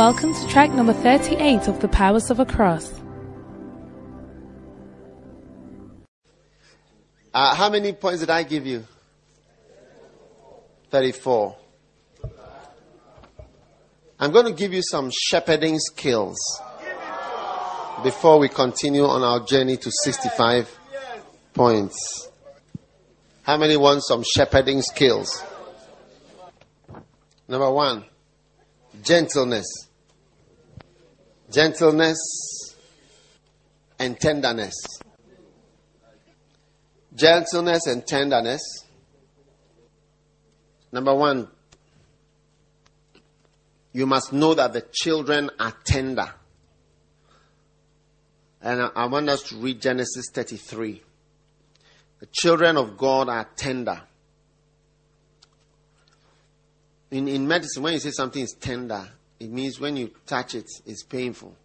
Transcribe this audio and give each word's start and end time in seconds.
Welcome 0.00 0.32
to 0.32 0.48
track 0.48 0.70
number 0.70 0.94
38 0.94 1.68
of 1.68 1.80
The 1.80 1.88
Powers 1.88 2.30
of 2.30 2.40
a 2.40 2.46
Cross. 2.46 2.90
Uh, 7.34 7.54
how 7.54 7.68
many 7.68 7.92
points 7.92 8.20
did 8.20 8.30
I 8.30 8.44
give 8.44 8.66
you? 8.66 8.86
34. 10.88 11.54
I'm 14.18 14.32
going 14.32 14.46
to 14.46 14.54
give 14.54 14.72
you 14.72 14.80
some 14.80 15.10
shepherding 15.12 15.78
skills 15.78 16.38
before 18.02 18.38
we 18.38 18.48
continue 18.48 19.04
on 19.04 19.22
our 19.22 19.44
journey 19.44 19.76
to 19.76 19.90
65 20.04 20.78
points. 21.52 22.30
How 23.42 23.58
many 23.58 23.76
want 23.76 24.02
some 24.02 24.22
shepherding 24.22 24.80
skills? 24.80 25.44
Number 27.46 27.70
one, 27.70 28.06
gentleness. 29.02 29.89
Gentleness 31.50 32.18
and 33.98 34.18
tenderness. 34.18 34.74
Gentleness 37.14 37.86
and 37.86 38.06
tenderness. 38.06 38.60
Number 40.92 41.14
one, 41.14 41.48
you 43.92 44.06
must 44.06 44.32
know 44.32 44.54
that 44.54 44.72
the 44.72 44.84
children 44.92 45.50
are 45.58 45.74
tender. 45.84 46.32
And 48.62 48.90
I 48.94 49.06
want 49.06 49.28
us 49.28 49.42
to 49.44 49.56
read 49.56 49.80
Genesis 49.80 50.26
33. 50.32 51.02
The 52.20 52.26
children 52.26 52.76
of 52.76 52.96
God 52.96 53.28
are 53.28 53.48
tender. 53.56 54.00
In, 57.10 57.26
in 57.26 57.48
medicine, 57.48 57.82
when 57.82 57.94
you 57.94 57.98
say 57.98 58.10
something 58.10 58.42
is 58.42 58.54
tender, 58.60 59.08
it 59.40 59.50
means 59.50 59.80
when 59.80 59.96
you 59.96 60.10
touch 60.26 60.54
it, 60.54 60.66
it's 60.84 61.02
painful. 61.02 61.56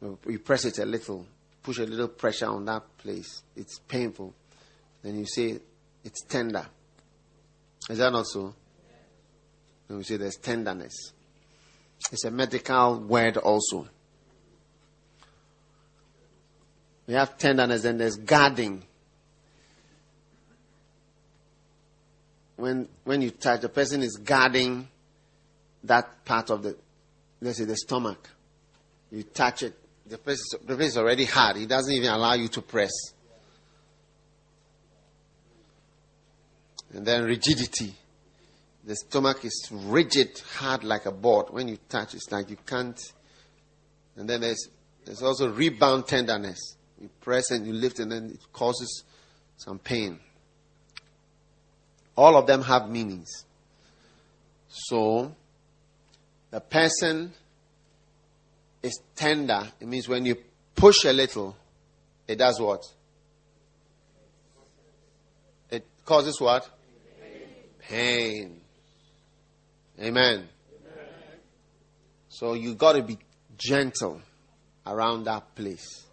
You 0.00 0.38
press 0.38 0.64
it 0.64 0.78
a 0.78 0.84
little, 0.86 1.26
push 1.62 1.78
a 1.78 1.84
little 1.86 2.08
pressure 2.08 2.46
on 2.46 2.64
that 2.66 2.96
place, 2.98 3.42
it's 3.56 3.80
painful. 3.80 4.32
Then 5.02 5.18
you 5.18 5.26
say 5.26 5.58
it's 6.04 6.22
tender. 6.22 6.64
Is 7.90 7.98
that 7.98 8.12
not 8.12 8.26
so? 8.26 8.54
Then 9.88 9.98
we 9.98 10.04
say 10.04 10.16
there's 10.16 10.36
tenderness. 10.36 11.12
It's 12.12 12.24
a 12.24 12.30
medical 12.30 13.00
word 13.00 13.36
also. 13.38 13.88
We 17.08 17.14
have 17.14 17.36
tenderness 17.38 17.84
and 17.84 17.98
there's 17.98 18.16
guarding. 18.16 18.84
When, 22.56 22.88
when 23.04 23.22
you 23.22 23.30
touch, 23.30 23.60
the 23.60 23.68
person 23.68 24.02
is 24.02 24.16
guarding 24.16 24.88
that 25.86 26.24
part 26.24 26.50
of 26.50 26.62
the, 26.62 26.76
let's 27.40 27.58
say, 27.58 27.64
the 27.64 27.76
stomach. 27.76 28.28
You 29.10 29.22
touch 29.22 29.62
it, 29.62 29.74
the 30.06 30.18
place, 30.18 30.38
is, 30.38 30.56
the 30.64 30.76
place 30.76 30.88
is 30.88 30.98
already 30.98 31.24
hard. 31.24 31.56
It 31.56 31.68
doesn't 31.68 31.92
even 31.92 32.10
allow 32.10 32.34
you 32.34 32.48
to 32.48 32.62
press. 32.62 32.92
And 36.92 37.04
then 37.04 37.24
rigidity. 37.24 37.94
The 38.84 38.96
stomach 38.96 39.44
is 39.44 39.68
rigid, 39.72 40.40
hard 40.58 40.84
like 40.84 41.06
a 41.06 41.12
board. 41.12 41.46
When 41.50 41.66
you 41.68 41.78
touch, 41.88 42.14
it's 42.14 42.30
like 42.30 42.50
you 42.50 42.56
can't. 42.64 42.98
And 44.16 44.28
then 44.28 44.40
there's, 44.42 44.68
there's 45.04 45.22
also 45.22 45.50
rebound 45.50 46.06
tenderness. 46.06 46.76
You 47.00 47.10
press 47.20 47.50
and 47.50 47.66
you 47.66 47.72
lift, 47.72 47.98
and 47.98 48.12
then 48.12 48.30
it 48.30 48.52
causes 48.52 49.04
some 49.56 49.78
pain. 49.78 50.20
All 52.16 52.36
of 52.36 52.46
them 52.46 52.62
have 52.62 52.88
meanings. 52.88 53.44
So, 54.68 55.34
the 56.56 56.60
person 56.62 57.34
is 58.82 58.98
tender. 59.14 59.70
It 59.78 59.86
means 59.86 60.08
when 60.08 60.24
you 60.24 60.38
push 60.74 61.04
a 61.04 61.12
little, 61.12 61.54
it 62.26 62.36
does 62.36 62.58
what? 62.58 62.82
It 65.70 65.86
causes 66.06 66.40
what? 66.40 66.66
Pain. 67.78 68.58
Amen. 70.00 70.08
Amen. 70.08 70.48
So 72.30 72.54
you 72.54 72.74
got 72.74 72.94
to 72.94 73.02
be 73.02 73.18
gentle 73.58 74.22
around 74.86 75.24
that 75.24 75.54
place. 75.54 76.06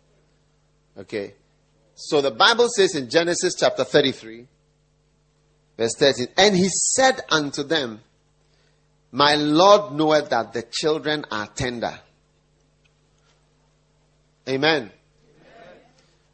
Okay. 0.98 1.36
So 1.96 2.20
the 2.20 2.32
Bible 2.32 2.68
says 2.68 2.96
in 2.96 3.10
Genesis 3.10 3.56
chapter 3.58 3.86
33, 3.86 4.46
verse 5.78 5.96
13, 5.98 6.28
and 6.36 6.54
he 6.54 6.68
said 6.68 7.22
unto 7.30 7.64
them, 7.64 8.02
My 9.16 9.36
Lord 9.36 9.94
knoweth 9.94 10.32
that 10.32 10.54
the 10.54 10.64
children 10.64 11.24
are 11.30 11.46
tender. 11.46 12.00
Amen. 14.50 14.82
Amen. 14.82 14.92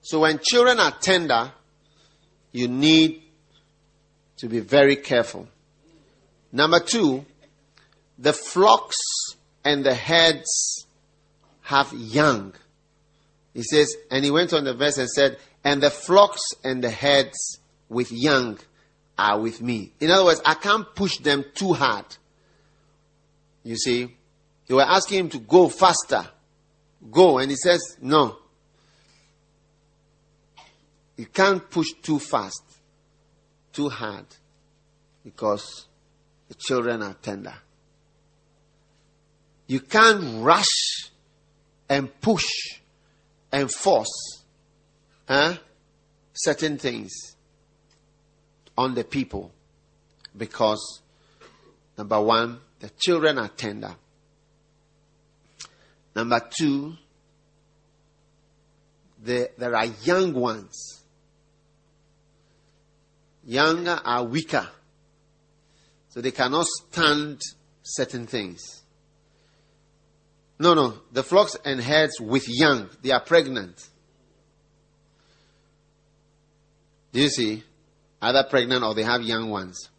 So 0.01 0.22
when 0.22 0.40
children 0.41 0.79
are 0.79 0.94
tender, 1.01 1.51
you 2.53 2.69
need 2.69 3.22
to 4.38 4.47
be 4.47 4.62
very 4.62 4.95
careful. 4.95 5.50
Number 6.53 6.79
two, 6.79 7.25
the 8.17 8.31
flocks 8.31 8.97
and 9.66 9.85
the 9.85 9.94
herds 9.94 10.85
have 11.63 11.91
young. 11.91 12.53
He 13.53 13.63
says, 13.63 13.94
and 14.09 14.23
he 14.23 14.31
went 14.31 14.53
on 14.53 14.63
the 14.63 14.73
verse 14.73 14.97
and 14.97 15.09
said, 15.09 15.38
and 15.66 15.84
the 15.84 15.90
flocks 15.90 16.41
and 16.63 16.81
the 16.81 16.91
herds 16.91 17.59
with 17.90 18.09
young 18.13 18.57
are 19.17 19.38
with 19.38 19.61
me. 19.61 19.91
In 20.00 20.11
other 20.11 20.23
words, 20.23 20.41
I 20.46 20.53
can't 20.53 20.88
push 20.96 21.17
them 21.17 21.44
too 21.53 21.73
hard. 21.73 22.06
You 23.64 23.75
see, 23.75 24.16
they 24.68 24.74
were 24.74 24.81
asking 24.84 25.20
him 25.20 25.30
to 25.30 25.40
go 25.40 25.70
faster. 25.70 26.25
Go. 27.12 27.38
And 27.38 27.50
he 27.50 27.58
says, 27.58 27.97
no. 28.02 28.38
You 31.18 31.25
can't 31.25 31.70
push 31.70 31.88
too 32.02 32.20
fast, 32.20 32.64
too 33.74 33.90
hard, 33.90 34.25
because 35.24 35.88
the 36.47 36.56
children 36.56 37.02
are 37.02 37.14
tender. 37.16 37.56
You 39.68 39.81
can't 39.81 40.41
rush 40.44 41.12
and 41.90 42.22
push 42.22 42.47
and 43.52 43.72
force 43.72 44.44
huh, 45.28 45.56
certain 46.34 46.78
things 46.78 47.36
on 48.78 48.96
the 48.96 49.03
people 49.03 49.52
because, 50.36 51.02
number 51.97 52.20
one, 52.20 52.59
the 52.79 52.90
children 52.97 53.38
are 53.38 53.50
tender. 53.50 53.95
Number 56.16 56.41
two, 56.57 56.95
the, 59.22 59.51
there 59.57 59.75
are 59.75 59.85
young 60.03 60.34
ones. 60.34 61.03
Younger 63.45 64.00
are 64.03 64.23
weaker. 64.23 64.67
So 66.09 66.22
they 66.22 66.31
cannot 66.31 66.66
stand 66.66 67.41
certain 67.84 68.28
things. 68.28 68.84
No, 70.57 70.73
no. 70.73 70.96
The 71.11 71.23
flocks 71.23 71.56
and 71.63 71.81
herds 71.81 72.19
with 72.19 72.47
young, 72.47 72.90
they 73.01 73.11
are 73.11 73.22
pregnant. 73.22 73.88
Do 77.11 77.22
you 77.22 77.29
see? 77.29 77.63
Either 78.22 78.44
pregnant 78.50 78.84
or 78.84 78.94
they 78.94 79.03
have 79.03 79.22
young 79.22 79.50
ones. 79.50 79.90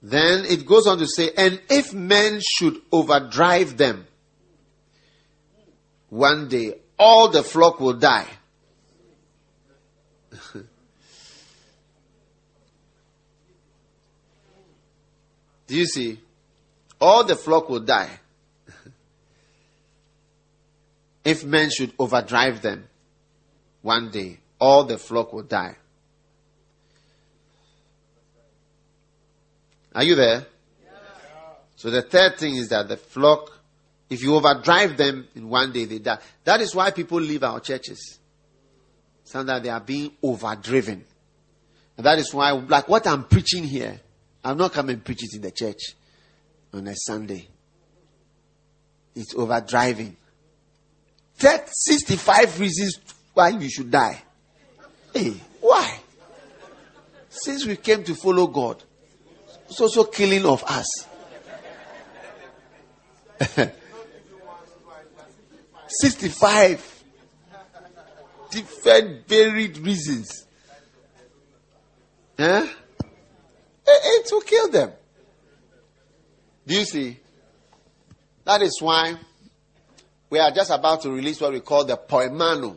Then 0.00 0.44
it 0.44 0.64
goes 0.64 0.86
on 0.86 0.98
to 0.98 1.06
say, 1.06 1.30
and 1.36 1.60
if 1.68 1.92
men 1.92 2.40
should 2.40 2.80
overdrive 2.92 3.76
them, 3.76 4.06
one 6.08 6.48
day 6.48 6.74
all 6.98 7.28
the 7.28 7.42
flock 7.42 7.80
will 7.80 7.94
die. 7.94 8.26
Do 15.66 15.76
you 15.76 15.86
see? 15.86 16.20
All 17.00 17.24
the 17.24 17.36
flock 17.36 17.68
will 17.68 17.80
die. 17.80 18.20
if 21.24 21.44
men 21.44 21.70
should 21.70 21.92
overdrive 21.98 22.62
them, 22.62 22.88
one 23.82 24.10
day 24.10 24.38
all 24.60 24.84
the 24.84 24.98
flock 24.98 25.32
will 25.32 25.42
die. 25.42 25.76
Are 29.98 30.04
you 30.04 30.14
there? 30.14 30.46
So 31.74 31.90
the 31.90 32.02
third 32.02 32.38
thing 32.38 32.54
is 32.54 32.68
that 32.68 32.86
the 32.86 32.96
flock, 32.96 33.50
if 34.08 34.22
you 34.22 34.32
overdrive 34.36 34.96
them 34.96 35.26
in 35.34 35.48
one 35.48 35.72
day, 35.72 35.86
they 35.86 35.98
die. 35.98 36.18
That 36.44 36.60
is 36.60 36.72
why 36.72 36.92
people 36.92 37.18
leave 37.18 37.42
our 37.42 37.58
churches. 37.58 38.20
Sometimes 39.24 39.64
they 39.64 39.70
are 39.70 39.80
being 39.80 40.12
overdriven. 40.22 41.04
And 41.96 42.06
that 42.06 42.20
is 42.20 42.32
why, 42.32 42.52
like 42.52 42.88
what 42.88 43.08
I'm 43.08 43.24
preaching 43.24 43.64
here, 43.64 43.98
I'm 44.44 44.56
not 44.56 44.72
coming 44.72 44.94
and 44.94 45.04
preach 45.04 45.24
it 45.24 45.34
in 45.34 45.42
the 45.42 45.50
church 45.50 45.96
on 46.72 46.86
a 46.86 46.94
Sunday. 46.94 47.48
It's 49.16 49.34
overdriving. 49.34 50.14
65 51.34 52.60
reasons 52.60 53.00
why 53.34 53.48
you 53.48 53.68
should 53.68 53.90
die. 53.90 54.22
Hey, 55.12 55.34
why? 55.60 55.98
Since 57.30 57.66
we 57.66 57.74
came 57.74 58.04
to 58.04 58.14
follow 58.14 58.46
God, 58.46 58.84
it's 59.68 59.80
also 59.80 60.04
killing 60.04 60.46
of 60.46 60.64
us. 60.64 61.06
65 65.88 67.04
different 68.50 69.26
varied 69.26 69.78
reasons. 69.78 70.46
Huh? 72.38 72.66
It, 73.86 74.26
it 74.26 74.28
will 74.32 74.40
kill 74.42 74.68
them. 74.68 74.92
Do 76.66 76.74
you 76.74 76.84
see? 76.84 77.18
That 78.44 78.62
is 78.62 78.78
why 78.80 79.16
we 80.30 80.38
are 80.38 80.50
just 80.50 80.70
about 80.70 81.02
to 81.02 81.10
release 81.10 81.40
what 81.40 81.52
we 81.52 81.60
call 81.60 81.84
the 81.84 81.96
poimano. 81.96 82.76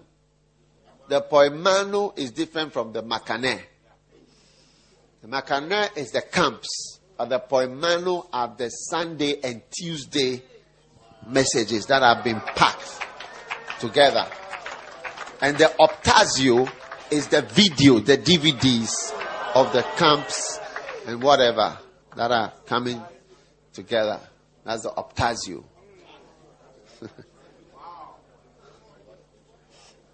The 1.07 1.21
poimano 1.21 2.17
is 2.17 2.31
different 2.31 2.71
from 2.71 2.93
the 2.93 3.03
makane. 3.03 3.59
The 5.21 5.27
makane 5.27 5.95
is 5.95 6.11
the 6.11 6.21
camps, 6.23 6.99
but 7.15 7.29
the 7.29 7.39
poimano 7.39 8.27
are 8.33 8.55
the 8.57 8.69
Sunday 8.69 9.39
and 9.43 9.61
Tuesday 9.69 10.41
messages 11.27 11.85
that 11.85 12.01
have 12.01 12.23
been 12.23 12.39
packed 12.39 12.99
together. 13.79 14.25
And 15.39 15.59
the 15.59 15.71
optazio 15.79 16.67
is 17.11 17.27
the 17.27 17.43
video, 17.43 17.99
the 17.99 18.17
DVDs 18.17 19.13
of 19.53 19.71
the 19.73 19.83
camps 19.95 20.59
and 21.05 21.21
whatever 21.21 21.77
that 22.15 22.31
are 22.31 22.53
coming 22.65 22.99
together. 23.73 24.19
That's 24.63 24.81
the 24.83 24.89
optazio. 24.89 25.63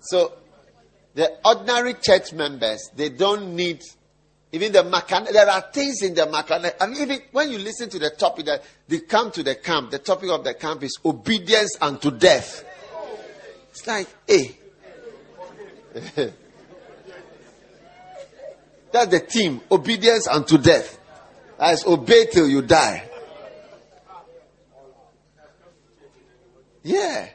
so, 0.02 0.34
the 1.14 1.38
ordinary 1.46 1.94
church 1.94 2.34
members, 2.34 2.90
they 2.96 3.08
don't 3.10 3.56
need 3.56 3.82
even 4.52 4.72
the 4.72 4.84
makan. 4.84 5.32
There 5.32 5.50
are 5.50 5.62
things 5.74 6.02
in 6.02 6.14
the 6.14 6.26
makan. 6.26 6.62
Mean, 6.90 7.02
even 7.02 7.20
when 7.32 7.52
you 7.52 7.58
listen 7.58 7.90
to 7.90 8.00
the 8.00 8.12
topic 8.12 8.46
that 8.46 8.64
they 8.88 9.00
come 9.02 9.32
to 9.32 9.44
the 9.44 9.56
camp, 9.56 9.92
the 9.92 10.00
topic 10.00 10.30
of 10.30 10.44
the 10.44 10.54
camp 10.54 10.84
is 10.84 10.98
obedience 11.04 11.76
unto 11.82 12.12
death. 12.12 12.64
It's 13.72 13.86
like, 13.86 14.08
hey. 14.26 14.58
Eh. 15.96 16.30
That's 18.92 19.12
the 19.12 19.20
theme 19.20 19.62
obedience 19.70 20.28
unto 20.28 20.58
death. 20.58 20.98
As 21.60 21.86
obey 21.86 22.28
till 22.28 22.48
you 22.48 22.62
die. 22.62 23.10
Yeah. 26.84 27.28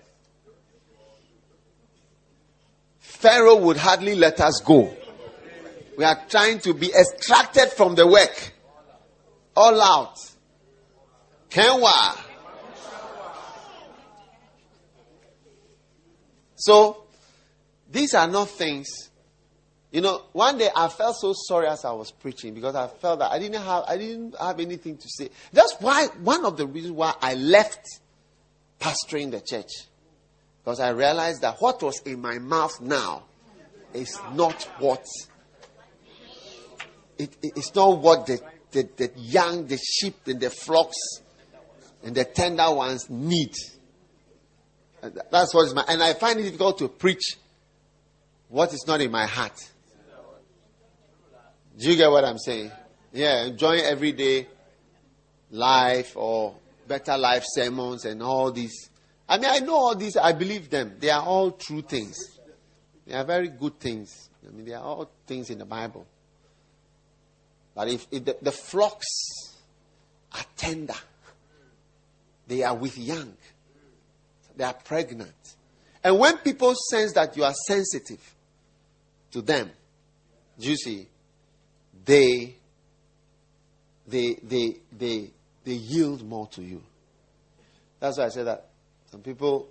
Pharaoh 2.98 3.56
would 3.56 3.76
hardly 3.76 4.14
let 4.14 4.40
us 4.40 4.60
go. 4.64 4.96
We 5.96 6.04
are 6.04 6.18
trying 6.28 6.60
to 6.60 6.74
be 6.74 6.92
extracted 6.92 7.70
from 7.70 7.94
the 7.94 8.06
work. 8.06 8.52
All 9.54 9.80
out. 9.80 10.16
Kenwa. 11.50 12.18
So, 16.56 17.04
these 17.90 18.14
are 18.14 18.28
not 18.28 18.48
things. 18.48 18.88
You 19.90 20.00
know, 20.00 20.22
one 20.32 20.56
day 20.56 20.70
I 20.74 20.88
felt 20.88 21.16
so 21.20 21.34
sorry 21.34 21.66
as 21.66 21.84
I 21.84 21.92
was 21.92 22.10
preaching 22.10 22.54
because 22.54 22.74
I 22.74 22.86
felt 22.86 23.18
that 23.18 23.30
I 23.30 23.38
didn't 23.38 23.62
have 23.62 23.84
I 23.86 23.98
didn't 23.98 24.34
have 24.40 24.58
anything 24.58 24.96
to 24.96 25.08
say. 25.08 25.28
That's 25.52 25.74
why 25.80 26.06
one 26.22 26.46
of 26.46 26.56
the 26.56 26.66
reasons 26.66 26.92
why 26.92 27.14
I 27.20 27.34
left 27.34 27.86
pastoring 28.80 29.30
the 29.30 29.40
church. 29.40 29.70
Because 30.64 30.80
I 30.80 30.90
realized 30.90 31.42
that 31.42 31.56
what 31.60 31.82
was 31.82 32.00
in 32.06 32.22
my 32.22 32.38
mouth 32.38 32.80
now 32.80 33.24
is 33.92 34.18
not 34.34 34.62
what 34.78 35.04
it, 37.22 37.36
it, 37.42 37.52
it's 37.56 37.74
not 37.74 37.98
what 37.98 38.26
the, 38.26 38.40
the, 38.72 38.88
the 38.96 39.10
young, 39.16 39.66
the 39.66 39.78
sheep 39.78 40.16
and 40.26 40.40
the 40.40 40.50
flocks 40.50 40.96
and 42.02 42.14
the 42.14 42.24
tender 42.24 42.70
ones 42.72 43.08
need. 43.08 43.54
Uh, 45.02 45.10
that's 45.30 45.54
what 45.54 45.66
is 45.66 45.74
my 45.74 45.84
and 45.88 46.02
I 46.02 46.14
find 46.14 46.38
it 46.40 46.44
difficult 46.44 46.78
to 46.78 46.88
preach 46.88 47.36
what 48.48 48.72
is 48.72 48.84
not 48.86 49.00
in 49.00 49.10
my 49.10 49.26
heart. 49.26 49.58
Do 51.78 51.90
you 51.90 51.96
get 51.96 52.10
what 52.10 52.24
I'm 52.24 52.38
saying? 52.38 52.70
Yeah, 53.12 53.44
enjoying 53.44 53.80
everyday 53.80 54.46
life 55.50 56.16
or 56.16 56.54
better 56.86 57.16
life 57.16 57.44
sermons 57.46 58.04
and 58.04 58.22
all 58.22 58.52
these. 58.52 58.90
I 59.28 59.38
mean, 59.38 59.50
I 59.50 59.60
know 59.60 59.74
all 59.74 59.94
these, 59.94 60.16
I 60.16 60.32
believe 60.32 60.68
them. 60.68 60.96
They 60.98 61.10
are 61.10 61.22
all 61.22 61.52
true 61.52 61.82
things. 61.82 62.18
They 63.06 63.14
are 63.14 63.24
very 63.24 63.48
good 63.48 63.80
things. 63.80 64.28
I 64.46 64.50
mean, 64.50 64.66
they 64.66 64.74
are 64.74 64.82
all 64.82 65.10
things 65.26 65.50
in 65.50 65.58
the 65.58 65.64
Bible. 65.64 66.06
But 67.74 67.88
if, 67.88 68.06
if 68.10 68.24
the, 68.24 68.36
the 68.42 68.52
flocks 68.52 69.06
are 70.32 70.44
tender, 70.56 70.94
they 72.46 72.62
are 72.62 72.74
with 72.74 72.98
young, 72.98 73.34
they 74.56 74.64
are 74.64 74.74
pregnant. 74.74 75.56
And 76.04 76.18
when 76.18 76.38
people 76.38 76.74
sense 76.90 77.12
that 77.14 77.36
you 77.36 77.44
are 77.44 77.54
sensitive 77.66 78.34
to 79.30 79.40
them, 79.40 79.70
you 80.58 80.76
see, 80.76 81.06
they, 82.04 82.56
they, 84.06 84.34
they, 84.42 84.76
they, 84.96 85.30
they 85.64 85.72
yield 85.72 86.26
more 86.26 86.46
to 86.48 86.62
you. 86.62 86.82
That's 88.00 88.18
why 88.18 88.26
I 88.26 88.28
say 88.30 88.42
that 88.42 88.68
some 89.10 89.20
people, 89.20 89.68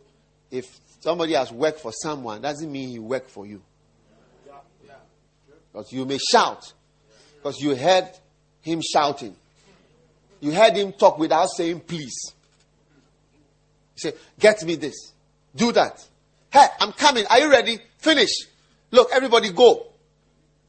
if 0.49 0.79
somebody 1.01 1.33
has 1.33 1.51
worked 1.51 1.81
for 1.81 1.91
someone, 1.91 2.41
doesn't 2.41 2.71
mean 2.71 2.89
he 2.89 2.99
worked 2.99 3.29
for 3.29 3.45
you. 3.45 3.61
Because 5.71 5.91
you 5.91 6.05
may 6.05 6.17
shout, 6.17 6.73
because 7.41 7.59
you 7.59 7.75
heard 7.75 8.07
him 8.61 8.81
shouting. 8.81 9.35
You 10.39 10.51
heard 10.51 10.75
him 10.75 10.93
talk 10.93 11.17
without 11.17 11.47
saying 11.47 11.81
please. 11.81 12.33
He 13.95 13.99
said, 13.99 14.13
Get 14.39 14.63
me 14.63 14.75
this. 14.75 15.13
Do 15.55 15.71
that. 15.71 16.05
Hey, 16.51 16.65
I'm 16.79 16.91
coming. 16.91 17.25
Are 17.29 17.39
you 17.39 17.49
ready? 17.49 17.79
Finish. 17.97 18.31
Look, 18.91 19.09
everybody 19.11 19.51
go. 19.51 19.87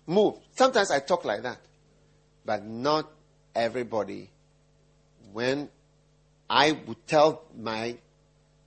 Move. 0.06 0.36
Sometimes 0.54 0.90
I 0.90 1.00
talk 1.00 1.24
like 1.24 1.42
that. 1.42 1.58
But 2.44 2.64
not 2.64 3.10
everybody. 3.54 4.30
When 5.32 5.68
I 6.48 6.72
would 6.72 7.06
tell 7.06 7.44
my 7.58 7.96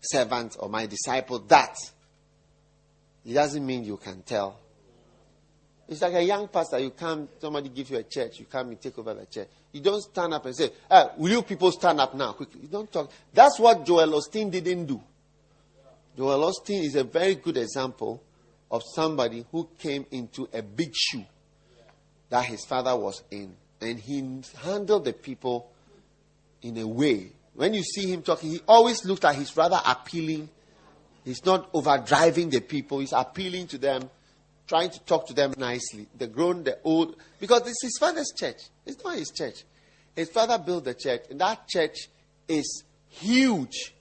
servant 0.02 0.58
or 0.60 0.70
my 0.70 0.86
disciple 0.86 1.40
that, 1.40 1.76
it 3.26 3.34
doesn't 3.34 3.66
mean 3.66 3.84
you 3.84 3.98
can 3.98 4.22
tell 4.22 4.60
it's 5.88 6.02
like 6.02 6.14
a 6.14 6.24
young 6.24 6.48
pastor. 6.48 6.80
You 6.80 6.92
come, 6.92 7.30
somebody 7.40 7.70
gives 7.70 7.92
you 7.92 7.98
a 7.98 8.04
church. 8.04 8.40
You 8.40 8.46
come 8.46 8.70
and 8.70 8.82
take 8.82 8.98
over 8.98 9.14
the 9.14 9.26
church. 9.26 9.48
You 9.72 9.82
don't 9.82 10.02
stand 10.02 10.34
up 10.34 10.46
and 10.46 10.56
say, 10.56 10.72
ah, 10.90 11.12
"Will 11.18 11.32
you 11.32 11.42
people 11.44 11.72
stand 11.72 12.00
up 12.00 12.16
now 12.16 12.32
quickly?" 12.34 12.62
You 12.64 12.68
don't 12.70 12.92
talk. 12.92 13.12
That's 13.34 13.60
what 13.60 13.86
Joel 13.86 14.20
Osteen 14.20 14.50
didn't 14.50 14.86
do. 14.86 15.02
Joel 16.18 16.52
Osteen 16.52 16.84
is 16.84 16.96
a 16.96 17.04
very 17.04 17.36
good 17.36 17.58
example 17.58 18.24
of 18.72 18.82
somebody 18.96 19.46
who 19.52 19.70
came 19.78 20.06
into 20.12 20.48
a 20.54 20.64
big 20.64 20.92
shoe 20.96 21.26
that 22.30 22.46
his 22.46 22.66
father 22.66 22.96
was 22.96 23.22
in, 23.30 23.54
and 23.80 24.00
he 24.00 24.42
handled 24.64 25.06
the 25.06 25.14
people 25.14 25.70
in 26.64 26.78
a 26.78 26.88
way. 26.88 27.32
When 27.54 27.74
you 27.74 27.84
see 27.84 28.12
him 28.12 28.24
talking, 28.24 28.50
he 28.50 28.62
always 28.68 29.06
looked 29.06 29.24
like 29.24 29.38
he's 29.38 29.56
rather 29.56 29.80
appealing. 29.86 30.50
He's 31.24 31.46
not 31.46 31.72
overdriving 31.74 32.50
the 32.52 32.60
people. 32.60 33.00
He's 33.00 33.14
appealing 33.14 33.68
to 33.68 33.78
them 33.78 34.10
trying 34.68 34.90
to 34.90 35.00
talk 35.02 35.28
to 35.28 35.34
them 35.34 35.54
nicely. 35.58 36.08
The 36.18 36.28
grown, 36.28 36.64
the 36.64 36.80
old, 36.84 37.16
because 37.40 37.68
is 37.68 37.80
his 37.82 37.98
father's 38.00 38.32
church. 38.38 38.62
It's 38.86 39.04
not 39.04 39.18
his 39.18 39.32
church. 39.32 39.64
His 40.16 40.30
father 40.30 40.58
built 40.58 40.86
the 40.86 40.94
church, 40.94 41.24
and 41.30 41.40
that 41.42 41.68
church 41.68 42.10
is 42.48 42.84
huge. 43.10 43.94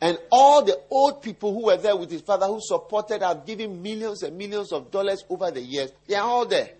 And 0.00 0.18
all 0.30 0.64
the 0.64 0.80
old 0.90 1.22
people 1.22 1.52
who 1.52 1.66
were 1.66 1.76
there 1.76 1.96
with 1.96 2.10
his 2.10 2.22
father, 2.22 2.46
who 2.46 2.58
supported, 2.60 3.22
have 3.22 3.44
given 3.44 3.82
millions 3.82 4.22
and 4.22 4.36
millions 4.36 4.72
of 4.72 4.90
dollars 4.90 5.24
over 5.28 5.50
the 5.50 5.60
years. 5.60 5.90
They 6.06 6.14
are 6.14 6.22
all 6.22 6.46
there 6.46 6.70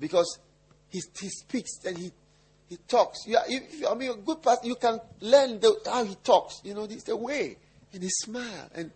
because 0.00 0.38
he, 0.88 1.00
he 1.20 1.28
speaks 1.28 1.70
and 1.84 1.96
he 1.96 2.12
he 2.68 2.76
talks. 2.86 3.20
You 3.26 3.38
are, 3.38 3.44
if, 3.48 3.86
I 3.88 3.94
mean, 3.94 4.10
a 4.10 4.14
good 4.14 4.42
person, 4.42 4.66
you 4.66 4.74
can 4.74 5.00
learn 5.20 5.58
the, 5.58 5.74
how 5.86 6.04
he 6.04 6.14
talks. 6.16 6.60
You 6.64 6.74
know, 6.74 6.86
this 6.86 7.04
the 7.04 7.16
way 7.16 7.56
and 7.92 8.02
he 8.02 8.08
smile 8.10 8.68
and 8.74 8.90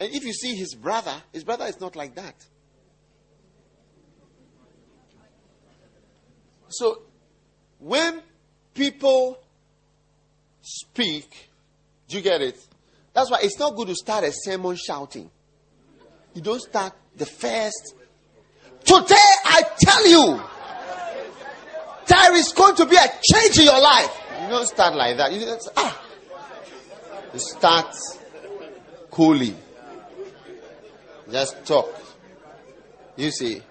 and 0.00 0.14
if 0.14 0.24
you 0.24 0.32
see 0.32 0.56
his 0.56 0.74
brother, 0.74 1.14
his 1.30 1.44
brother 1.44 1.66
is 1.66 1.78
not 1.78 1.94
like 1.94 2.14
that. 2.14 2.34
So, 6.68 7.02
when 7.78 8.22
people 8.72 9.38
speak, 10.62 11.50
do 12.08 12.16
you 12.16 12.22
get 12.22 12.40
it? 12.40 12.58
That's 13.12 13.30
why 13.30 13.40
it's 13.42 13.58
not 13.58 13.76
good 13.76 13.88
to 13.88 13.94
start 13.94 14.24
a 14.24 14.32
sermon 14.32 14.76
shouting. 14.76 15.30
You 16.32 16.40
don't 16.40 16.62
start 16.62 16.94
the 17.16 17.26
first. 17.26 17.94
Today, 18.84 19.14
I 19.44 19.62
tell 19.78 20.08
you, 20.08 20.42
there 22.06 22.34
is 22.36 22.52
going 22.52 22.76
to 22.76 22.86
be 22.86 22.96
a 22.96 23.06
change 23.22 23.58
in 23.58 23.64
your 23.64 23.80
life. 23.80 24.16
You 24.42 24.48
don't 24.48 24.66
start 24.66 24.94
like 24.94 25.18
that. 25.18 25.32
You 25.32 25.40
just, 25.40 25.68
ah. 25.76 26.02
You 27.34 27.38
start 27.38 27.94
coolly. 29.10 29.54
Just 31.30 31.64
talk. 31.64 31.88
You 33.16 33.30
see. 33.30 33.62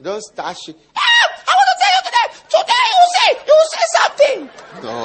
Don't 0.00 0.22
start 0.22 0.56
sh- 0.56 0.70
ah, 0.96 1.00
I 1.46 1.52
want 1.56 1.68
to 1.70 1.76
tell 1.78 1.92
you 1.94 2.02
today. 2.08 2.28
Today 2.48 2.84
you 2.98 3.04
say 3.14 3.28
you 3.46 3.58
say 3.70 3.84
something. 3.98 4.38
No. 4.82 4.98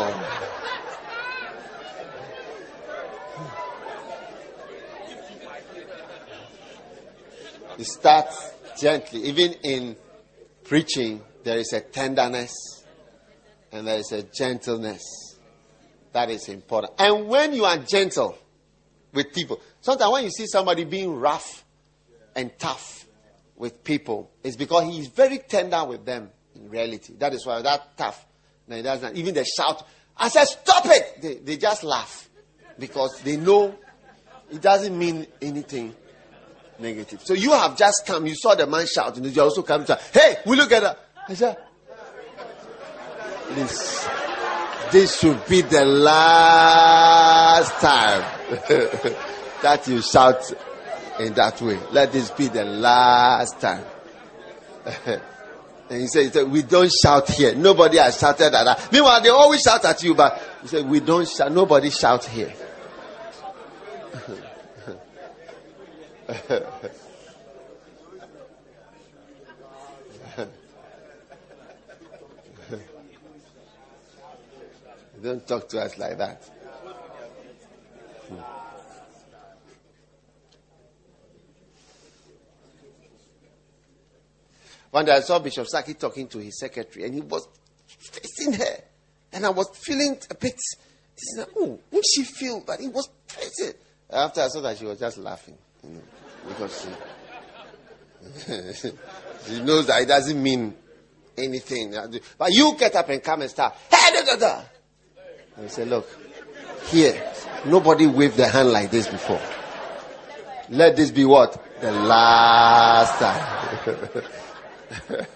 You 7.78 7.84
start 7.84 8.28
gently. 8.80 9.22
Even 9.26 9.54
in 9.64 9.96
preaching, 10.64 11.22
there 11.44 11.60
is 11.60 11.74
a 11.74 11.82
tenderness 11.82 12.54
and 13.72 13.86
there 13.86 14.00
is 14.00 14.12
a 14.12 14.24
gentleness 14.24 15.04
that 16.14 16.32
is 16.32 16.50
important. 16.50 16.94
And 16.98 17.28
when 17.28 17.54
you 17.54 17.66
are 17.66 17.78
gentle, 17.78 18.36
with 19.14 19.34
people, 19.34 19.62
sometimes 19.82 20.12
when 20.12 20.24
you 20.26 20.30
see 20.30 20.48
somebody 20.48 20.84
being 20.84 21.16
rough 21.16 21.64
and 22.36 22.52
tough 22.58 23.06
with 23.56 23.84
people, 23.84 24.32
it's 24.44 24.56
because 24.56 24.84
he 24.86 25.00
is 25.00 25.08
very 25.08 25.40
tender 25.40 25.84
with 25.86 26.06
them 26.06 26.30
in 26.56 26.70
reality. 26.70 27.14
That 27.18 27.34
is 27.34 27.46
why 27.46 27.62
that 27.62 27.98
tough. 27.98 28.26
No, 28.68 28.82
doesn't. 28.82 29.16
Even 29.16 29.34
they 29.34 29.44
shout, 29.44 29.88
I 30.16 30.30
said, 30.30 30.46
stop 30.46 30.86
it! 30.88 31.22
They, 31.22 31.36
they 31.36 31.58
just 31.58 31.84
laugh 31.84 32.30
because 32.78 33.22
they 33.22 33.38
know 33.38 33.76
it 34.52 34.62
doesn't 34.62 34.98
mean 34.98 35.28
anything 35.42 35.96
negative. 36.80 37.22
So 37.24 37.34
you 37.34 37.52
have 37.52 37.78
just 37.78 38.06
come, 38.06 38.26
you 38.28 38.36
saw 38.36 38.56
the 38.56 38.68
man 38.68 38.86
shouting, 38.88 39.24
you 39.24 39.42
also 39.42 39.64
come 39.64 39.86
to, 39.86 40.00
hey, 40.14 40.38
we 40.46 40.56
look 40.56 40.72
at 40.72 40.84
that. 40.84 41.00
I 41.28 41.34
said, 41.34 41.58
this, 43.52 44.08
this 44.92 45.20
should 45.20 45.46
be 45.48 45.62
the 45.62 45.86
last 45.86 47.72
time 47.82 48.22
that 49.62 49.88
you 49.88 50.02
shout 50.02 50.52
in 51.20 51.34
that 51.34 51.62
way. 51.62 51.80
Let 51.92 52.12
this 52.12 52.32
be 52.32 52.48
the 52.48 52.66
last 52.66 53.60
time. 53.60 53.84
and 55.06 55.22
he 56.02 56.08
said, 56.08 56.26
he 56.26 56.30
said, 56.30 56.52
we 56.52 56.64
don't 56.64 56.92
shout 56.92 57.30
here. 57.30 57.56
Nobody 57.56 57.98
has 57.98 58.20
shouted 58.20 58.54
at 58.54 58.64
that. 58.64 58.92
Meanwhile, 58.92 59.22
they 59.22 59.30
always 59.30 59.62
shout 59.62 59.84
at 59.86 60.02
you, 60.04 60.16
but 60.16 60.42
he 60.62 60.68
said, 60.68 60.88
we 60.88 61.00
don't 61.00 61.28
shout. 61.28 61.52
Nobody 61.52 61.90
shout 61.90 62.26
here. 62.26 62.54
Don't 75.22 75.48
talk 75.48 75.68
to 75.70 75.82
us 75.82 75.98
like 75.98 76.18
that. 76.18 76.44
Hmm. 78.30 78.36
One 84.92 85.06
day 85.06 85.14
I 85.14 85.20
saw 85.22 85.40
Bishop 85.40 85.68
Saki 85.68 85.96
talking 85.96 86.28
to 86.28 86.40
his 86.40 86.60
secretary, 86.60 87.06
and 87.06 87.14
he 87.14 87.22
was 87.22 87.48
facing 87.98 88.54
her. 88.54 88.84
And 89.34 89.46
I 89.46 89.50
was 89.50 89.70
feeling 89.76 90.18
a 90.30 90.36
bit, 90.36 90.56
oh, 91.56 91.80
would 91.92 92.06
she 92.06 92.24
feel? 92.24 92.64
But 92.66 92.80
he 92.80 92.88
was 92.88 93.10
facing. 93.28 93.74
After 94.10 94.42
I 94.42 94.48
saw 94.48 94.62
that, 94.62 94.78
she 94.78 94.86
was 94.86 95.00
just 95.00 95.18
laughing. 95.18 95.58
You 95.84 95.90
know, 95.90 96.02
because 96.48 96.88
she, 98.48 98.90
she 99.48 99.62
knows 99.62 99.88
that 99.88 100.02
it 100.02 100.08
doesn't 100.08 100.42
mean 100.42 100.74
anything. 101.38 101.94
But 102.38 102.54
you 102.54 102.76
get 102.78 102.96
up 102.96 103.10
and 103.10 103.22
come 103.22 103.42
and 103.42 103.50
start, 103.50 103.76
hey, 103.92 104.14
da, 104.14 104.24
da, 104.24 104.36
da. 104.38 104.62
And 105.58 105.72
said, 105.72 105.88
Look, 105.88 106.08
here, 106.86 107.34
nobody 107.66 108.06
waved 108.06 108.38
their 108.38 108.50
hand 108.50 108.72
like 108.72 108.92
this 108.92 109.08
before. 109.08 109.42
Let 110.70 110.96
this 110.96 111.10
be 111.12 111.26
what? 111.26 111.64
The 111.82 111.92
last 111.92 113.20
time. 113.20 114.08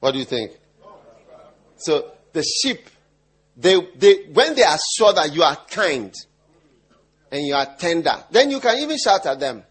what 0.00 0.12
do 0.12 0.18
you 0.18 0.24
think? 0.24 0.52
So 1.76 2.10
the 2.32 2.42
sheep 2.42 2.88
they, 3.58 3.76
they, 3.96 4.26
when 4.32 4.54
they 4.54 4.62
are 4.62 4.78
sure 4.96 5.12
that 5.12 5.34
you 5.34 5.42
are 5.42 5.56
kind 5.68 6.14
and 7.32 7.44
you 7.44 7.54
are 7.54 7.66
tender, 7.76 8.14
then 8.30 8.50
you 8.52 8.60
can 8.60 8.78
even 8.78 8.96
shout 8.96 9.26
at 9.26 9.40
them. 9.40 9.64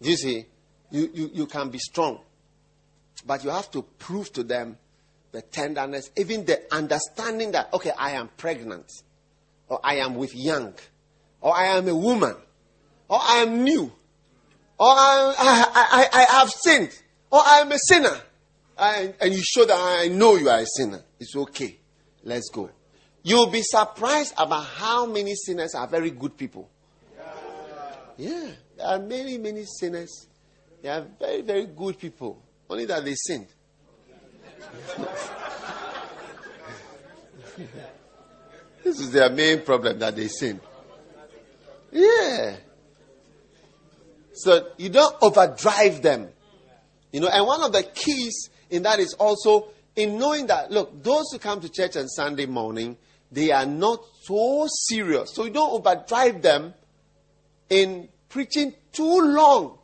You 0.00 0.16
see? 0.16 0.44
You, 0.90 1.10
you, 1.14 1.30
you 1.32 1.46
can 1.46 1.70
be 1.70 1.78
strong. 1.78 2.20
But 3.24 3.44
you 3.44 3.50
have 3.50 3.70
to 3.72 3.82
prove 3.82 4.32
to 4.32 4.42
them 4.42 4.76
the 5.30 5.42
tenderness, 5.42 6.10
even 6.16 6.44
the 6.44 6.62
understanding 6.74 7.52
that, 7.52 7.72
okay, 7.72 7.92
I 7.96 8.12
am 8.12 8.28
pregnant, 8.36 8.90
or 9.68 9.78
I 9.84 9.96
am 9.96 10.16
with 10.16 10.34
young, 10.34 10.74
or 11.40 11.56
I 11.56 11.66
am 11.66 11.86
a 11.86 11.94
woman, 11.94 12.34
or 13.08 13.18
I 13.20 13.38
am 13.38 13.62
new, 13.62 13.92
or 14.78 14.88
I, 14.88 15.34
I, 15.38 16.08
I, 16.12 16.20
I 16.20 16.38
have 16.38 16.50
sinned, 16.50 16.90
or 17.30 17.40
I 17.44 17.58
am 17.60 17.70
a 17.70 17.78
sinner. 17.78 18.16
And, 18.78 19.14
and 19.20 19.34
you 19.34 19.42
show 19.42 19.64
that 19.64 19.76
I 19.76 20.08
know 20.08 20.36
you 20.36 20.48
are 20.48 20.60
a 20.60 20.66
sinner. 20.66 21.02
It's 21.18 21.34
okay. 21.36 21.78
Let's 22.24 22.50
go. 22.50 22.70
You'll 23.22 23.50
be 23.50 23.62
surprised 23.62 24.34
about 24.38 24.64
how 24.64 25.06
many 25.06 25.34
sinners 25.34 25.74
are 25.74 25.86
very 25.86 26.10
good 26.10 26.36
people. 26.36 26.68
Yeah. 28.16 28.50
There 28.76 28.86
are 28.86 28.98
many, 28.98 29.38
many 29.38 29.64
sinners. 29.64 30.26
They 30.82 30.88
are 30.88 31.04
very, 31.18 31.42
very 31.42 31.66
good 31.66 31.98
people. 31.98 32.42
Only 32.70 32.84
that 32.86 33.04
they 33.04 33.14
sinned. 33.14 33.48
this 38.84 39.00
is 39.00 39.10
their 39.10 39.30
main 39.30 39.62
problem 39.62 39.98
that 39.98 40.14
they 40.14 40.28
sin. 40.28 40.60
Yeah. 41.90 42.56
So 44.34 44.68
you 44.76 44.90
don't 44.90 45.16
overdrive 45.20 46.02
them. 46.02 46.28
You 47.12 47.20
know, 47.20 47.28
and 47.28 47.46
one 47.46 47.62
of 47.62 47.72
the 47.72 47.82
keys 47.82 48.50
in 48.70 48.82
that 48.82 49.00
is 49.00 49.14
also 49.14 49.70
in 49.98 50.16
knowing 50.16 50.46
that, 50.46 50.70
look, 50.70 51.02
those 51.02 51.24
who 51.32 51.40
come 51.40 51.60
to 51.60 51.68
church 51.68 51.96
on 51.96 52.06
Sunday 52.06 52.46
morning, 52.46 52.96
they 53.32 53.50
are 53.50 53.66
not 53.66 54.00
so 54.22 54.68
serious. 54.86 55.34
So 55.34 55.44
you 55.44 55.50
don't 55.50 55.72
overdrive 55.72 56.40
them 56.40 56.72
in 57.68 58.08
preaching 58.28 58.74
too 58.92 59.20
long. 59.20 59.76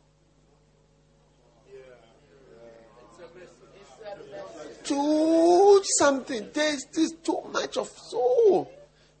Too 4.85 5.81
something. 5.97 6.47
There's, 6.53 6.85
there's 6.93 7.11
too 7.21 7.41
much 7.51 7.75
of 7.75 7.89
soul. 7.89 8.71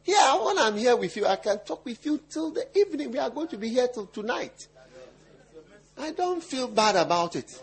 Yeah, 0.05 0.45
when 0.45 0.57
I'm 0.59 0.77
here 0.77 0.95
with 0.95 1.17
you, 1.17 1.25
I 1.25 1.35
can 1.35 1.59
talk 1.59 1.83
with 1.83 2.05
you 2.05 2.21
till 2.29 2.51
the 2.51 2.65
evening. 2.77 3.11
We 3.11 3.19
are 3.19 3.29
going 3.29 3.49
to 3.49 3.57
be 3.57 3.67
here 3.67 3.89
till 3.93 4.05
tonight. 4.05 4.69
I 5.97 6.11
don't 6.11 6.41
feel 6.41 6.69
bad 6.69 6.95
about 6.95 7.35
it. 7.35 7.61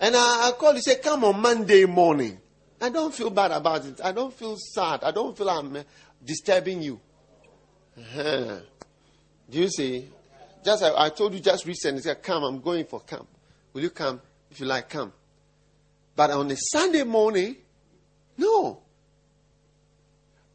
And 0.00 0.14
I, 0.14 0.48
I 0.48 0.52
call 0.52 0.74
you, 0.74 0.80
say, 0.80 0.96
come 0.96 1.24
on 1.24 1.40
Monday 1.40 1.84
morning. 1.86 2.38
I 2.80 2.90
don't 2.90 3.14
feel 3.14 3.30
bad 3.30 3.52
about 3.52 3.86
it. 3.86 4.00
I 4.04 4.12
don't 4.12 4.32
feel 4.32 4.56
sad. 4.56 5.02
I 5.02 5.10
don't 5.10 5.36
feel 5.36 5.48
I'm 5.48 5.76
uh, 5.76 5.82
disturbing 6.22 6.82
you. 6.82 7.00
Uh-huh. 7.98 8.58
Do 9.48 9.58
you 9.58 9.68
see? 9.68 10.08
Just 10.62 10.82
I, 10.82 11.06
I, 11.06 11.08
told 11.10 11.32
you 11.32 11.40
just 11.40 11.64
recently, 11.64 12.02
say, 12.02 12.14
come, 12.16 12.44
I'm 12.44 12.60
going 12.60 12.84
for 12.84 13.00
camp. 13.00 13.26
Will 13.72 13.82
you 13.82 13.90
come? 13.90 14.20
If 14.50 14.60
you 14.60 14.66
like, 14.66 14.88
come. 14.88 15.12
But 16.14 16.30
on 16.30 16.50
a 16.50 16.56
Sunday 16.56 17.04
morning, 17.04 17.56
no. 18.36 18.82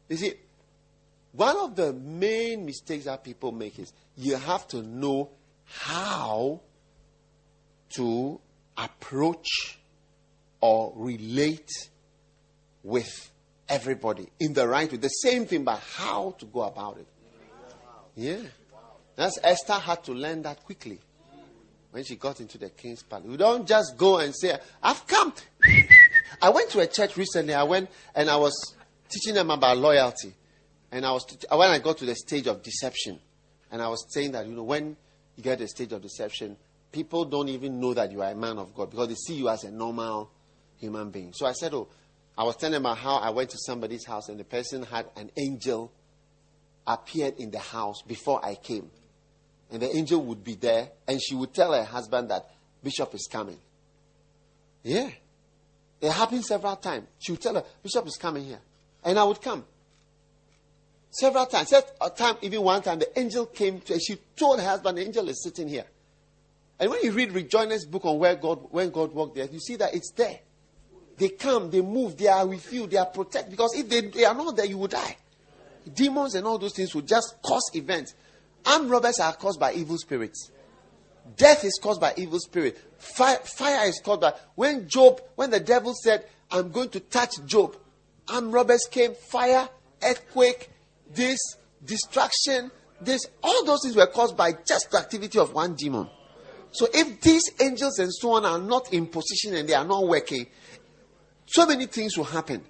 You 0.08 0.16
see, 0.16 0.34
one 1.32 1.56
of 1.56 1.74
the 1.74 1.92
main 1.92 2.64
mistakes 2.66 3.06
that 3.06 3.24
people 3.24 3.50
make 3.50 3.78
is 3.78 3.92
you 4.16 4.36
have 4.36 4.68
to 4.68 4.82
know 4.82 5.30
how 5.64 6.60
to 7.94 8.40
approach 8.76 9.78
or 10.60 10.92
relate 10.96 11.70
with 12.82 13.30
everybody 13.68 14.28
in 14.40 14.52
the 14.52 14.66
right 14.66 14.90
way. 14.90 14.98
The 14.98 15.08
same 15.08 15.46
thing, 15.46 15.64
but 15.64 15.80
how 15.96 16.34
to 16.38 16.46
go 16.46 16.62
about 16.62 16.98
it. 16.98 17.06
Yeah. 18.14 18.42
That's 19.16 19.38
Esther 19.42 19.74
had 19.74 20.04
to 20.04 20.12
learn 20.12 20.42
that 20.42 20.64
quickly 20.64 20.98
when 21.90 22.04
she 22.04 22.16
got 22.16 22.40
into 22.40 22.58
the 22.58 22.70
king's 22.70 23.02
palace. 23.02 23.26
We 23.26 23.36
don't 23.36 23.66
just 23.66 23.96
go 23.96 24.18
and 24.18 24.34
say, 24.34 24.58
I've 24.82 25.06
come. 25.06 25.32
I 26.40 26.50
went 26.50 26.70
to 26.70 26.80
a 26.80 26.86
church 26.86 27.16
recently. 27.16 27.54
I 27.54 27.62
went 27.62 27.90
and 28.14 28.30
I 28.30 28.36
was 28.36 28.74
teaching 29.08 29.34
them 29.34 29.50
about 29.50 29.76
loyalty. 29.78 30.34
And 30.90 31.06
I 31.06 31.12
was 31.12 31.24
when 31.50 31.70
I 31.70 31.78
got 31.78 31.98
to 31.98 32.04
the 32.04 32.14
stage 32.14 32.46
of 32.46 32.62
deception, 32.62 33.18
and 33.70 33.80
I 33.80 33.88
was 33.88 34.04
saying 34.12 34.32
that 34.32 34.46
you 34.46 34.54
know 34.54 34.62
when 34.62 34.94
you 35.36 35.42
get 35.42 35.56
to 35.56 35.64
the 35.64 35.68
stage 35.68 35.90
of 35.92 36.02
deception, 36.02 36.56
people 36.92 37.24
don't 37.24 37.48
even 37.48 37.80
know 37.80 37.94
that 37.94 38.12
you 38.12 38.22
are 38.22 38.30
a 38.30 38.34
man 38.34 38.58
of 38.58 38.74
God 38.74 38.90
because 38.90 39.08
they 39.08 39.14
see 39.14 39.34
you 39.34 39.48
as 39.48 39.64
a 39.64 39.70
normal 39.70 40.30
human 40.78 41.10
being. 41.10 41.32
So 41.32 41.46
I 41.46 41.52
said, 41.52 41.72
Oh, 41.74 41.88
I 42.36 42.44
was 42.44 42.56
telling 42.56 42.76
about 42.76 42.98
how 42.98 43.16
I 43.16 43.30
went 43.30 43.50
to 43.50 43.58
somebody's 43.58 44.06
house 44.06 44.28
and 44.28 44.38
the 44.38 44.44
person 44.44 44.82
had 44.84 45.06
an 45.16 45.30
angel 45.36 45.90
appeared 46.86 47.34
in 47.38 47.50
the 47.50 47.58
house 47.58 48.02
before 48.02 48.44
I 48.44 48.54
came. 48.54 48.90
And 49.70 49.80
the 49.80 49.96
angel 49.96 50.22
would 50.26 50.44
be 50.44 50.54
there 50.54 50.90
and 51.08 51.20
she 51.20 51.34
would 51.34 51.54
tell 51.54 51.72
her 51.72 51.84
husband 51.84 52.30
that 52.30 52.50
Bishop 52.82 53.14
is 53.14 53.28
coming. 53.30 53.58
Yeah. 54.82 55.10
It 56.00 56.10
happened 56.10 56.44
several 56.44 56.76
times. 56.76 57.06
She 57.20 57.32
would 57.32 57.40
tell 57.40 57.54
her, 57.54 57.64
Bishop 57.82 58.06
is 58.06 58.16
coming 58.16 58.44
here. 58.44 58.58
And 59.04 59.18
I 59.18 59.24
would 59.24 59.40
come. 59.40 59.64
Several 61.10 61.46
times. 61.46 61.72
A 62.00 62.10
time, 62.10 62.36
even 62.42 62.62
one 62.62 62.82
time, 62.82 62.98
the 62.98 63.18
angel 63.18 63.46
came 63.46 63.80
to 63.82 63.94
her. 63.94 64.00
She 64.00 64.16
told 64.34 64.60
her 64.60 64.66
husband, 64.66 64.98
the 64.98 65.02
angel 65.02 65.28
is 65.28 65.42
sitting 65.42 65.68
here. 65.68 65.84
And 66.82 66.90
when 66.90 67.00
you 67.04 67.12
read 67.12 67.30
Rick 67.30 67.48
Joyner's 67.48 67.84
book 67.84 68.04
on 68.04 68.18
where 68.18 68.34
God, 68.34 68.66
when 68.72 68.90
God 68.90 69.12
walked 69.14 69.36
there, 69.36 69.46
you 69.46 69.60
see 69.60 69.76
that 69.76 69.94
it's 69.94 70.10
there. 70.16 70.40
They 71.16 71.28
come, 71.28 71.70
they 71.70 71.80
move, 71.80 72.16
they 72.16 72.26
are 72.26 72.44
with 72.44 72.72
you, 72.72 72.88
they 72.88 72.96
are 72.96 73.06
protected. 73.06 73.52
Because 73.52 73.72
if 73.76 73.88
they, 73.88 74.00
they 74.00 74.24
are 74.24 74.34
not 74.34 74.56
there, 74.56 74.66
you 74.66 74.78
will 74.78 74.88
die. 74.88 75.16
Demons 75.94 76.34
and 76.34 76.44
all 76.44 76.58
those 76.58 76.74
things 76.74 76.92
will 76.92 77.02
just 77.02 77.36
cause 77.40 77.70
events. 77.74 78.16
Armed 78.66 78.90
robbers 78.90 79.20
are 79.20 79.32
caused 79.32 79.60
by 79.60 79.72
evil 79.74 79.96
spirits. 79.96 80.50
Death 81.36 81.64
is 81.64 81.78
caused 81.80 82.00
by 82.00 82.14
evil 82.16 82.40
spirit. 82.40 82.76
Fire, 82.98 83.38
fire 83.44 83.86
is 83.86 84.00
caused 84.04 84.22
by 84.22 84.34
when 84.56 84.88
Job, 84.88 85.20
when 85.36 85.50
the 85.50 85.60
devil 85.60 85.94
said, 85.94 86.26
I'm 86.50 86.72
going 86.72 86.88
to 86.88 86.98
touch 86.98 87.34
Job, 87.46 87.76
armed 88.26 88.52
robbers 88.52 88.88
came, 88.90 89.14
fire, 89.14 89.68
earthquake, 90.02 90.68
this, 91.14 91.38
destruction, 91.84 92.72
this, 93.00 93.24
all 93.40 93.64
those 93.64 93.82
things 93.84 93.94
were 93.94 94.08
caused 94.08 94.36
by 94.36 94.50
just 94.66 94.90
the 94.90 94.98
activity 94.98 95.38
of 95.38 95.54
one 95.54 95.76
demon. 95.76 96.08
So 96.72 96.88
if 96.92 97.20
these 97.20 97.50
angels 97.60 97.98
and 97.98 98.12
so 98.12 98.32
on 98.32 98.46
are 98.46 98.58
not 98.58 98.92
in 98.92 99.06
position 99.06 99.54
and 99.54 99.68
they 99.68 99.74
are 99.74 99.84
not 99.84 100.06
working, 100.06 100.46
so 101.46 101.66
many 101.66 101.86
things 101.86 102.16
will 102.16 102.24
happen. 102.24 102.62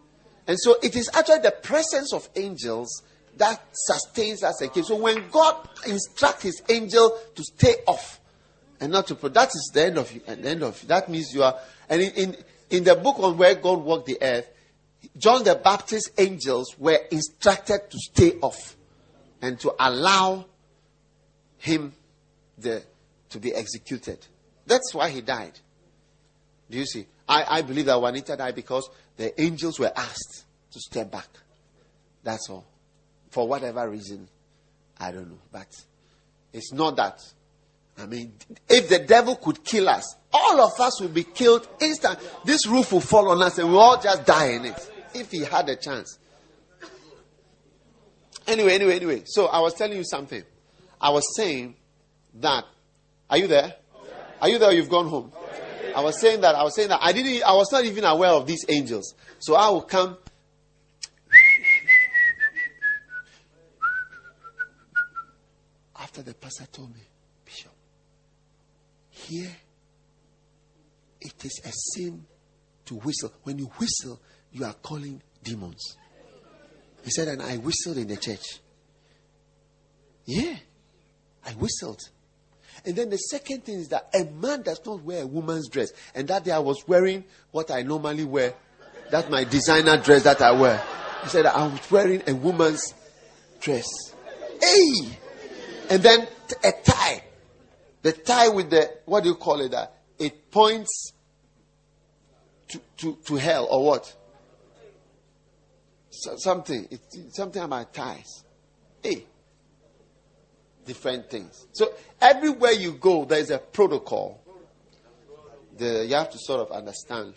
And 0.47 0.59
so 0.59 0.77
it 0.83 0.97
is 0.97 1.09
actually 1.15 1.39
the 1.39 1.53
presence 1.63 2.13
of 2.13 2.29
angels 2.35 3.03
that 3.37 3.63
sustains 3.73 4.43
us 4.43 4.61
again. 4.61 4.85
So 4.85 4.97
when 4.97 5.29
God 5.31 5.69
instructs 5.87 6.43
his 6.43 6.63
angel 6.69 7.19
to 7.35 7.45
stay 7.45 7.77
off 7.87 8.21
and 8.81 8.93
not 8.93 9.07
to 9.07 9.15
put, 9.15 9.35
that 9.35 9.49
is 9.49 9.71
the 9.73 9.85
end 9.87 9.99
of 9.99 10.13
you. 10.13 10.21
And 10.27 10.43
The 10.43 10.49
end 10.51 10.63
of 10.63 10.83
you. 10.83 10.89
That 10.89 11.09
means 11.09 11.33
you 11.33 11.45
are. 11.45 11.57
And 11.89 12.03
in, 12.03 12.11
in, 12.13 12.37
in 12.71 12.85
the 12.85 12.97
book 12.97 13.21
on 13.21 13.39
where 13.39 13.55
God 13.55 13.83
walked 13.85 14.07
the 14.07 14.19
earth, 14.21 14.49
John 15.17 15.45
the 15.45 15.55
Baptist 15.55 16.11
angels 16.19 16.77
were 16.79 16.99
instructed 17.11 17.91
to 17.91 17.99
stay 17.99 18.33
off 18.41 18.77
and 19.41 19.59
to 19.61 19.75
allow 19.79 20.47
him 21.59 21.93
the, 22.59 22.83
to 23.33 23.41
be 23.41 23.55
executed. 23.55 24.25
That's 24.67 24.95
why 24.95 25.11
he 25.11 25.21
died. 25.21 25.59
Do 26.71 26.79
you 26.79 26.87
see? 26.87 27.07
I, 27.29 27.59
I 27.59 27.63
believe 27.63 27.87
that 27.87 28.01
Juanita 28.01 28.37
died 28.37 28.55
because 28.55 28.89
the 29.17 29.39
angels 29.41 29.79
were 29.79 29.93
asked 29.95 30.45
to 30.71 30.81
step 30.81 31.11
back. 31.11 31.29
That's 32.23 32.49
all. 32.49 32.65
For 33.31 33.47
whatever 33.49 33.89
reason, 33.89 34.29
I 34.99 35.13
don't 35.13 35.31
know. 35.31 35.39
But 35.51 35.69
it's 36.53 36.73
not 36.73 36.97
that. 36.97 37.21
I 37.99 38.07
mean, 38.07 38.33
if 38.69 38.89
the 38.89 39.01
devil 39.01 39.37
could 39.37 39.65
kill 39.65 39.89
us, 39.89 40.17
all 40.33 40.61
of 40.61 40.81
us 40.81 41.01
will 41.01 41.09
be 41.09 41.25
killed 41.25 41.69
instant. 41.81 42.19
This 42.45 42.67
roof 42.67 42.93
will 42.93 43.01
fall 43.01 43.29
on 43.29 43.43
us 43.43 43.59
and 43.59 43.69
we'll 43.69 43.81
all 43.81 44.01
just 44.01 44.25
die 44.25 44.53
in 44.53 44.65
it. 44.65 44.91
If 45.15 45.31
he 45.31 45.45
had 45.45 45.69
a 45.69 45.77
chance. 45.77 46.19
Anyway, 48.47 48.75
anyway, 48.75 48.97
anyway. 48.97 49.23
So 49.27 49.47
I 49.47 49.61
was 49.61 49.75
telling 49.75 49.97
you 49.97 50.05
something. 50.05 50.43
I 51.01 51.11
was 51.11 51.37
saying 51.37 51.77
that. 52.41 52.65
Are 53.33 53.39
you 53.39 53.47
there? 53.47 53.75
Are 54.43 54.49
you 54.51 54.59
there? 54.59 54.73
You've 54.73 54.91
gone 54.91 55.09
home. 55.09 55.33
I 55.97 56.03
was 56.03 56.21
saying 56.21 56.43
that. 56.43 56.55
I 56.55 56.63
was 56.65 56.77
saying 56.77 56.91
that 56.91 56.99
I 57.01 57.13
didn't. 57.13 57.43
I 57.43 57.55
was 57.55 57.73
not 57.73 57.83
even 57.83 58.05
aware 58.05 58.29
of 58.29 58.47
these 58.47 58.63
angels. 58.69 59.15
So 59.39 59.55
I 59.55 59.71
will 59.71 59.81
come. 59.81 60.19
After 65.99 66.21
the 66.21 66.35
pastor 66.35 66.67
told 66.71 66.95
me, 66.95 67.01
Bishop, 67.47 67.73
here 69.09 69.51
it 71.19 71.43
is 71.43 71.63
a 71.65 71.73
sin 71.73 72.27
to 72.85 72.97
whistle. 72.97 73.33
When 73.45 73.59
you 73.59 73.71
whistle, 73.79 74.21
you 74.53 74.67
are 74.67 74.75
calling 74.75 75.23
demons. 75.43 75.97
He 77.03 77.11
said, 77.11 77.29
and 77.29 77.41
I 77.41 77.57
whistled 77.57 77.97
in 77.97 78.09
the 78.09 78.19
church. 78.19 78.61
Yeah, 80.27 80.57
I 81.47 81.53
whistled. 81.53 82.01
And 82.85 82.97
then 82.97 83.11
the 83.11 83.17
second 83.17 83.65
thing 83.65 83.77
is 83.77 83.89
that 83.89 84.09
a 84.15 84.25
man 84.25 84.63
does 84.63 84.81
not 84.85 85.03
wear 85.03 85.23
a 85.23 85.27
woman's 85.27 85.69
dress. 85.69 85.93
And 86.15 86.27
that 86.29 86.45
day 86.45 86.51
I 86.51 86.59
was 86.59 86.87
wearing 86.87 87.25
what 87.51 87.71
I 87.71 87.83
normally 87.83 88.25
wear. 88.25 88.55
That's 89.11 89.29
my 89.31 89.45
designer 89.45 89.99
dress 89.99 90.25
that 90.25 90.41
I 90.41 90.53
wear. 90.53 90.83
He 91.23 91.29
said 91.29 91.47
I 91.47 91.67
was 91.67 91.91
wearing 91.91 92.23
a 92.27 92.35
woman's 92.35 92.95
dress. 93.61 93.87
Hey! 94.61 95.19
And 95.91 96.03
then 96.03 96.27
a 96.65 96.73
tie. 96.85 97.23
The 98.03 98.13
tie 98.13 98.49
with 98.49 98.71
the, 98.71 98.91
what 99.05 99.23
do 99.23 99.29
you 99.29 99.37
call 99.37 99.61
it? 99.61 99.71
That 99.71 99.95
it 100.19 100.51
points 100.51 101.13
to, 102.69 102.81
to, 102.99 103.19
to 103.27 103.37
hell 103.37 103.69
or 103.71 103.85
what? 103.85 104.17
So, 106.11 106.37
something. 106.37 106.89
It, 106.91 107.01
something 107.35 107.63
about 107.63 107.95
ties. 107.95 108.45
Hey 109.03 109.27
different 110.85 111.31
things. 111.31 111.67
So 111.73 111.93
everywhere 112.21 112.73
you 112.73 112.93
go, 112.93 113.25
there 113.25 113.41
is 113.41 113.51
a 113.51 113.59
protocol. 113.59 114.41
You 115.79 116.15
have 116.15 116.31
to 116.31 116.39
sort 116.39 116.61
of 116.61 116.71
understand. 116.71 117.35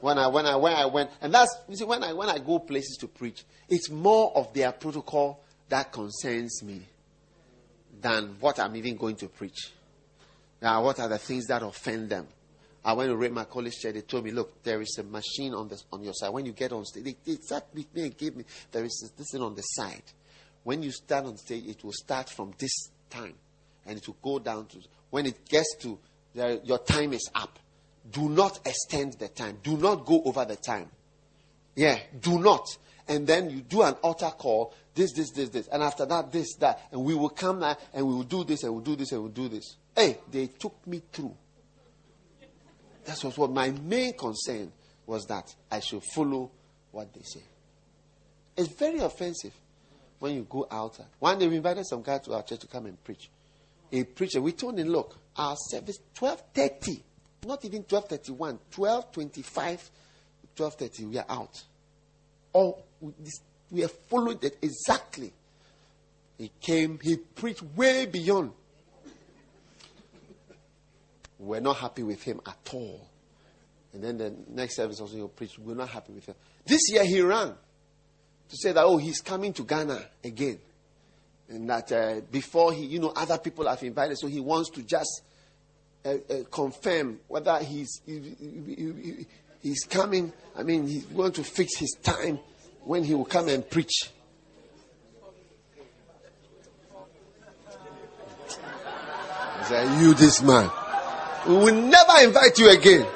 When 0.00 0.16
I 0.16 0.28
when 0.28 0.46
I 0.46 0.56
when 0.56 0.72
I 0.72 0.86
went, 0.86 1.10
and 1.20 1.34
that's 1.34 1.56
you 1.68 1.76
see 1.76 1.84
when 1.84 2.02
I 2.04 2.12
when 2.12 2.28
I 2.28 2.38
go 2.38 2.58
places 2.60 2.96
to 3.00 3.08
preach, 3.08 3.44
it's 3.68 3.90
more 3.90 4.32
of 4.36 4.52
their 4.54 4.70
protocol 4.72 5.40
that 5.68 5.92
concerns 5.92 6.62
me 6.62 6.82
than 8.00 8.36
what 8.40 8.58
I'm 8.60 8.76
even 8.76 8.96
going 8.96 9.16
to 9.16 9.28
preach. 9.28 9.72
Now, 10.62 10.82
what 10.84 11.00
are 11.00 11.08
the 11.08 11.18
things 11.18 11.46
that 11.46 11.62
offend 11.62 12.10
them? 12.10 12.26
I 12.84 12.92
went 12.92 13.10
to 13.10 13.16
read 13.16 13.32
my 13.32 13.44
college 13.44 13.74
chair. 13.74 13.92
They 13.92 14.00
told 14.00 14.24
me, 14.24 14.30
look, 14.30 14.62
there 14.62 14.80
is 14.80 14.96
a 14.98 15.02
machine 15.02 15.52
on 15.52 15.68
the 15.68 15.80
on 15.92 16.02
your 16.02 16.14
side. 16.14 16.30
When 16.30 16.46
you 16.46 16.52
get 16.52 16.72
on 16.72 16.84
stage, 16.84 17.04
they, 17.04 17.16
they 17.24 17.38
sat 17.40 17.66
with 17.74 17.92
me 17.94 18.02
and 18.02 18.16
gave 18.16 18.36
me 18.36 18.44
there 18.72 18.84
is 18.84 19.12
this 19.16 19.30
thing 19.30 19.42
on 19.42 19.54
the 19.54 19.62
side. 19.62 20.02
When 20.64 20.82
you 20.82 20.90
stand 20.90 21.26
on 21.26 21.36
stage, 21.36 21.66
it 21.66 21.84
will 21.84 21.92
start 21.92 22.28
from 22.28 22.52
this 22.58 22.90
time 23.10 23.34
and 23.86 23.98
it 23.98 24.06
will 24.06 24.16
go 24.22 24.38
down 24.38 24.66
to 24.66 24.78
when 25.10 25.26
it 25.26 25.48
gets 25.48 25.76
to 25.80 25.98
the, 26.34 26.60
your 26.64 26.78
time 26.78 27.12
is 27.12 27.28
up. 27.34 27.58
Do 28.10 28.28
not 28.28 28.60
extend 28.66 29.14
the 29.14 29.28
time. 29.28 29.58
Do 29.62 29.76
not 29.76 30.06
go 30.06 30.22
over 30.24 30.44
the 30.44 30.56
time. 30.56 30.90
Yeah, 31.74 31.98
do 32.20 32.38
not. 32.38 32.66
And 33.06 33.26
then 33.26 33.50
you 33.50 33.60
do 33.60 33.82
an 33.82 33.94
altar 34.02 34.30
call, 34.30 34.74
this, 34.94 35.12
this, 35.12 35.30
this, 35.30 35.48
this. 35.48 35.68
And 35.68 35.82
after 35.82 36.04
that, 36.06 36.32
this, 36.32 36.54
that. 36.56 36.80
And 36.92 37.04
we 37.04 37.14
will 37.14 37.30
come 37.30 37.60
back 37.60 37.78
and 37.94 38.06
we 38.06 38.14
will 38.14 38.22
do 38.24 38.44
this 38.44 38.62
and 38.62 38.72
we'll 38.72 38.82
do 38.82 38.96
this 38.96 39.12
and 39.12 39.22
we'll 39.22 39.30
do 39.30 39.48
this. 39.48 39.76
Hey, 39.96 40.18
they 40.30 40.46
took 40.46 40.86
me 40.86 41.02
through. 41.12 41.34
That 43.04 43.22
was 43.24 43.38
what 43.38 43.50
my 43.50 43.70
main 43.70 44.12
concern 44.12 44.70
was 45.06 45.24
that 45.26 45.54
I 45.70 45.80
should 45.80 46.02
follow 46.14 46.50
what 46.92 47.12
they 47.14 47.22
say. 47.22 47.42
It's 48.56 48.68
very 48.74 48.98
offensive 48.98 49.54
when 50.18 50.34
you 50.34 50.46
go 50.48 50.66
out. 50.70 50.98
One 51.18 51.38
day 51.38 51.46
we 51.46 51.56
invited 51.56 51.86
some 51.86 52.02
guy 52.02 52.18
to 52.18 52.34
our 52.34 52.42
church 52.42 52.60
to 52.60 52.66
come 52.66 52.86
and 52.86 53.02
preach. 53.02 53.30
A 53.92 54.04
preacher, 54.04 54.40
we 54.40 54.52
told 54.52 54.78
him, 54.78 54.88
look, 54.88 55.16
our 55.36 55.56
service 55.56 55.98
12.30, 56.16 57.02
not 57.46 57.64
even 57.64 57.84
12.31, 57.84 58.58
12.25, 58.72 59.90
12.30, 60.56 61.08
we 61.08 61.18
are 61.18 61.26
out. 61.28 61.62
Oh, 62.54 62.78
we 63.70 63.80
have 63.80 63.92
followed 63.92 64.42
it 64.44 64.58
exactly. 64.60 65.32
He 66.36 66.50
came, 66.60 66.98
he 67.02 67.16
preached 67.16 67.62
way 67.76 68.06
beyond. 68.06 68.52
We're 71.38 71.60
not 71.60 71.76
happy 71.76 72.02
with 72.02 72.22
him 72.22 72.40
at 72.46 72.58
all. 72.72 73.08
And 73.94 74.02
then 74.02 74.18
the 74.18 74.34
next 74.48 74.76
service 74.76 75.00
also 75.00 75.16
he 75.16 75.26
preached, 75.28 75.58
we're 75.58 75.74
not 75.74 75.88
happy 75.88 76.12
with 76.12 76.26
him. 76.26 76.34
This 76.66 76.90
year 76.90 77.04
he 77.04 77.20
ran 77.22 77.54
to 78.48 78.56
say 78.56 78.72
that, 78.72 78.84
oh, 78.84 78.96
he's 78.96 79.20
coming 79.20 79.52
to 79.54 79.62
Ghana 79.62 80.02
again. 80.24 80.58
And 81.48 81.68
that 81.70 81.92
uh, 81.92 82.20
before 82.30 82.72
he, 82.72 82.84
you 82.84 82.98
know, 82.98 83.12
other 83.14 83.38
people 83.38 83.66
have 83.68 83.82
invited, 83.82 84.18
so 84.18 84.26
he 84.26 84.40
wants 84.40 84.70
to 84.70 84.82
just 84.82 85.22
uh, 86.04 86.10
uh, 86.10 86.34
confirm 86.50 87.20
whether 87.28 87.58
he's, 87.58 88.00
he, 88.04 88.34
he, 88.38 89.26
he's 89.62 89.84
coming. 89.84 90.32
I 90.56 90.62
mean, 90.62 90.86
he's 90.86 91.04
going 91.04 91.32
to 91.32 91.44
fix 91.44 91.78
his 91.78 91.96
time 92.02 92.38
when 92.84 93.04
he 93.04 93.14
will 93.14 93.24
come 93.24 93.48
and 93.48 93.68
preach. 93.68 94.10
You 99.70 100.14
this 100.14 100.40
man. 100.42 100.70
We 101.46 101.54
will 101.54 101.74
never 101.74 102.24
invite 102.24 102.58
you 102.58 102.70
again. 102.70 103.06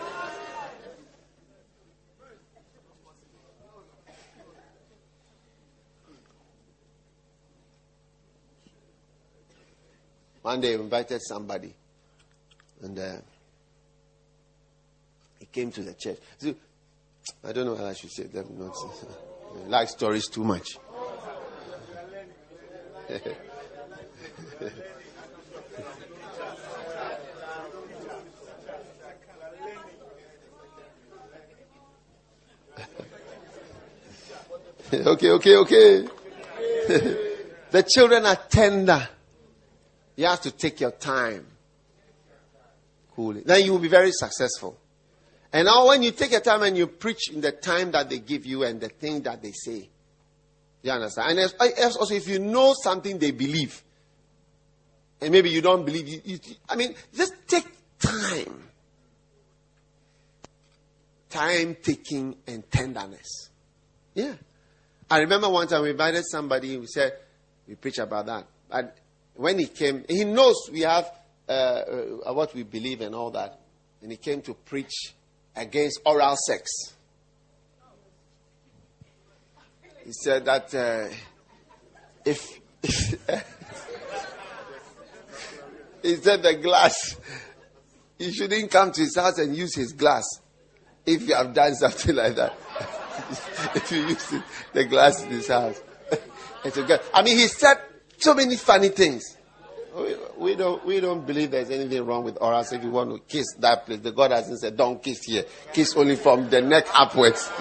One 10.52 10.60
day, 10.60 10.76
we 10.76 10.82
invited 10.82 11.22
somebody, 11.22 11.72
and 12.82 12.98
uh, 12.98 13.16
he 15.38 15.46
came 15.46 15.72
to 15.72 15.82
the 15.82 15.94
church. 15.94 16.18
So, 16.36 16.54
I 17.42 17.52
don't 17.52 17.64
know 17.64 17.74
how 17.74 17.86
I 17.86 17.94
should 17.94 18.12
say 18.12 18.24
that. 18.24 18.50
Not 18.50 18.76
I 18.76 19.66
like 19.68 19.88
stories 19.88 20.28
too 20.28 20.44
much. 20.44 20.76
okay, 34.92 35.30
okay, 35.30 35.56
okay. 35.56 36.08
the 37.70 37.82
children 37.88 38.26
are 38.26 38.36
tender. 38.50 39.08
You 40.16 40.26
have 40.26 40.40
to 40.42 40.50
take 40.50 40.80
your 40.80 40.90
time. 40.90 41.46
Coolly. 43.14 43.42
Then 43.44 43.64
you 43.64 43.72
will 43.72 43.78
be 43.78 43.88
very 43.88 44.12
successful. 44.12 44.78
And 45.52 45.66
now 45.66 45.86
when 45.88 46.02
you 46.02 46.12
take 46.12 46.30
your 46.30 46.40
time 46.40 46.62
and 46.62 46.76
you 46.76 46.86
preach 46.86 47.30
in 47.30 47.40
the 47.40 47.52
time 47.52 47.90
that 47.92 48.08
they 48.08 48.18
give 48.18 48.46
you 48.46 48.64
and 48.64 48.80
the 48.80 48.88
thing 48.88 49.22
that 49.22 49.42
they 49.42 49.52
say. 49.52 49.88
You 50.82 50.90
understand? 50.90 51.38
And 51.38 51.52
eh, 51.60 51.90
also 51.98 52.14
if 52.14 52.26
you 52.26 52.38
know 52.38 52.74
something 52.82 53.18
they 53.18 53.30
believe, 53.30 53.82
and 55.20 55.30
maybe 55.30 55.50
you 55.50 55.62
don't 55.62 55.84
believe, 55.84 56.08
you, 56.08 56.20
you, 56.24 56.38
I 56.68 56.74
mean, 56.74 56.94
just 57.14 57.34
take 57.46 57.66
time. 57.98 58.64
Time 61.30 61.76
taking 61.80 62.36
and 62.46 62.68
tenderness. 62.70 63.50
Yeah. 64.14 64.34
I 65.08 65.18
remember 65.18 65.48
one 65.48 65.68
time 65.68 65.82
we 65.82 65.90
invited 65.90 66.24
somebody 66.26 66.76
we 66.76 66.86
said, 66.86 67.12
we 67.68 67.74
preach 67.76 67.98
about 67.98 68.26
that. 68.26 68.46
And 68.70 68.90
when 69.34 69.58
he 69.58 69.66
came, 69.66 70.04
he 70.08 70.24
knows 70.24 70.68
we 70.70 70.80
have 70.80 71.10
uh, 71.48 71.52
uh, 71.52 72.32
what 72.32 72.54
we 72.54 72.62
believe 72.62 73.00
and 73.00 73.14
all 73.14 73.30
that. 73.30 73.58
And 74.00 74.10
he 74.10 74.16
came 74.16 74.42
to 74.42 74.54
preach 74.54 75.14
against 75.54 76.00
oral 76.04 76.36
sex. 76.36 76.70
He 80.04 80.12
said 80.12 80.44
that 80.44 80.74
uh, 80.74 81.08
if, 82.24 82.48
he 86.02 86.16
said 86.16 86.42
the 86.42 86.54
glass, 86.56 87.16
you 88.18 88.32
shouldn't 88.32 88.70
come 88.70 88.92
to 88.92 89.00
his 89.00 89.16
house 89.16 89.38
and 89.38 89.56
use 89.56 89.74
his 89.74 89.92
glass 89.92 90.24
if 91.06 91.26
you 91.28 91.34
have 91.34 91.54
done 91.54 91.74
something 91.74 92.14
like 92.22 92.34
that. 92.34 92.56
if 93.74 93.92
you 93.92 94.06
use 94.08 94.34
the 94.72 94.84
glass 94.84 95.22
in 95.22 95.30
his 95.30 95.48
house. 95.48 95.80
I 97.14 97.22
mean, 97.22 97.38
he 97.38 97.46
said 97.46 97.78
so 98.22 98.34
many 98.34 98.56
funny 98.56 98.88
things. 98.88 99.36
We, 99.94 100.16
we, 100.38 100.54
don't, 100.54 100.84
we 100.86 101.00
don't 101.00 101.26
believe 101.26 101.50
there's 101.50 101.70
anything 101.70 102.06
wrong 102.06 102.24
with 102.24 102.38
oral 102.40 102.64
sex. 102.64 102.78
If 102.78 102.84
you 102.84 102.90
want 102.90 103.10
to 103.10 103.18
kiss 103.28 103.52
that 103.58 103.84
place, 103.84 104.00
the 104.00 104.12
God 104.12 104.30
hasn't 104.30 104.60
said, 104.60 104.74
don't 104.76 105.02
kiss 105.02 105.24
here. 105.24 105.44
Kiss 105.72 105.94
only 105.96 106.16
from 106.16 106.48
the 106.48 106.62
neck 106.62 106.86
upwards. 106.94 107.48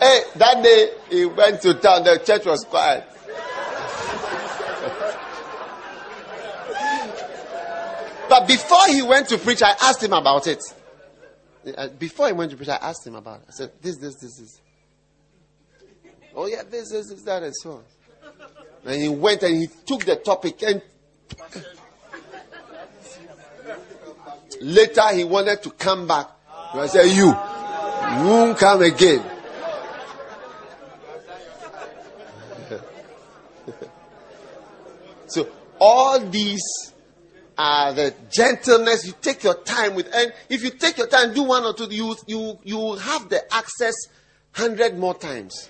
hey, 0.00 0.20
that 0.36 0.62
day 0.62 0.90
he 1.08 1.24
went 1.24 1.62
to 1.62 1.72
town, 1.74 2.04
the 2.04 2.20
church 2.24 2.44
was 2.44 2.64
quiet. 2.64 3.04
but 8.28 8.46
before 8.46 8.86
he 8.88 9.02
went 9.02 9.28
to 9.28 9.38
preach, 9.38 9.62
I 9.62 9.74
asked 9.80 10.02
him 10.02 10.12
about 10.12 10.46
it. 10.46 10.60
Before 11.98 12.26
he 12.26 12.34
went 12.34 12.50
to 12.50 12.58
preach, 12.58 12.68
I 12.68 12.76
asked 12.76 13.06
him 13.06 13.14
about 13.14 13.40
it. 13.40 13.46
I 13.48 13.52
said, 13.52 13.72
this, 13.80 13.96
this, 13.96 14.16
this, 14.16 14.36
this. 14.36 14.60
Oh, 16.36 16.46
yeah, 16.46 16.62
this, 16.68 16.90
this, 16.90 17.08
this, 17.08 17.22
that, 17.22 17.42
and 17.42 17.54
so 17.54 17.72
on. 17.72 17.84
And 18.86 19.00
he 19.02 19.08
went 19.08 19.42
and 19.42 19.56
he 19.56 19.68
took 19.86 20.04
the 20.04 20.16
topic 20.16 20.62
and 20.62 20.82
later 24.60 25.08
he 25.14 25.24
wanted 25.24 25.62
to 25.62 25.70
come 25.70 26.06
back. 26.06 26.28
I 26.48 26.86
said, 26.86 27.06
You, 27.06 27.26
you 27.26 28.24
won't 28.28 28.58
come 28.58 28.82
again. 28.82 29.24
so 35.28 35.48
all 35.78 36.20
these 36.20 36.62
are 37.56 37.92
the 37.92 38.12
gentleness 38.30 39.06
you 39.06 39.14
take 39.20 39.44
your 39.44 39.54
time 39.62 39.94
with 39.94 40.12
and 40.12 40.32
if 40.48 40.64
you 40.64 40.70
take 40.70 40.98
your 40.98 41.06
time 41.06 41.32
do 41.32 41.44
one 41.44 41.62
or 41.62 41.72
two 41.72 41.84
you 41.84 42.16
you 42.26 42.58
you 42.64 42.94
have 42.96 43.28
the 43.28 43.54
access 43.54 43.94
hundred 44.50 44.98
more 44.98 45.14
times 45.14 45.68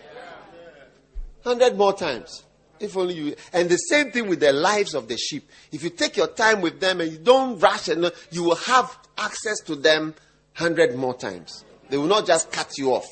hundred 1.45 1.77
more 1.77 1.93
times. 1.93 2.45
If 2.81 2.97
only 2.97 3.15
you 3.15 3.37
and 3.53 3.69
the 3.69 3.77
same 3.77 4.11
thing 4.11 4.29
with 4.29 4.41
the 4.41 4.53
lives 4.53 4.95
of 4.95 5.07
the 5.09 5.17
sheep. 5.17 5.49
If 5.71 5.85
you 5.85 5.91
take 5.91 6.17
your 6.17 6.29
time 6.29 6.61
with 6.61 6.81
them 6.81 7.01
and 7.01 7.13
you 7.13 7.19
don't 7.19 7.59
rush 7.59 7.89
and 7.89 8.11
you 8.31 8.43
will 8.43 8.57
have 8.57 8.99
access 9.17 9.61
to 9.67 9.77
them 9.77 10.15
hundred 10.55 10.97
more 10.97 11.15
times. 11.15 11.65
They 11.89 11.97
will 11.97 12.07
not 12.07 12.27
just 12.27 12.51
cut 12.51 12.77
you 12.79 12.95
off. 12.95 13.07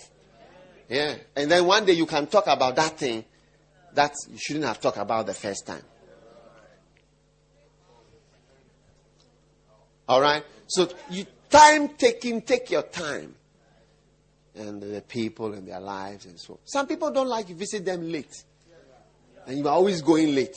Yeah. 0.88 1.14
And 1.36 1.50
then 1.50 1.66
one 1.66 1.84
day 1.84 1.92
you 1.92 2.06
can 2.06 2.26
talk 2.26 2.46
about 2.46 2.76
that 2.76 2.98
thing 2.98 3.24
that 3.94 4.14
you 4.30 4.38
shouldn't 4.38 4.64
have 4.64 4.80
talked 4.80 4.98
about 4.98 5.26
the 5.26 5.34
first 5.34 5.66
time. 5.66 5.82
All 10.08 10.20
right? 10.20 10.44
So 10.66 10.88
you 11.10 11.26
time 11.48 11.90
taking, 11.90 12.42
take 12.42 12.70
your 12.70 12.82
time. 12.82 13.34
And 14.54 14.82
the 14.82 15.00
people 15.00 15.54
and 15.54 15.66
their 15.66 15.80
lives 15.80 16.26
and 16.26 16.38
so. 16.38 16.60
Some 16.64 16.86
people 16.86 17.10
don't 17.10 17.28
like 17.28 17.48
you 17.48 17.54
visit 17.54 17.84
them 17.84 18.10
late. 18.10 18.44
And 19.46 19.58
you 19.58 19.66
are 19.66 19.74
always 19.74 20.02
going 20.02 20.34
late. 20.34 20.56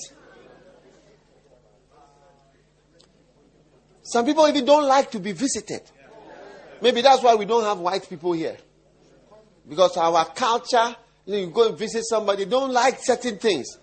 Some 4.04 4.26
people 4.26 4.48
even 4.48 4.66
don't 4.66 4.86
like 4.86 5.10
to 5.12 5.20
be 5.20 5.32
visited. 5.32 5.82
Maybe 6.82 7.02
that's 7.02 7.24
why 7.24 7.36
we 7.36 7.46
don't 7.46 7.64
have 7.64 7.80
white 7.80 8.08
people 8.08 8.34
here. 8.34 8.58
Because 9.68 9.98
our 9.98 10.26
culture, 10.26 10.96
you, 11.26 11.34
know, 11.34 11.40
you 11.40 11.48
go 11.48 11.70
and 11.70 11.78
visit 11.78 12.06
somebody, 12.06 12.46
don't 12.46 12.72
like 12.72 13.00
certain 13.00 13.38
things 13.38 13.80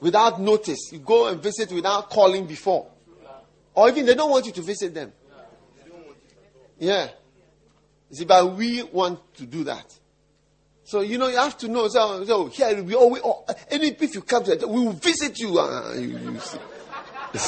without 0.00 0.40
notice. 0.40 0.90
You 0.90 0.98
go 0.98 1.28
and 1.28 1.40
visit 1.40 1.70
without 1.70 2.10
calling 2.10 2.46
before. 2.46 2.88
Or 3.74 3.88
even 3.88 4.06
they 4.06 4.14
don't 4.14 4.30
want 4.30 4.46
you 4.46 4.52
to 4.52 4.62
visit 4.62 4.94
them. 4.94 5.12
Yeah. 6.78 7.08
You 8.10 8.16
see, 8.16 8.24
but 8.24 8.54
we 8.54 8.82
want 8.84 9.34
to 9.34 9.46
do 9.46 9.64
that. 9.64 9.98
So, 10.84 11.00
you 11.00 11.18
know, 11.18 11.26
you 11.28 11.36
have 11.36 11.58
to 11.58 11.68
know. 11.68 11.88
So, 11.88 12.24
so 12.24 12.46
here 12.46 12.80
we 12.82 12.94
oh, 12.94 13.44
any 13.70 13.88
if 13.88 14.14
you 14.14 14.22
come 14.22 14.44
to 14.44 14.66
we 14.66 14.80
will 14.84 14.92
visit 14.92 15.38
you. 15.40 15.58
Uh, 15.58 15.94
you, 15.94 16.16
you 16.16 16.38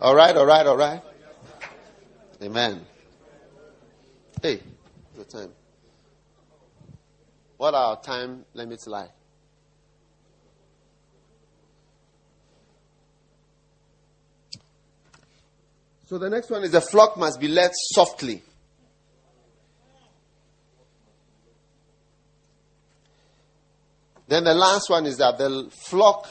all 0.00 0.14
right, 0.14 0.34
all 0.36 0.46
right, 0.46 0.66
all 0.66 0.76
right. 0.76 1.02
Amen. 2.42 2.84
Hey 4.42 4.60
the 5.16 5.24
time. 5.24 5.50
What 7.56 7.74
are 7.74 7.90
our 7.90 8.00
time 8.00 8.44
limits 8.54 8.86
like? 8.86 9.10
So 16.14 16.18
the 16.18 16.30
next 16.30 16.48
one 16.48 16.62
is 16.62 16.70
the 16.70 16.80
flock 16.80 17.16
must 17.16 17.40
be 17.40 17.48
led 17.48 17.72
softly. 17.74 18.40
Then 24.28 24.44
the 24.44 24.54
last 24.54 24.88
one 24.88 25.06
is 25.06 25.16
that 25.16 25.38
the 25.38 25.68
flock, 25.72 26.28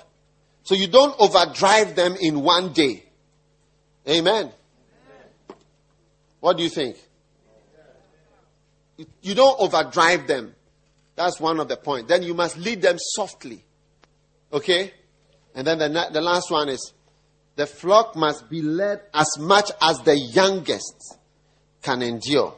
so 0.63 0.73
you 0.73 0.87
don't 0.87 1.13
overdrive 1.19 1.97
them 1.97 2.15
in 2.21 2.39
one 2.39 2.71
day. 2.71 3.03
Amen. 4.07 4.53
What 6.39 6.55
do 6.55 6.63
you 6.63 6.69
think? 6.69 6.95
You 9.21 9.35
don't 9.35 9.59
overdrive 9.59 10.27
them. 10.27 10.55
That's 11.17 11.41
one 11.41 11.59
of 11.59 11.67
the 11.67 11.75
points. 11.75 12.07
Then 12.07 12.23
you 12.23 12.33
must 12.33 12.55
lead 12.55 12.81
them 12.81 12.95
softly. 12.97 13.65
Okay? 14.53 14.93
And 15.53 15.67
then 15.67 15.79
the, 15.79 16.07
the 16.09 16.21
last 16.21 16.49
one 16.49 16.69
is 16.69 16.93
the 17.55 17.67
flock 17.67 18.15
must 18.15 18.49
be 18.49 18.61
led 18.61 19.01
as 19.13 19.37
much 19.39 19.71
as 19.81 19.99
the 19.99 20.17
youngest 20.17 21.17
can 21.81 22.01
endure. 22.01 22.55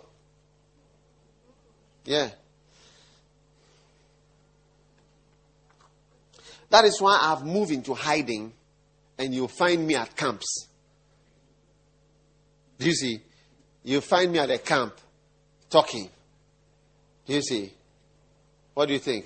Yeah. 2.05 2.29
That 6.69 6.85
is 6.85 7.01
why 7.01 7.17
I've 7.21 7.45
moved 7.45 7.71
into 7.71 7.93
hiding 7.93 8.53
and 9.17 9.33
you'll 9.33 9.47
find 9.47 9.85
me 9.85 9.95
at 9.95 10.15
camps. 10.15 10.67
Do 12.77 12.85
you 12.85 12.93
see? 12.93 13.21
You 13.83 14.01
find 14.01 14.31
me 14.31 14.39
at 14.39 14.49
a 14.49 14.57
camp 14.57 14.95
talking. 15.69 16.09
You 17.25 17.41
see? 17.41 17.71
What 18.73 18.87
do 18.87 18.93
you 18.93 18.99
think? 18.99 19.25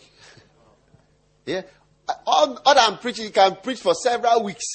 yeah? 1.45 1.61
All, 2.25 2.59
all 2.65 2.79
I'm 2.79 2.97
preaching, 2.97 3.25
you 3.25 3.31
can 3.31 3.57
preach 3.63 3.79
for 3.79 3.93
several 3.93 4.43
weeks, 4.43 4.65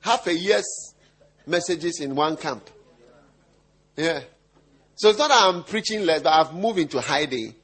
half 0.00 0.26
a 0.26 0.34
year's 0.34 0.94
messages 1.46 2.00
in 2.00 2.14
one 2.14 2.36
camp. 2.36 2.68
Yeah. 3.96 4.20
So 4.96 5.08
it's 5.08 5.18
not 5.18 5.28
that 5.28 5.42
I'm 5.42 5.64
preaching 5.64 6.04
less, 6.04 6.22
but 6.22 6.32
I've 6.32 6.54
moved 6.54 6.78
into 6.78 7.00
hiding 7.00 7.54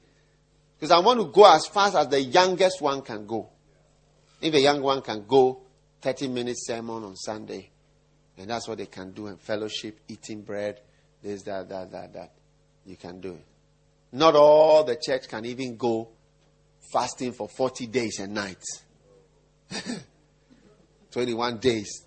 because 0.78 0.90
I 0.90 0.98
want 0.98 1.20
to 1.20 1.26
go 1.26 1.44
as 1.52 1.66
fast 1.66 1.94
as 1.94 2.08
the 2.08 2.20
youngest 2.20 2.80
one 2.80 3.02
can 3.02 3.26
go. 3.26 3.48
If 4.40 4.54
a 4.54 4.60
young 4.60 4.82
one 4.82 5.02
can 5.02 5.24
go 5.26 5.60
30 6.02 6.28
minute 6.28 6.56
sermon 6.58 7.04
on 7.04 7.16
Sunday, 7.16 7.70
and 8.38 8.50
that's 8.50 8.68
what 8.68 8.78
they 8.78 8.86
can 8.86 9.12
do 9.12 9.28
in 9.28 9.36
fellowship, 9.36 10.00
eating 10.08 10.42
bread, 10.42 10.80
this, 11.22 11.42
that, 11.42 11.68
that, 11.68 11.90
that, 11.90 12.12
that, 12.12 12.32
you 12.84 12.96
can 12.96 13.20
do 13.20 13.32
it. 13.32 13.44
Not 14.12 14.36
all 14.36 14.84
the 14.84 14.96
church 14.96 15.28
can 15.28 15.44
even 15.46 15.76
go 15.76 16.08
fasting 16.92 17.32
for 17.32 17.48
40 17.48 17.86
days 17.86 18.20
and 18.20 18.34
nights. 18.34 18.84
21 21.10 21.58
days, 21.58 22.05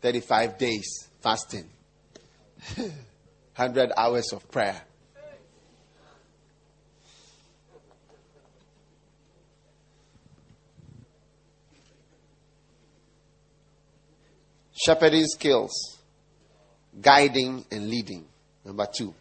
35 0.00 0.58
days 0.58 1.08
fasting, 1.20 1.68
100 2.76 3.92
hours 3.96 4.32
of 4.32 4.48
prayer. 4.50 4.80
Shepherding 14.84 15.24
skills, 15.26 15.72
guiding 17.00 17.64
and 17.70 17.88
leading. 17.88 18.26
Number 18.64 18.86
two. 18.86 19.14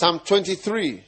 Psalm 0.00 0.18
23 0.20 1.04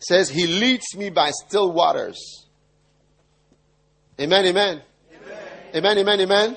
says, 0.00 0.28
He 0.28 0.48
leads 0.48 0.96
me 0.96 1.08
by 1.08 1.30
still 1.30 1.70
waters. 1.70 2.48
Amen, 4.20 4.44
amen. 4.46 4.82
Amen, 5.72 5.98
amen, 5.98 6.20
amen. 6.20 6.56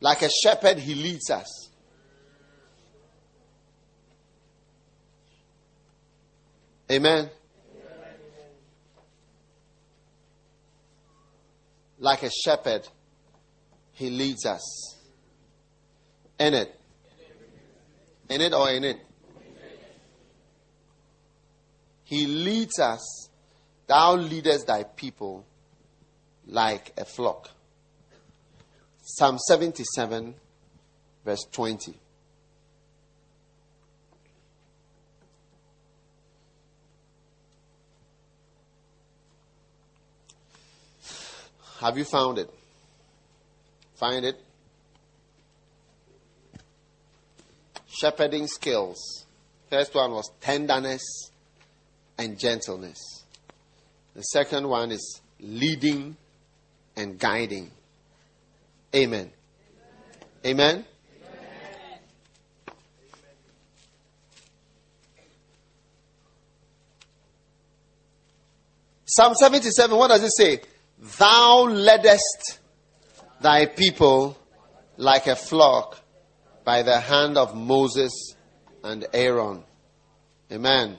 Like 0.00 0.22
a 0.22 0.30
shepherd, 0.30 0.78
he 0.78 0.94
leads 0.94 1.28
us. 1.28 1.68
Amen. 6.90 7.28
Like 11.98 12.22
a 12.22 12.30
shepherd, 12.30 12.86
he 13.92 14.10
leads 14.10 14.46
us. 14.46 14.96
In 16.38 16.54
it. 16.54 16.74
In 18.28 18.40
it 18.40 18.52
or 18.52 18.70
in 18.70 18.84
it? 18.84 18.98
He 22.04 22.26
leads 22.26 22.78
us. 22.78 23.28
Thou 23.86 24.14
leadest 24.14 24.66
thy 24.66 24.84
people 24.84 25.44
like 26.46 26.92
a 26.96 27.04
flock. 27.04 27.50
Psalm 29.02 29.38
77, 29.38 30.34
verse 31.24 31.46
20. 31.50 31.94
Have 41.80 41.96
you 41.96 42.04
found 42.04 42.38
it? 42.38 42.50
Find 43.94 44.24
it? 44.24 44.40
Shepherding 47.86 48.48
skills. 48.48 49.26
First 49.70 49.94
one 49.94 50.10
was 50.12 50.28
tenderness 50.40 51.02
and 52.16 52.38
gentleness. 52.38 52.98
The 54.14 54.22
second 54.22 54.68
one 54.68 54.90
is 54.90 55.20
leading 55.40 56.16
and 56.96 57.18
guiding. 57.18 57.70
Amen. 58.94 59.30
Amen. 60.44 60.84
Psalm 69.04 69.34
77, 69.34 69.96
what 69.96 70.08
does 70.08 70.22
it 70.22 70.32
say? 70.36 70.60
Thou 71.00 71.64
leddest 71.64 72.58
thy 73.40 73.66
people 73.66 74.36
like 74.96 75.26
a 75.26 75.36
flock 75.36 76.00
by 76.64 76.82
the 76.82 76.98
hand 76.98 77.38
of 77.38 77.54
Moses 77.54 78.34
and 78.82 79.06
Aaron. 79.12 79.62
Amen. 80.50 80.98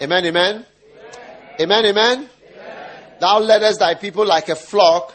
Amen, 0.00 0.24
amen. 0.26 0.66
Amen, 1.60 1.86
amen. 1.86 2.30
Thou 3.20 3.38
leddest 3.40 3.80
thy 3.80 3.94
people 3.94 4.26
like 4.26 4.48
a 4.48 4.56
flock 4.56 5.14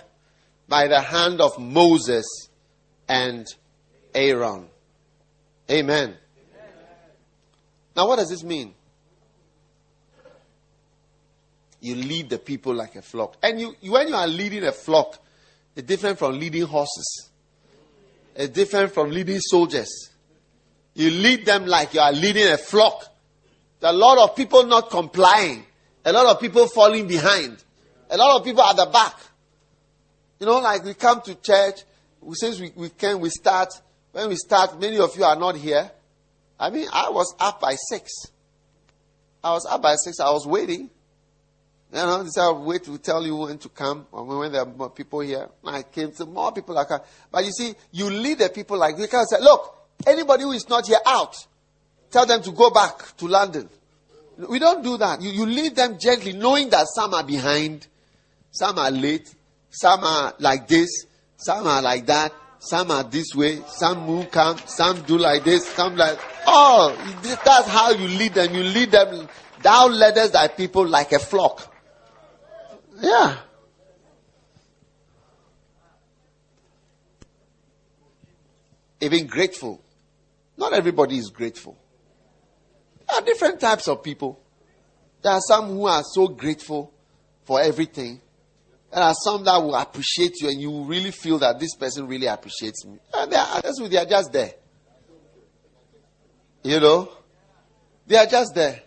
by 0.68 0.88
the 0.88 1.02
hand 1.02 1.42
of 1.42 1.60
Moses 1.60 2.26
and 3.08 3.46
Aaron. 4.14 4.68
Amen. 5.70 6.16
Now, 7.96 8.08
what 8.08 8.18
does 8.18 8.30
this 8.30 8.44
mean? 8.44 8.74
You 11.82 11.96
lead 11.96 12.30
the 12.30 12.38
people 12.38 12.74
like 12.74 12.96
a 12.96 13.02
flock. 13.02 13.38
And 13.42 13.60
you, 13.60 13.76
when 13.90 14.08
you 14.08 14.16
are 14.16 14.28
leading 14.28 14.64
a 14.64 14.72
flock, 14.72 15.18
it's 15.76 15.88
different 15.88 16.20
from 16.20 16.40
leading 16.40 16.66
horses. 16.66 17.30
It's 18.36 18.54
different 18.54 18.94
from 18.94 19.10
leading 19.10 19.40
soldiers. 19.40 20.10
You 20.94 21.10
lead 21.10 21.46
them 21.46 21.66
like 21.66 21.94
you 21.94 22.00
are 22.00 22.12
leading 22.12 22.48
a 22.48 22.58
flock. 22.58 23.08
There 23.80 23.90
are 23.90 23.94
a 23.94 23.98
lot 23.98 24.18
of 24.20 24.36
people 24.36 24.64
not 24.66 24.90
complying. 24.92 25.66
A 26.06 26.14
lot 26.14 26.28
of 26.28 26.40
people 26.40 26.68
falling 26.68 27.08
behind. 27.08 27.64
A 28.10 28.18
lot 28.18 28.38
of 28.38 28.46
people 28.46 28.62
at 28.62 28.76
the 28.76 28.86
back. 28.86 29.16
You 30.40 30.46
know, 30.46 30.60
like 30.60 30.84
we 30.84 30.94
come 30.94 31.22
to 31.22 31.36
church, 31.36 31.82
since 32.34 32.60
we, 32.60 32.72
we 32.76 32.90
can, 32.90 33.20
we 33.20 33.30
start. 33.30 33.74
When 34.12 34.30
we 34.30 34.36
start, 34.36 34.80
many 34.80 35.00
of 35.00 35.16
you 35.16 35.24
are 35.24 35.36
not 35.36 35.56
here. 35.56 35.90
I 36.60 36.70
mean, 36.70 36.88
I 36.94 37.10
was 37.10 37.34
up 37.40 37.62
by 37.62 37.76
six. 37.76 38.12
I 39.44 39.54
was 39.54 39.66
up 39.66 39.82
by 39.82 39.96
six. 39.96 40.20
I 40.20 40.30
was 40.30 40.46
waiting. 40.46 40.90
You 41.94 41.98
know, 41.98 42.24
this 42.24 42.38
I 42.38 42.52
wait 42.52 42.86
to 42.86 42.98
tell 42.98 43.26
you 43.26 43.36
when 43.36 43.58
to 43.58 43.70
come 43.70 44.06
or 44.14 44.24
when 44.24 44.52
there 44.54 44.62
are 44.62 44.66
more 44.66 44.90
people 44.90 45.20
here. 45.20 45.50
I 45.66 45.84
came 45.84 46.12
to 46.14 46.26
more 46.26 46.54
people 46.54 46.74
like 46.74 46.88
that. 46.88 47.06
But 47.30 47.44
you 47.44 47.52
see, 47.52 47.74
you 47.92 48.10
lead 48.10 48.40
the 48.40 48.50
people 48.50 48.78
like 48.78 48.98
we 48.98 49.08
can 49.08 49.26
say, 49.26 49.42
look, 49.42 49.76
anybody 50.08 50.44
who 50.44 50.54
is 50.54 50.70
not 50.70 50.88
here 50.88 51.00
out, 51.06 51.36
tell 52.10 52.26
them 52.26 52.42
to 52.44 52.52
go 52.52 52.70
back 52.70 53.18
to 53.18 53.28
London. 53.28 53.70
We 54.50 54.60
don't 54.60 54.82
do 54.84 54.98
that. 54.98 55.22
You, 55.22 55.32
you 55.32 55.46
lead 55.46 55.76
them 55.76 55.98
gently, 56.00 56.32
knowing 56.32 56.70
that 56.70 56.88
some 56.96 57.14
are 57.14 57.24
behind, 57.24 57.88
some 58.52 58.80
are 58.80 58.90
late, 58.92 59.34
some 59.70 60.04
are 60.04 60.34
like 60.40 60.70
this, 60.70 60.90
some 61.36 61.68
are 61.68 61.82
like 61.82 62.06
that, 62.06 62.32
some 62.60 62.90
are 62.92 63.04
this 63.04 63.36
way, 63.36 63.60
some 63.68 64.06
move 64.06 64.32
come, 64.32 64.58
some 64.66 65.02
do 65.02 65.18
like 65.18 65.44
this, 65.44 65.68
some 65.68 65.96
like 65.96 66.18
oh 66.48 66.96
that's 67.24 67.68
how 67.68 67.92
you 67.92 68.08
lead 68.08 68.34
them. 68.34 68.54
You 68.54 68.64
lead 68.64 68.92
them 68.92 69.28
thou 69.62 69.88
leadest 69.88 70.34
thy 70.34 70.48
people 70.48 70.88
like 70.88 71.12
a 71.12 71.20
flock. 71.20 71.71
Yeah. 73.02 73.38
Even 79.02 79.26
grateful. 79.26 79.82
Not 80.58 80.74
everybody 80.74 81.18
is 81.18 81.30
grateful. 81.30 81.76
There 83.10 83.20
are 83.20 83.26
different 83.26 83.60
types 83.60 83.88
of 83.88 84.04
people. 84.04 84.40
There 85.24 85.34
are 85.34 85.42
some 85.42 85.70
who 85.70 85.88
are 85.88 86.04
so 86.04 86.28
grateful 86.28 86.94
for 87.44 87.60
everything. 87.60 88.22
There 88.94 89.02
are 89.02 89.16
some 89.16 89.44
that 89.46 89.58
will 89.58 89.76
appreciate 89.76 90.40
you 90.40 90.50
and 90.50 90.62
you 90.62 90.84
really 90.84 91.12
feel 91.12 91.40
that 91.40 91.60
this 91.60 91.76
person 91.76 92.08
really 92.08 92.28
appreciates 92.28 92.86
me. 92.86 93.00
And 93.14 93.32
there 93.32 93.40
are 93.40 93.58
others 93.58 93.80
who 93.80 93.88
they 93.88 93.98
are 93.98 94.06
just 94.06 94.32
there. 94.32 94.54
You 96.64 96.80
know? 96.80 97.12
They 98.06 98.18
are 98.18 98.28
just 98.28 98.54
there. 98.54 98.82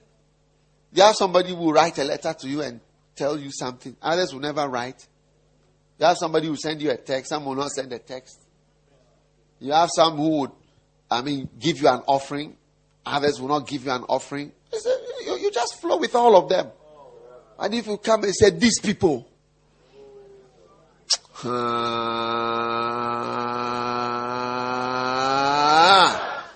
They 0.92 1.03
have 1.03 1.16
somebody 1.16 1.48
who 1.50 1.57
will 1.57 1.72
write 1.72 1.98
a 1.98 2.05
letter 2.05 2.33
to 2.33 2.48
you 2.48 2.62
and 2.62 2.81
tell 3.16 3.38
you 3.38 3.50
something. 3.50 3.96
Others 4.03 4.33
will 4.33 4.40
never 4.40 4.68
write. 4.68 5.07
You 5.98 6.07
have 6.07 6.16
somebody 6.18 6.48
who 6.48 6.57
send 6.57 6.83
you 6.83 6.90
a 6.90 6.96
text. 6.96 7.31
Some 7.31 7.44
will 7.44 7.55
not 7.55 7.70
send 7.70 7.92
a 7.92 7.98
text. 7.98 8.40
You 9.61 9.72
have 9.72 9.90
some 9.94 10.16
who 10.16 10.40
would, 10.40 10.50
I 11.11 11.22
mean, 11.22 11.48
give 11.59 11.81
you 11.81 11.88
an 11.88 12.03
offering. 12.07 12.57
Others 13.07 13.40
will 13.40 13.48
not 13.48 13.66
give 13.66 13.85
you 13.85 13.90
an 13.92 14.03
offering. 14.09 14.53
You, 15.24 15.37
you 15.37 15.50
just 15.53 15.81
flow 15.81 15.98
with 15.98 16.14
all 16.14 16.37
of 16.37 16.48
them. 16.48 16.68
And 17.59 17.74
if 17.74 17.87
you 17.87 17.96
come 17.98 18.24
and 18.24 18.35
say, 18.35 18.50
these 18.50 18.81
people, 18.81 19.29
Ah. 25.16 26.50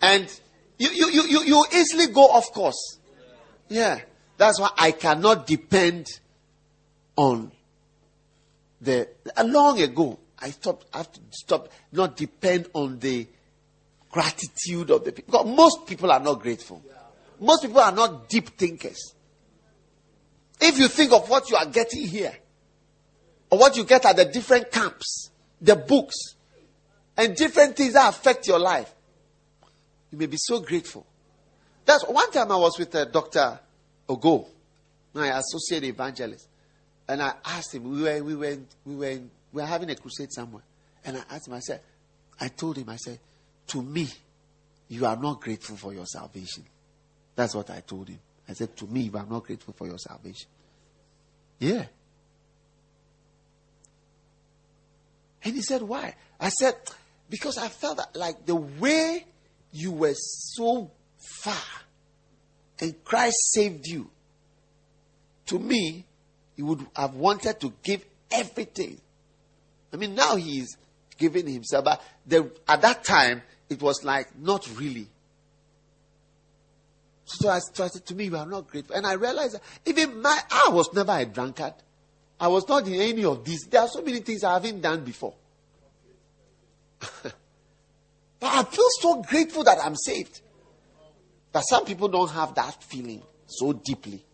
and 0.00 0.40
you, 0.78 0.90
you, 0.90 1.22
you, 1.24 1.42
you 1.44 1.64
easily 1.74 2.06
go 2.06 2.22
off 2.22 2.52
course. 2.52 2.98
Yeah. 3.68 4.00
That's 4.42 4.58
why 4.58 4.70
I 4.76 4.90
cannot 4.90 5.46
depend 5.46 6.08
on 7.14 7.52
the. 8.80 9.08
Long 9.44 9.80
ago, 9.80 10.18
I 10.36 10.50
stopped. 10.50 10.86
I 10.92 10.96
have 10.98 11.12
to 11.12 11.20
stop. 11.30 11.68
Not 11.92 12.16
depend 12.16 12.66
on 12.72 12.98
the 12.98 13.28
gratitude 14.10 14.90
of 14.90 15.04
the 15.04 15.12
people. 15.12 15.30
Because 15.30 15.56
most 15.56 15.86
people 15.86 16.10
are 16.10 16.18
not 16.18 16.40
grateful. 16.40 16.82
Most 17.38 17.62
people 17.62 17.78
are 17.78 17.92
not 17.92 18.28
deep 18.28 18.48
thinkers. 18.58 19.14
If 20.60 20.76
you 20.76 20.88
think 20.88 21.12
of 21.12 21.30
what 21.30 21.48
you 21.48 21.54
are 21.54 21.66
getting 21.66 22.08
here, 22.08 22.36
or 23.48 23.60
what 23.60 23.76
you 23.76 23.84
get 23.84 24.04
at 24.04 24.16
the 24.16 24.24
different 24.24 24.72
camps, 24.72 25.30
the 25.60 25.76
books, 25.76 26.16
and 27.16 27.36
different 27.36 27.76
things 27.76 27.92
that 27.92 28.08
affect 28.08 28.48
your 28.48 28.58
life, 28.58 28.92
you 30.10 30.18
may 30.18 30.26
be 30.26 30.36
so 30.36 30.58
grateful. 30.58 31.06
That's 31.84 32.04
one 32.08 32.32
time 32.32 32.50
I 32.50 32.56
was 32.56 32.76
with 32.76 32.92
uh, 32.92 33.04
Dr. 33.04 33.60
Ogo, 34.08 34.46
my 35.14 35.38
associate 35.38 35.84
evangelist, 35.84 36.48
and 37.08 37.22
I 37.22 37.34
asked 37.44 37.74
him, 37.74 37.84
we 37.90 38.02
were, 38.02 38.22
we 38.22 38.34
were, 38.34 38.58
we 38.84 38.94
were, 38.94 39.20
we 39.52 39.62
were 39.62 39.66
having 39.66 39.90
a 39.90 39.96
crusade 39.96 40.32
somewhere. 40.32 40.62
And 41.04 41.16
I 41.16 41.34
asked 41.34 41.48
him, 41.48 41.54
I 41.54 41.60
said, 41.60 41.80
I 42.40 42.48
told 42.48 42.78
him, 42.78 42.88
I 42.88 42.96
said, 42.96 43.18
to 43.68 43.82
me, 43.82 44.08
you 44.88 45.06
are 45.06 45.16
not 45.16 45.40
grateful 45.40 45.76
for 45.76 45.92
your 45.92 46.06
salvation. 46.06 46.64
That's 47.34 47.54
what 47.54 47.70
I 47.70 47.80
told 47.80 48.08
him. 48.08 48.18
I 48.48 48.52
said, 48.52 48.76
to 48.76 48.86
me, 48.86 49.02
you 49.02 49.16
are 49.16 49.26
not 49.26 49.44
grateful 49.44 49.74
for 49.76 49.86
your 49.86 49.98
salvation. 49.98 50.48
Yeah. 51.58 51.84
And 55.44 55.54
he 55.54 55.62
said, 55.62 55.82
why? 55.82 56.14
I 56.38 56.48
said, 56.50 56.74
because 57.30 57.58
I 57.58 57.68
felt 57.68 57.96
that 57.96 58.16
like 58.16 58.46
the 58.46 58.56
way 58.56 59.26
you 59.72 59.90
were 59.92 60.14
so 60.14 60.90
far 61.40 61.54
and 62.82 63.04
Christ 63.04 63.36
saved 63.52 63.86
you, 63.86 64.10
to 65.46 65.58
me, 65.60 66.04
he 66.56 66.62
would 66.62 66.84
have 66.96 67.14
wanted 67.14 67.60
to 67.60 67.72
give 67.84 68.04
everything. 68.28 69.00
I 69.92 69.96
mean, 69.96 70.16
now 70.16 70.34
he 70.34 70.58
is 70.58 70.76
giving 71.16 71.46
himself, 71.46 71.84
but 71.84 72.02
the, 72.26 72.50
at 72.66 72.82
that 72.82 73.04
time, 73.04 73.42
it 73.70 73.80
was 73.80 74.02
like, 74.02 74.36
not 74.36 74.68
really. 74.76 75.06
So 77.24 77.48
I 77.48 77.60
started 77.60 78.04
to 78.04 78.16
me, 78.16 78.24
you 78.24 78.36
are 78.36 78.46
not 78.46 78.66
grateful. 78.66 78.96
And 78.96 79.06
I 79.06 79.12
realized 79.12 79.54
that 79.54 79.62
even 79.86 80.20
my, 80.20 80.40
I 80.50 80.70
was 80.70 80.92
never 80.92 81.12
a 81.12 81.24
drunkard. 81.24 81.74
I 82.40 82.48
was 82.48 82.68
not 82.68 82.88
in 82.88 82.94
any 82.94 83.24
of 83.24 83.44
these. 83.44 83.62
There 83.70 83.80
are 83.80 83.88
so 83.88 84.02
many 84.02 84.18
things 84.18 84.42
I 84.42 84.54
haven't 84.54 84.80
done 84.80 85.04
before. 85.04 85.34
but 87.22 87.32
I 88.42 88.64
feel 88.64 88.88
so 89.00 89.22
grateful 89.22 89.62
that 89.62 89.78
I'm 89.84 89.94
saved. 89.94 90.40
But 91.52 91.60
some 91.62 91.84
people 91.84 92.08
don't 92.08 92.30
have 92.30 92.54
that 92.54 92.82
feeling 92.82 93.22
so 93.46 93.74
deeply 93.74 94.24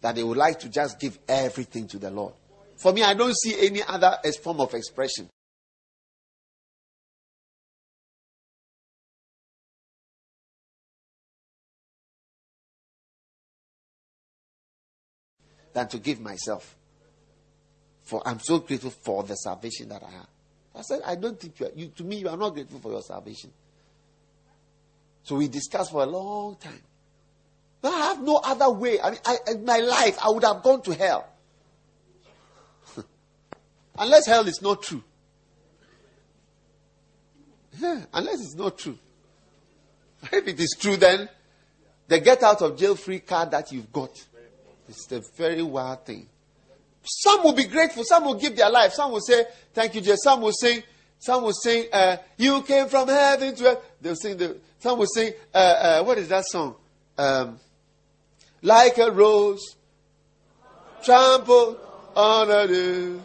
that 0.00 0.14
they 0.14 0.24
would 0.24 0.38
like 0.38 0.58
to 0.60 0.70
just 0.70 0.98
give 0.98 1.18
everything 1.28 1.86
to 1.88 1.98
the 1.98 2.10
Lord. 2.10 2.32
For 2.76 2.92
me, 2.92 3.02
I 3.02 3.12
don't 3.12 3.36
see 3.36 3.66
any 3.66 3.82
other 3.82 4.16
form 4.42 4.60
of 4.60 4.72
expression. 4.72 5.28
Than 15.72 15.86
to 15.88 15.98
give 15.98 16.20
myself. 16.20 16.74
For 18.02 18.26
I'm 18.26 18.40
so 18.40 18.58
grateful 18.58 18.90
for 18.90 19.22
the 19.22 19.36
salvation 19.36 19.90
that 19.90 20.02
I 20.02 20.10
have. 20.10 20.26
I 20.74 20.82
said, 20.82 21.02
I 21.04 21.14
don't 21.16 21.38
think 21.38 21.60
you, 21.60 21.66
are, 21.66 21.72
you 21.76 21.88
to 21.88 22.02
me, 22.02 22.16
you 22.16 22.28
are 22.28 22.36
not 22.36 22.54
grateful 22.54 22.80
for 22.80 22.90
your 22.90 23.02
salvation. 23.02 23.52
So 25.22 25.36
we 25.36 25.48
discussed 25.48 25.92
for 25.92 26.02
a 26.02 26.06
long 26.06 26.56
time. 26.56 26.82
I 27.82 27.88
have 27.88 28.22
no 28.22 28.36
other 28.36 28.70
way. 28.70 29.00
I 29.00 29.10
mean, 29.10 29.20
I, 29.24 29.36
in 29.48 29.64
my 29.64 29.78
life, 29.78 30.18
I 30.22 30.28
would 30.30 30.44
have 30.44 30.62
gone 30.62 30.82
to 30.82 30.94
hell. 30.94 31.28
unless 33.98 34.26
hell 34.26 34.46
is 34.46 34.60
not 34.60 34.82
true. 34.82 35.02
Unless 38.12 38.40
it's 38.40 38.54
not 38.54 38.78
true. 38.78 38.98
If 40.32 40.46
it 40.46 40.60
is 40.60 40.76
true, 40.78 40.96
then 40.96 41.28
the 42.08 42.20
get 42.20 42.42
out 42.42 42.60
of 42.62 42.76
jail 42.76 42.94
free 42.94 43.20
card 43.20 43.52
that 43.52 43.72
you've 43.72 43.92
got 43.92 44.10
is 44.88 45.06
a 45.12 45.22
very 45.36 45.62
wild 45.62 46.04
thing. 46.04 46.28
Some 47.02 47.42
will 47.42 47.54
be 47.54 47.64
grateful. 47.64 48.04
Some 48.04 48.24
will 48.24 48.34
give 48.34 48.56
their 48.56 48.68
life. 48.70 48.92
Some 48.92 49.12
will 49.12 49.20
say, 49.20 49.46
Thank 49.72 49.94
you, 49.94 50.00
Jesus. 50.00 50.20
Some 50.22 50.42
will 50.42 50.52
sing, 50.52 50.82
some 51.20 51.44
will 51.44 51.52
sing, 51.52 51.84
uh, 51.92 52.16
You 52.38 52.62
came 52.62 52.88
from 52.88 53.06
heaven 53.06 53.54
to 53.54 53.68
earth. 53.68 53.78
They'll 54.00 54.16
sing 54.16 54.38
the, 54.38 54.56
some 54.78 54.98
will 54.98 55.06
sing, 55.06 55.32
uh, 55.54 55.58
uh, 55.58 56.02
what 56.02 56.16
is 56.18 56.28
that 56.28 56.46
song? 56.46 56.74
Um, 57.16 57.60
like 58.62 58.96
a 58.98 59.10
rose 59.10 59.76
trampled 61.04 61.78
on 62.16 62.50
a. 62.50 63.20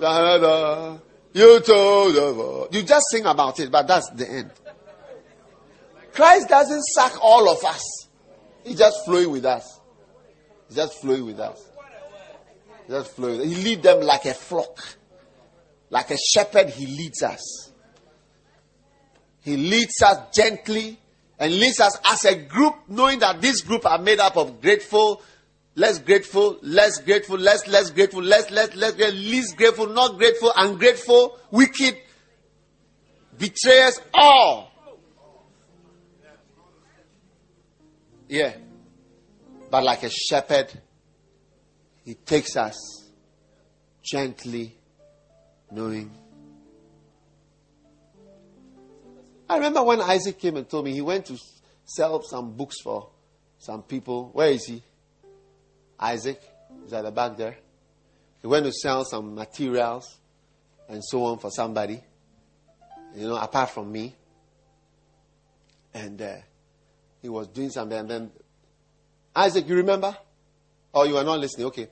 Da, 0.00 0.38
da, 0.38 0.38
da. 0.38 0.98
You 1.32 1.60
told 1.60 2.14
the 2.14 2.34
world. 2.34 2.74
You 2.74 2.82
just 2.82 3.06
sing 3.10 3.26
about 3.26 3.58
it, 3.60 3.70
but 3.70 3.86
that's 3.86 4.08
the 4.10 4.28
end. 4.28 4.50
Christ 6.12 6.48
doesn't 6.48 6.82
suck 6.82 7.18
all 7.22 7.48
of 7.48 7.64
us. 7.64 8.08
He's 8.64 8.78
just 8.78 9.04
flowing 9.04 9.30
with 9.30 9.44
us. 9.44 9.80
He's 10.68 10.76
just 10.76 11.00
flowing 11.00 11.26
with 11.26 11.40
us. 11.40 11.60
He's 12.86 12.96
just 12.96 13.16
flowing. 13.16 13.48
He 13.48 13.56
leads 13.56 13.82
them 13.82 14.00
like 14.00 14.24
a 14.24 14.34
flock. 14.34 14.96
Like 15.90 16.10
a 16.12 16.16
shepherd, 16.16 16.70
he 16.70 16.86
leads 16.86 17.22
us. 17.22 17.72
He 19.42 19.56
leads 19.56 20.00
us 20.02 20.18
gently 20.32 20.98
and 21.38 21.52
leads 21.52 21.80
us 21.80 21.98
as 22.08 22.24
a 22.24 22.36
group, 22.36 22.74
knowing 22.88 23.18
that 23.18 23.40
this 23.40 23.62
group 23.62 23.84
are 23.86 23.98
made 23.98 24.20
up 24.20 24.36
of 24.36 24.60
grateful, 24.60 25.22
less 25.74 25.98
grateful, 25.98 26.58
less 26.62 27.00
grateful, 27.00 27.38
less 27.38 27.66
less 27.66 27.90
grateful, 27.90 28.22
less 28.22 28.50
less 28.50 28.74
less 28.76 28.94
least 28.96 29.56
grateful, 29.56 29.86
not 29.88 30.18
grateful, 30.18 30.52
ungrateful, 30.56 31.38
wicked, 31.50 31.96
betrayers, 33.36 34.00
all. 34.14 34.70
Yeah. 38.28 38.54
But 39.70 39.82
like 39.82 40.02
a 40.02 40.10
shepherd, 40.10 40.70
he 42.04 42.14
takes 42.14 42.56
us 42.56 42.76
gently, 44.04 44.76
knowing 45.70 46.10
I 49.50 49.56
remember 49.56 49.82
when 49.82 50.00
Isaac 50.00 50.38
came 50.38 50.56
and 50.56 50.68
told 50.68 50.84
me 50.84 50.92
he 50.92 51.00
went 51.00 51.26
to 51.26 51.36
sell 51.84 52.22
some 52.22 52.52
books 52.52 52.76
for 52.84 53.08
some 53.58 53.82
people. 53.82 54.30
Where 54.32 54.48
is 54.48 54.64
he? 54.64 54.80
Isaac 55.98 56.40
is 56.86 56.92
at 56.92 57.02
the 57.02 57.10
back 57.10 57.36
there. 57.36 57.56
He 58.40 58.46
went 58.46 58.64
to 58.66 58.72
sell 58.72 59.04
some 59.04 59.34
materials 59.34 60.18
and 60.88 61.04
so 61.04 61.24
on 61.24 61.40
for 61.40 61.50
somebody, 61.50 62.00
you 63.16 63.26
know, 63.26 63.34
apart 63.34 63.70
from 63.70 63.90
me. 63.90 64.14
And 65.92 66.22
uh, 66.22 66.36
he 67.20 67.28
was 67.28 67.48
doing 67.48 67.70
something. 67.70 67.98
And 67.98 68.08
then, 68.08 68.30
Isaac, 69.34 69.68
you 69.68 69.74
remember? 69.74 70.16
Oh, 70.94 71.02
you 71.02 71.16
are 71.16 71.24
not 71.24 71.40
listening. 71.40 71.66
Okay. 71.66 71.88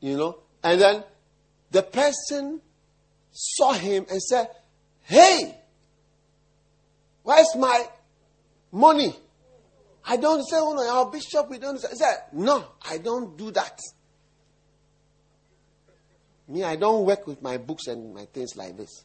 You 0.00 0.18
know? 0.18 0.38
And 0.62 0.78
then 0.78 1.04
the 1.70 1.82
person 1.82 2.60
saw 3.34 3.72
him 3.72 4.06
and 4.08 4.22
said, 4.22 4.48
Hey, 5.02 5.58
Where's 7.24 7.56
my 7.56 7.88
money? 8.70 9.16
I 10.06 10.18
don't 10.18 10.42
say, 10.44 10.56
oh 10.60 10.74
no, 10.74 10.88
our 10.88 11.10
bishop, 11.10 11.48
we 11.50 11.58
don't 11.58 11.80
say. 11.80 11.88
I 11.90 11.94
said, 11.94 12.16
no, 12.34 12.64
I 12.88 12.98
don't 12.98 13.36
do 13.36 13.50
that. 13.52 13.80
Me, 16.46 16.62
I 16.62 16.76
don't 16.76 17.06
work 17.06 17.26
with 17.26 17.40
my 17.40 17.56
books 17.56 17.86
and 17.86 18.14
my 18.14 18.26
things 18.26 18.54
like 18.56 18.76
this. 18.76 19.04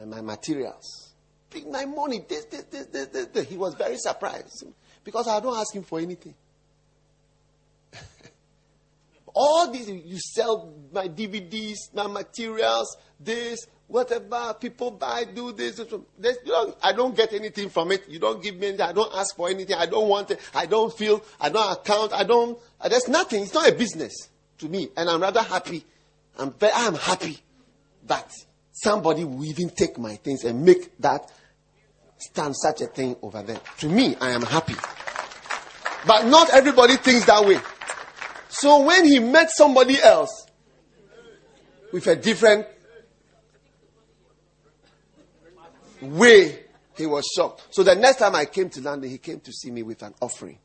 And 0.00 0.08
my 0.08 0.20
materials. 0.20 1.14
Bring 1.50 1.72
my 1.72 1.84
money. 1.84 2.24
This, 2.26 2.44
this, 2.44 2.62
this, 2.62 2.86
this, 2.86 3.26
this. 3.26 3.48
He 3.48 3.56
was 3.56 3.74
very 3.74 3.96
surprised. 3.96 4.64
Because 5.02 5.26
I 5.26 5.40
don't 5.40 5.58
ask 5.58 5.74
him 5.74 5.82
for 5.82 5.98
anything. 5.98 6.36
All 9.34 9.70
these, 9.70 9.88
you 9.88 10.18
sell 10.18 10.72
my 10.92 11.08
DVDs, 11.08 11.94
my 11.94 12.06
materials, 12.06 12.96
this, 13.18 13.66
whatever 13.86 14.54
people 14.58 14.90
buy, 14.90 15.24
do 15.24 15.52
this. 15.52 15.80
this 16.18 16.38
know, 16.44 16.76
I 16.82 16.92
don't 16.92 17.14
get 17.16 17.32
anything 17.32 17.68
from 17.68 17.92
it. 17.92 18.08
You 18.08 18.18
don't 18.18 18.42
give 18.42 18.56
me 18.56 18.68
anything. 18.68 18.86
I 18.86 18.92
don't 18.92 19.14
ask 19.14 19.36
for 19.36 19.48
anything. 19.48 19.76
I 19.76 19.86
don't 19.86 20.08
want 20.08 20.30
it. 20.30 20.40
I 20.54 20.66
don't 20.66 20.92
feel. 20.92 21.22
I 21.40 21.50
don't 21.50 21.72
account. 21.72 22.12
I 22.12 22.24
don't. 22.24 22.58
Uh, 22.80 22.88
there's 22.88 23.08
nothing. 23.08 23.42
It's 23.42 23.54
not 23.54 23.68
a 23.68 23.72
business 23.72 24.30
to 24.58 24.68
me, 24.68 24.88
and 24.96 25.08
I'm 25.08 25.20
rather 25.20 25.42
happy. 25.42 25.84
I'm 26.38 26.52
very, 26.52 26.72
I'm 26.74 26.94
happy 26.94 27.38
that 28.06 28.32
somebody 28.72 29.24
will 29.24 29.44
even 29.44 29.68
take 29.68 29.98
my 29.98 30.16
things 30.16 30.44
and 30.44 30.64
make 30.64 30.96
that 30.98 31.30
stand 32.18 32.56
such 32.56 32.80
a 32.80 32.86
thing 32.86 33.16
over 33.22 33.42
there. 33.42 33.60
To 33.78 33.88
me, 33.88 34.16
I 34.20 34.30
am 34.30 34.42
happy. 34.42 34.74
But 36.06 36.26
not 36.26 36.50
everybody 36.50 36.96
thinks 36.96 37.26
that 37.26 37.44
way. 37.44 37.58
So 38.52 38.82
when 38.82 39.06
he 39.06 39.18
met 39.18 39.50
somebody 39.50 39.98
else 39.98 40.46
with 41.90 42.06
a 42.06 42.14
different 42.14 42.66
way, 46.02 46.60
he 46.94 47.06
was 47.06 47.26
shocked. 47.34 47.68
So 47.70 47.82
the 47.82 47.94
next 47.94 48.18
time 48.18 48.34
I 48.34 48.44
came 48.44 48.68
to 48.68 48.82
London, 48.82 49.08
he 49.08 49.16
came 49.16 49.40
to 49.40 49.52
see 49.52 49.70
me 49.70 49.82
with 49.82 50.02
an 50.02 50.12
offering. 50.20 50.58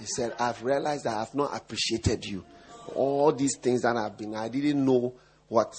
He 0.00 0.06
said, 0.06 0.34
I've 0.38 0.62
realized 0.64 1.04
that 1.04 1.14
I 1.14 1.18
have 1.18 1.34
not 1.34 1.54
appreciated 1.54 2.24
you. 2.24 2.46
All 2.94 3.30
these 3.30 3.58
things 3.58 3.82
that 3.82 3.94
I've 3.94 4.16
been, 4.16 4.34
I 4.34 4.48
didn't 4.48 4.82
know 4.82 5.12
what. 5.48 5.74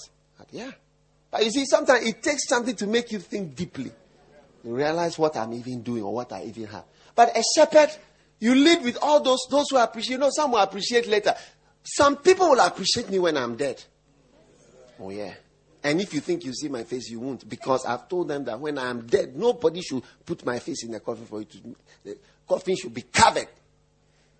Yeah. 0.52 0.70
But 1.32 1.44
you 1.44 1.50
see, 1.50 1.66
sometimes 1.66 2.06
it 2.06 2.22
takes 2.22 2.48
something 2.48 2.76
to 2.76 2.86
make 2.86 3.10
you 3.10 3.18
think 3.18 3.56
deeply. 3.56 3.90
You 4.62 4.76
realize 4.76 5.18
what 5.18 5.36
I'm 5.36 5.52
even 5.52 5.82
doing 5.82 6.04
or 6.04 6.14
what 6.14 6.32
I 6.32 6.44
even 6.44 6.66
have. 6.66 6.84
But 7.16 7.36
a 7.36 7.42
shepherd, 7.56 7.90
you 8.44 8.54
lead 8.54 8.82
with 8.82 8.98
all 9.00 9.20
those, 9.20 9.38
those 9.48 9.70
who 9.70 9.78
appreciate. 9.78 10.16
You 10.16 10.18
know, 10.18 10.28
some 10.30 10.50
will 10.52 10.58
appreciate 10.58 11.06
later. 11.06 11.34
Some 11.82 12.16
people 12.16 12.50
will 12.50 12.60
appreciate 12.60 13.08
me 13.08 13.18
when 13.18 13.38
I'm 13.38 13.56
dead. 13.56 13.82
Oh, 15.00 15.08
yeah. 15.08 15.32
And 15.82 15.98
if 15.98 16.12
you 16.12 16.20
think 16.20 16.44
you 16.44 16.52
see 16.52 16.68
my 16.68 16.84
face, 16.84 17.08
you 17.08 17.20
won't. 17.20 17.48
Because 17.48 17.86
I've 17.86 18.06
told 18.06 18.28
them 18.28 18.44
that 18.44 18.60
when 18.60 18.76
I 18.76 18.90
am 18.90 19.06
dead, 19.06 19.34
nobody 19.34 19.80
should 19.80 20.02
put 20.26 20.44
my 20.44 20.58
face 20.58 20.84
in 20.84 20.90
the 20.90 21.00
coffin 21.00 21.24
for 21.24 21.38
you 21.38 21.46
to. 21.46 21.76
The 22.04 22.18
coffin 22.46 22.76
should 22.76 22.92
be 22.92 23.00
covered. 23.00 23.48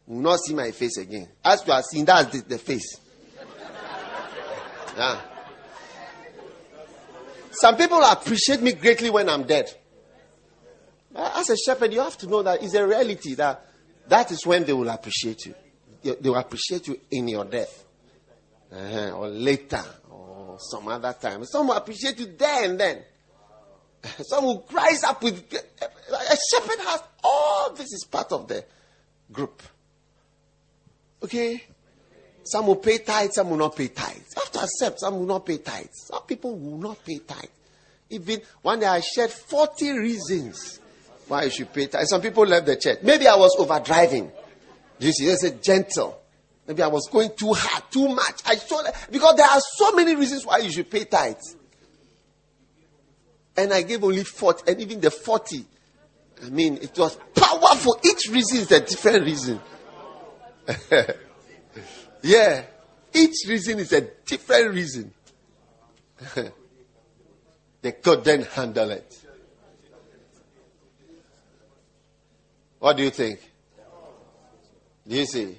You 0.07 0.17
will 0.17 0.21
not 0.21 0.41
see 0.41 0.53
my 0.53 0.71
face 0.73 0.99
again. 0.99 1.27
As 1.43 1.67
you 1.67 1.73
are 1.73 1.83
seeing, 1.83 2.05
that's 2.05 2.31
the, 2.31 2.47
the 2.47 2.59
face. 2.59 3.01
Yeah. 4.99 5.19
Some 7.53 7.77
people 7.77 8.03
appreciate 8.05 8.61
me 8.61 8.75
greatly 8.75 9.09
when 9.09 9.31
I'm 9.31 9.45
dead. 9.45 9.75
Uh, 11.17 11.33
as 11.37 11.49
a 11.49 11.57
shepherd, 11.57 11.91
you 11.93 12.01
have 12.01 12.19
to 12.19 12.27
know 12.27 12.43
that 12.43 12.63
it's 12.63 12.75
a 12.75 12.87
reality 12.87 13.35
that 13.35 13.65
that 14.09 14.31
is 14.31 14.47
when 14.47 14.65
they 14.65 14.73
will 14.73 14.89
appreciate 14.89 15.47
you. 15.47 15.55
They 16.03 16.29
will 16.29 16.37
appreciate 16.37 16.87
you 16.89 17.01
in 17.11 17.29
your 17.29 17.45
death. 17.45 17.85
Uh-huh. 18.71 19.11
Or 19.13 19.29
later, 19.29 19.83
or 20.11 20.59
some 20.59 20.89
other 20.89 21.15
time. 21.21 21.45
Some 21.45 21.69
will 21.69 21.77
appreciate 21.77 22.19
you 22.19 22.27
there 22.37 22.65
and 22.65 22.79
then. 22.79 23.03
Some 24.23 24.45
will 24.45 24.67
rise 24.71 25.03
up 25.05 25.23
with. 25.23 25.51
A 25.51 26.37
shepherd 26.51 26.79
has 26.85 27.03
all 27.23 27.73
this 27.73 27.91
is 27.93 28.07
part 28.11 28.33
of 28.33 28.47
the 28.49 28.63
group. 29.33 29.63
Okay? 31.23 31.63
Some 32.45 32.67
will 32.67 32.77
pay 32.77 32.99
tithes, 32.99 33.37
some 33.37 33.49
will 33.49 33.57
not 33.57 33.75
pay 33.75 33.89
tithes. 33.89 34.35
You 34.37 34.43
have 34.43 34.53
to 34.53 34.61
accept, 34.61 35.01
some 35.01 35.19
will 35.19 35.27
not 35.27 35.47
pay 35.47 35.57
tithes. 35.59 36.07
Some 36.07 36.23
people 36.25 36.55
will 36.55 36.77
not 36.77 37.03
pay 37.03 37.19
tithes. 37.19 37.49
Even 38.11 38.43
one 38.61 38.81
day 38.81 38.87
I 38.87 39.01
shared 39.01 39.31
40 39.31 39.99
reasons 39.99 40.81
why 41.29 41.45
you 41.45 41.51
should 41.51 41.73
pay 41.73 41.87
tithes. 41.87 42.11
Some 42.11 42.21
people 42.21 42.47
left 42.47 42.67
the 42.67 42.77
church. 42.77 42.99
Maybe 43.03 43.27
I 43.27 43.37
was 43.37 43.57
overdriving. 43.59 44.31
You 44.99 45.13
see? 45.13 45.27
There's 45.27 45.45
a 45.45 45.51
gentle. 45.53 46.21
Maybe 46.67 46.83
I 46.83 46.87
was 46.87 47.09
going 47.11 47.31
too 47.37 47.53
hard, 47.53 47.85
too 47.91 48.09
much. 48.09 48.41
I 48.47 48.57
saw 48.57 48.83
that 48.83 49.09
because 49.11 49.37
there 49.37 49.47
are 49.47 49.61
so 49.61 49.93
many 49.93 50.15
reasons 50.15 50.47
why 50.47 50.59
you 50.59 50.71
should 50.71 50.91
pay 50.91 51.05
tithes. 51.05 51.57
And 53.57 53.73
I 53.73 53.83
gave 53.83 54.03
only 54.03 54.25
40, 54.25 54.71
and 54.71 54.81
even 54.81 55.01
the 55.01 55.11
40, 55.11 55.65
I 56.45 56.51
mean, 56.51 56.79
it 56.81 56.99
was 56.99 57.17
powerful. 57.35 58.01
Each 58.05 58.29
reason 58.31 58.59
is 58.59 58.73
a 58.73 58.81
different 58.81 59.25
reason. 59.25 59.61
yeah. 62.23 62.63
Each 63.13 63.47
reason 63.49 63.79
is 63.79 63.93
a 63.93 64.01
different 64.01 64.75
reason. 64.75 65.13
they 67.83 67.93
couldn't 67.93 68.47
handle 68.49 68.91
it. 68.91 69.24
What 72.85 72.99
do 72.99 73.03
you 73.03 73.09
think? 73.09 73.41
Do 75.09 75.17
you 75.17 75.25
see? 75.25 75.57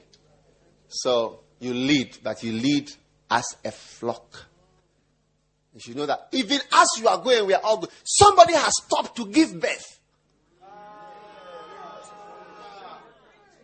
So 0.88 1.40
you 1.60 1.74
lead, 1.74 2.20
but 2.22 2.44
you 2.44 2.52
lead 2.52 2.92
as 3.32 3.46
a 3.66 3.72
flock. 3.72 4.46
You 5.74 5.80
should 5.80 5.96
know 5.96 6.06
that 6.06 6.28
even 6.34 6.60
as 6.72 6.88
you 7.00 7.08
are 7.08 7.18
going, 7.18 7.48
we 7.48 7.56
are 7.56 7.62
all 7.64 7.78
going. 7.78 7.90
Somebody 8.04 8.54
has 8.54 8.76
stopped 8.76 9.16
to 9.18 9.26
give 9.26 9.60
birth. 9.60 10.00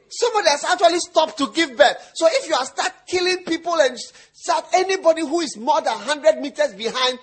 Somebody 0.10 0.50
has 0.50 0.64
actually 0.64 0.98
stopped 0.98 1.38
to 1.38 1.52
give 1.52 1.78
birth. 1.78 2.14
So 2.16 2.28
if 2.32 2.50
you 2.50 2.56
are 2.56 2.66
start 2.66 2.94
killing 3.08 3.44
people 3.46 3.76
and 3.76 3.96
start 4.34 4.66
anybody 4.74 5.22
who 5.22 5.40
is 5.42 5.56
more 5.56 5.82
than 5.82 5.94
100 5.94 6.42
meters 6.42 6.74
behind, 6.74 7.20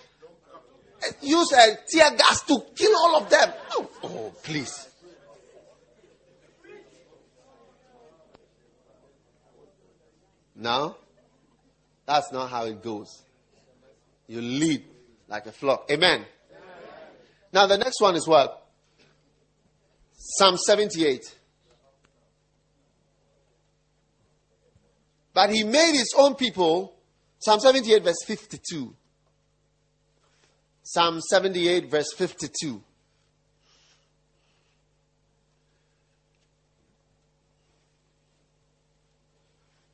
eh, 1.03 1.11
use 1.21 1.51
a 1.51 1.79
tear 1.89 2.13
gas 2.17 2.43
to 2.45 2.63
kill 2.77 2.97
all 2.97 3.17
of 3.17 3.29
them. 3.29 3.53
Oh, 3.73 3.91
oh 4.05 4.35
please. 4.41 4.88
Now, 10.59 10.97
that's 12.05 12.33
not 12.33 12.51
how 12.51 12.67
it 12.67 12.83
goes. 12.83 13.23
You 14.27 14.41
lead 14.41 14.83
like 15.29 15.47
a 15.47 15.53
flock. 15.53 15.89
Amen. 15.91 16.21
Amen. 16.21 16.27
Now, 17.53 17.67
the 17.67 17.79
next 17.79 18.01
one 18.01 18.17
is 18.17 18.27
what? 18.27 18.67
Psalm 20.17 20.57
78. 20.57 21.23
But 25.33 25.51
he 25.51 25.63
made 25.63 25.93
his 25.93 26.13
own 26.19 26.35
people, 26.35 26.97
Psalm 27.39 27.61
78, 27.61 28.03
verse 28.03 28.25
52. 28.27 28.95
Psalm 30.83 31.21
78, 31.21 31.89
verse 31.89 32.13
52. 32.17 32.83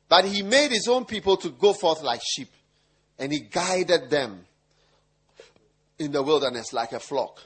But 0.07 0.25
he 0.25 0.43
made 0.43 0.71
his 0.71 0.87
own 0.87 1.05
people 1.05 1.37
to 1.37 1.49
go 1.49 1.73
forth 1.73 2.01
like 2.01 2.21
sheep, 2.23 2.49
and 3.17 3.31
he 3.31 3.39
guided 3.39 4.09
them 4.09 4.45
in 5.97 6.11
the 6.11 6.21
wilderness 6.21 6.73
like 6.73 6.91
a 6.91 6.99
flock. 6.99 7.41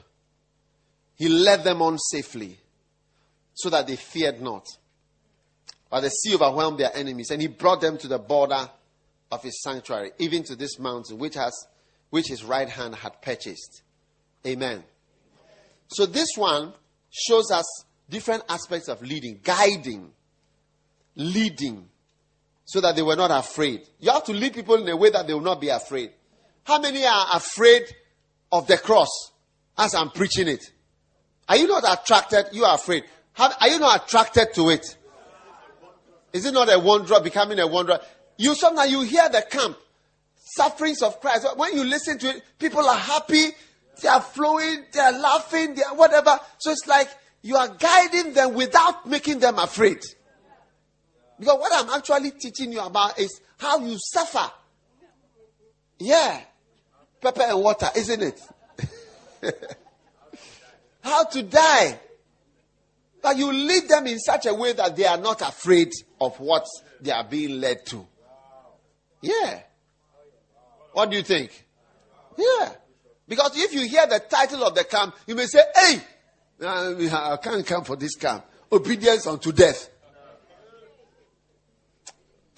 He 1.15 1.29
led 1.29 1.63
them 1.63 1.81
on 1.81 1.97
safely 1.97 2.57
so 3.53 3.69
that 3.69 3.87
they 3.87 3.95
feared 3.95 4.41
not. 4.41 4.65
But 5.89 6.01
the 6.01 6.09
sea 6.09 6.35
overwhelmed 6.35 6.79
their 6.79 6.95
enemies, 6.95 7.31
and 7.31 7.41
he 7.41 7.47
brought 7.47 7.81
them 7.81 7.97
to 7.97 8.07
the 8.07 8.19
border 8.19 8.69
of 9.31 9.43
his 9.43 9.61
sanctuary, 9.61 10.11
even 10.19 10.43
to 10.43 10.55
this 10.55 10.79
mountain 10.79 11.17
which 11.17 11.35
has 11.35 11.53
which 12.09 12.27
his 12.27 12.43
right 12.43 12.69
hand 12.69 12.95
had 12.95 13.21
purchased. 13.21 13.83
Amen. 14.45 14.83
So 15.89 16.05
this 16.05 16.29
one 16.35 16.73
shows 17.11 17.51
us 17.51 17.85
different 18.09 18.43
aspects 18.49 18.87
of 18.87 19.01
leading, 19.01 19.39
guiding, 19.43 20.11
leading, 21.15 21.87
so 22.69 22.79
that 22.81 22.95
they 22.95 23.01
were 23.01 23.15
not 23.15 23.31
afraid. 23.31 23.81
You 23.99 24.11
have 24.11 24.25
to 24.25 24.31
lead 24.31 24.53
people 24.53 24.75
in 24.75 24.87
a 24.87 24.95
way 24.95 25.09
that 25.09 25.25
they 25.25 25.33
will 25.33 25.41
not 25.41 25.59
be 25.59 25.69
afraid. 25.69 26.11
How 26.63 26.79
many 26.79 27.03
are 27.03 27.25
afraid 27.33 27.81
of 28.51 28.67
the 28.67 28.77
cross 28.77 29.31
as 29.75 29.95
I'm 29.95 30.11
preaching 30.11 30.47
it? 30.47 30.71
Are 31.47 31.57
you 31.57 31.67
not 31.67 31.83
attracted? 31.91 32.49
You 32.51 32.65
are 32.65 32.75
afraid. 32.75 33.05
are 33.39 33.67
you 33.67 33.79
not 33.79 34.03
attracted 34.03 34.53
to 34.53 34.69
it? 34.69 34.85
Is 36.31 36.45
it 36.45 36.53
not 36.53 36.71
a 36.71 36.77
wanderer 36.77 37.19
becoming 37.21 37.57
a 37.57 37.65
wanderer? 37.65 38.01
You 38.37 38.53
sometimes 38.53 38.91
you 38.91 39.01
hear 39.01 39.27
the 39.29 39.41
camp 39.49 39.75
sufferings 40.35 41.01
of 41.01 41.19
Christ. 41.19 41.47
When 41.57 41.73
you 41.73 41.83
listen 41.83 42.19
to 42.19 42.29
it, 42.29 42.43
people 42.59 42.87
are 42.87 42.99
happy, 42.99 43.47
they 43.99 44.09
are 44.09 44.21
flowing, 44.21 44.85
they 44.93 44.99
are 44.99 45.19
laughing, 45.19 45.73
they 45.73 45.81
are 45.81 45.95
whatever. 45.95 46.39
So 46.59 46.69
it's 46.69 46.85
like 46.85 47.09
you 47.41 47.55
are 47.55 47.69
guiding 47.69 48.33
them 48.33 48.53
without 48.53 49.07
making 49.07 49.39
them 49.39 49.57
afraid. 49.57 50.03
Because 51.39 51.57
what 51.57 51.71
I'm 51.73 51.89
actually 51.97 52.31
teaching 52.31 52.71
you 52.71 52.81
about 52.81 53.17
is 53.17 53.41
how 53.57 53.79
you 53.79 53.95
suffer. 53.97 54.51
Yeah. 55.97 56.41
Pepper 57.21 57.43
and 57.43 57.61
water, 57.61 57.89
isn't 57.95 58.21
it? 58.21 58.41
how 61.01 61.23
to 61.25 61.43
die. 61.43 61.99
But 63.21 63.37
you 63.37 63.51
lead 63.51 63.87
them 63.89 64.07
in 64.07 64.19
such 64.19 64.45
a 64.45 64.53
way 64.53 64.73
that 64.73 64.95
they 64.95 65.05
are 65.05 65.17
not 65.17 65.41
afraid 65.41 65.91
of 66.19 66.39
what 66.39 66.65
they 67.01 67.11
are 67.11 67.23
being 67.23 67.59
led 67.59 67.85
to. 67.87 68.05
Yeah. 69.21 69.59
What 70.93 71.09
do 71.09 71.17
you 71.17 71.23
think? 71.23 71.65
Yeah. 72.37 72.71
Because 73.27 73.51
if 73.57 73.73
you 73.73 73.87
hear 73.87 74.07
the 74.07 74.19
title 74.19 74.63
of 74.63 74.75
the 74.75 74.83
camp, 74.85 75.15
you 75.27 75.35
may 75.35 75.45
say, 75.45 75.61
hey, 75.75 76.01
I 76.65 77.37
can't 77.41 77.65
come 77.65 77.83
for 77.83 77.95
this 77.95 78.15
camp. 78.15 78.45
Obedience 78.71 79.27
unto 79.27 79.51
death. 79.51 79.89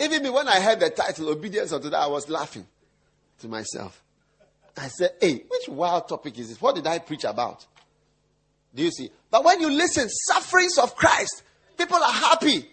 Even 0.02 0.24
me, 0.24 0.30
when 0.32 0.48
I 0.48 0.60
heard 0.60 0.80
the 0.80 0.90
title, 0.90 1.30
Obedience 1.30 1.72
unto 1.72 1.90
Death, 1.90 2.02
I 2.02 2.08
was 2.08 2.28
laughing 2.28 2.66
to 3.40 3.48
myself. 3.48 4.04
I 4.76 4.88
said, 4.88 5.12
hey, 5.22 5.44
which 5.48 5.70
wild 5.70 6.08
topic 6.08 6.40
is 6.40 6.50
this? 6.50 6.62
What 6.62 6.76
did 6.76 6.88
I 6.88 7.00
preach 7.00 7.24
about? 7.24 7.66
Do 8.74 8.84
you 8.84 8.90
see? 8.90 9.12
But 9.30 9.44
when 9.44 9.60
you 9.60 9.70
listen, 9.70 10.10
sufferings 10.10 10.78
of 10.78 10.96
Christ, 10.96 11.44
people 11.78 11.98
are 11.98 12.12
happy, 12.12 12.66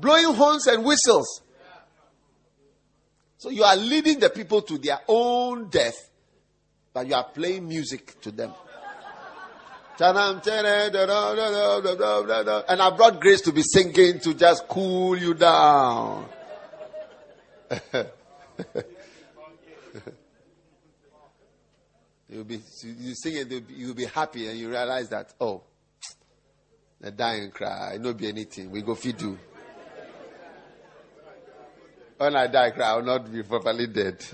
blowing 0.00 0.34
horns 0.34 0.66
and 0.66 0.84
whistles. 0.84 1.42
So 3.36 3.50
you 3.50 3.62
are 3.62 3.76
leading 3.76 4.18
the 4.20 4.30
people 4.30 4.62
to 4.62 4.78
their 4.78 5.00
own 5.06 5.68
death, 5.68 6.10
but 6.92 7.06
you 7.06 7.14
are 7.14 7.24
playing 7.24 7.68
music 7.68 8.20
to 8.22 8.30
them. 8.32 8.52
And 10.00 10.18
I 12.82 12.90
brought 12.96 13.20
grace 13.20 13.42
to 13.42 13.52
be 13.52 13.62
singing 13.62 14.18
to 14.20 14.34
just 14.34 14.66
cool 14.66 15.16
you 15.16 15.34
down. 15.34 16.30
you'll 22.28 22.44
be 22.44 22.60
you 22.82 23.14
sing 23.14 23.36
it, 23.36 23.64
you'll 23.70 23.94
be 23.94 24.06
happy, 24.06 24.48
and 24.48 24.58
you 24.58 24.68
realize 24.70 25.08
that 25.08 25.32
oh, 25.40 25.62
the 27.00 27.10
dying 27.10 27.50
cry, 27.50 27.96
no 28.00 28.12
be 28.14 28.28
anything. 28.28 28.70
We 28.70 28.82
go 28.82 28.94
feed 28.94 29.20
you. 29.20 29.38
When 32.16 32.36
I 32.36 32.46
die, 32.46 32.70
cry, 32.70 32.90
I 32.90 32.96
will 32.96 33.04
not 33.04 33.32
be 33.32 33.42
properly 33.42 33.88
dead. 33.88 34.24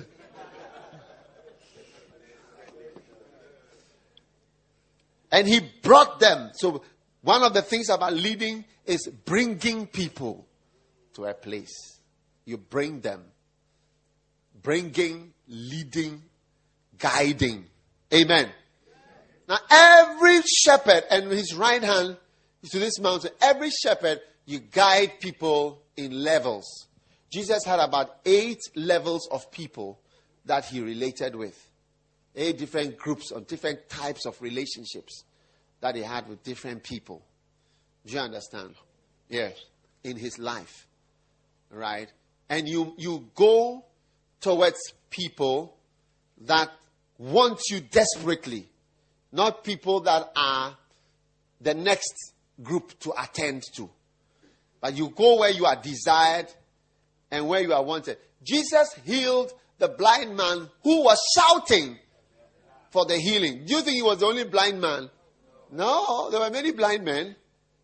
and 5.33 5.49
he 5.49 5.61
brought 5.83 6.21
them. 6.21 6.51
So 6.55 6.83
one 7.23 7.43
of 7.43 7.55
the 7.55 7.63
things 7.63 7.89
about 7.89 8.13
leading 8.13 8.65
is 8.85 9.09
bringing 9.25 9.87
people 9.87 10.47
to 11.15 11.25
a 11.25 11.35
place. 11.35 12.01
You 12.45 12.59
bring 12.59 13.01
them. 13.01 13.25
Bringing, 14.63 15.33
leading, 15.49 16.23
guiding. 16.99 17.67
Amen. 18.13 18.49
Now, 19.49 19.59
every 19.71 20.43
shepherd 20.43 21.05
and 21.11 21.31
his 21.31 21.55
right 21.55 21.83
hand 21.83 22.17
to 22.71 22.79
this 22.79 22.99
mountain. 22.99 23.31
Every 23.41 23.71
shepherd, 23.71 24.21
you 24.45 24.61
guide 24.61 25.21
people 25.21 25.83
in 25.97 26.23
levels. 26.23 26.89
Jesus 27.33 27.65
had 27.65 27.79
about 27.79 28.17
eight 28.25 28.61
levels 28.75 29.29
of 29.31 29.51
people 29.51 30.01
that 30.45 30.65
he 30.65 30.81
related 30.81 31.35
with. 31.37 31.71
Eight 32.37 32.59
different 32.59 32.97
groups 32.97 33.31
of 33.31 33.47
different 33.47 33.89
types 33.89 34.27
of 34.27 34.41
relationships 34.41 35.25
that 35.81 35.95
he 35.95 36.03
had 36.03 36.29
with 36.29 36.43
different 36.43 36.83
people. 36.83 37.23
Do 38.07 38.15
you 38.15 38.21
understand? 38.21 38.75
Yes. 39.29 39.55
In 40.05 40.17
his 40.17 40.39
life. 40.39 40.87
Right? 41.71 42.11
And 42.49 42.69
you, 42.69 42.95
you 42.99 43.29
go 43.35 43.85
towards 44.41 44.79
people 45.11 45.77
that 46.43 46.71
want 47.19 47.61
you 47.71 47.81
desperately, 47.81 48.69
not 49.33 49.65
people 49.65 50.01
that 50.01 50.31
are 50.35 50.77
the 51.61 51.75
next 51.75 52.33
group 52.63 52.99
to 53.01 53.13
attend 53.21 53.63
to. 53.75 53.89
But 54.81 54.97
you 54.97 55.11
go 55.11 55.39
where 55.39 55.51
you 55.51 55.67
are 55.67 55.77
desired 55.77 56.47
and 57.31 57.47
where 57.47 57.61
you 57.61 57.73
are 57.73 57.83
wanted. 57.83 58.17
Jesus 58.43 58.95
healed 59.05 59.53
the 59.79 59.89
blind 59.89 60.37
man 60.37 60.69
who 60.83 61.03
was 61.05 61.19
shouting 61.37 61.99
for 62.91 63.05
the 63.05 63.17
healing. 63.17 63.65
Do 63.67 63.75
you 63.75 63.83
think 63.83 63.97
he 63.97 64.03
was 64.03 64.19
the 64.19 64.27
only 64.27 64.45
blind 64.45 64.81
man? 64.81 65.11
No, 65.71 66.31
there 66.31 66.41
were 66.41 66.51
many 66.51 66.73
blind 66.73 67.05
men. 67.05 67.37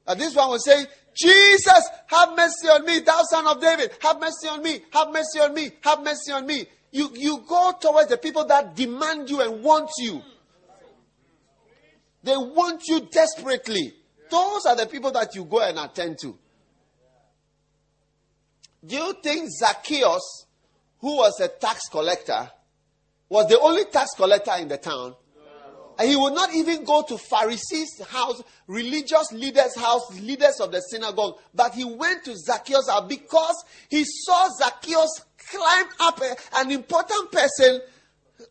And 0.07 0.21
this 0.21 0.35
one 0.35 0.51
was 0.51 0.65
saying, 0.65 0.87
Jesus, 1.17 1.89
have 2.07 2.37
mercy 2.37 2.69
on 2.69 2.85
me, 2.85 3.01
thou 3.01 3.23
son 3.23 3.47
of 3.47 3.61
David, 3.61 3.91
have 4.01 4.21
mercy 4.21 4.49
on 4.49 4.63
me, 4.63 4.81
have 4.91 5.11
mercy 5.11 5.41
on 5.41 5.55
me, 5.55 5.71
have 5.81 6.03
mercy 6.03 6.33
on 6.33 6.47
me. 6.47 6.67
You, 6.93 7.11
you 7.15 7.45
go 7.47 7.73
towards 7.81 8.09
the 8.09 8.19
people 8.19 8.45
that 8.47 8.75
demand 8.75 9.29
you 9.29 9.41
and 9.41 9.63
want 9.63 9.91
you. 9.99 10.23
They 12.23 12.37
want 12.37 12.83
you 12.89 13.01
desperately. 13.11 13.95
Those 14.31 14.67
are 14.67 14.77
the 14.77 14.87
people 14.87 15.13
that 15.13 15.35
you 15.35 15.45
go 15.45 15.61
and 15.61 15.79
attend 15.79 16.19
to. 16.23 16.37
Do 18.85 18.97
you 18.97 19.15
think 19.23 19.49
Zacchaeus, 19.49 20.47
who 21.01 21.17
was 21.17 21.41
a 21.41 21.49
tax 21.49 21.89
collector, 21.89 22.51
was 23.29 23.49
the 23.49 23.59
only 23.59 23.85
tax 23.87 24.11
collector 24.17 24.53
in 24.59 24.69
the 24.69 24.79
town? 24.79 25.15
And 25.99 26.09
he 26.11 26.17
would 26.17 26.35
not 26.35 26.55
even 26.55 26.85
go 26.85 27.03
to 27.03 27.17
Pharisees' 27.17 28.03
house, 28.09 28.43
religious 28.67 29.33
leaders' 29.33 29.77
house, 29.77 30.19
leaders 30.21 30.61
of 30.61 30.71
the 30.71 30.81
synagogue, 30.81 31.39
but 31.55 31.75
he 31.75 31.85
went 31.85 32.25
to 32.25 32.37
Zacchaeus' 32.37 32.89
house 32.89 33.07
because 33.09 33.65
he 33.89 34.05
saw 34.05 34.49
Zacchaeus 34.59 35.25
climb 35.51 35.87
up 36.01 36.21
a, 36.21 36.37
an 36.59 36.71
important 36.71 37.33
person, 37.33 37.81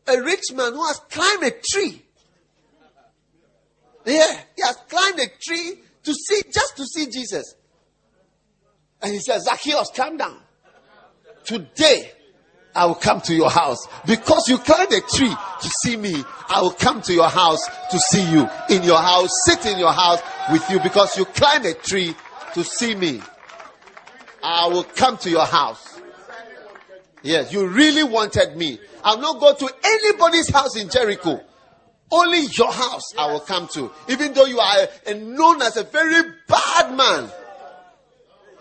a 0.08 0.22
rich 0.22 0.54
man 0.54 0.74
who 0.74 0.86
has 0.88 1.00
climbed 1.10 1.44
a 1.44 1.52
tree. 1.72 2.02
Yeah, 4.06 4.40
he 4.56 4.62
has 4.64 4.78
climbed 4.88 5.20
a 5.20 5.28
tree 5.42 5.80
to 6.04 6.14
see, 6.14 6.42
just 6.52 6.78
to 6.78 6.86
see 6.86 7.08
Jesus. 7.12 7.56
And 9.02 9.14
he 9.14 9.20
says, 9.20 9.44
Zacchaeus, 9.44 9.92
calm 9.96 10.18
down. 10.18 10.40
Today, 11.44 12.12
I 12.76 12.86
will 12.86 12.96
come 12.96 13.22
to 13.22 13.34
your 13.34 13.50
house. 13.50 13.88
Because 14.06 14.50
you 14.50 14.58
climbed 14.58 14.92
a 14.92 15.02
tree 15.02 15.34
to 15.62 15.70
see 15.82 15.96
me, 15.96 16.24
I 16.50 16.62
will 16.62 16.72
come 16.72 17.02
to 17.04 17.14
your 17.14 17.30
house 17.30 17.66
to 17.92 17.98
see 17.98 18.30
you. 18.30 18.50
In 18.70 18.84
your 18.84 19.00
house, 19.02 19.30
sit 19.46 19.66
in 19.66 19.80
your 19.80 19.94
house 19.94 20.22
with 20.52 20.70
you 20.70 20.80
because 20.82 21.18
you 21.18 21.26
climbed 21.26 21.66
a 21.66 21.74
tree 21.74 22.14
to 22.54 22.64
see 22.64 22.94
me. 22.94 23.22
I 24.44 24.68
will 24.68 24.84
come 24.84 25.18
to 25.20 25.30
your 25.30 25.46
house. 25.46 26.00
Yes, 27.24 27.52
you 27.52 27.68
really 27.68 28.04
wanted 28.04 28.56
me. 28.56 28.80
I'll 29.04 29.20
not 29.20 29.40
go 29.40 29.56
to 29.56 29.74
anybody's 29.84 30.50
house 30.50 30.76
in 30.76 30.90
Jericho. 30.90 31.42
Only 32.12 32.46
your 32.52 32.72
house 32.72 33.16
I 33.18 33.32
will 33.32 33.40
come 33.40 33.68
to. 33.70 33.92
Even 34.10 34.34
though 34.34 34.46
you 34.46 34.60
are 34.60 34.88
known 35.16 35.62
as 35.62 35.78
a 35.78 35.84
very 35.84 36.22
bad 36.48 36.96
man. 36.96 37.32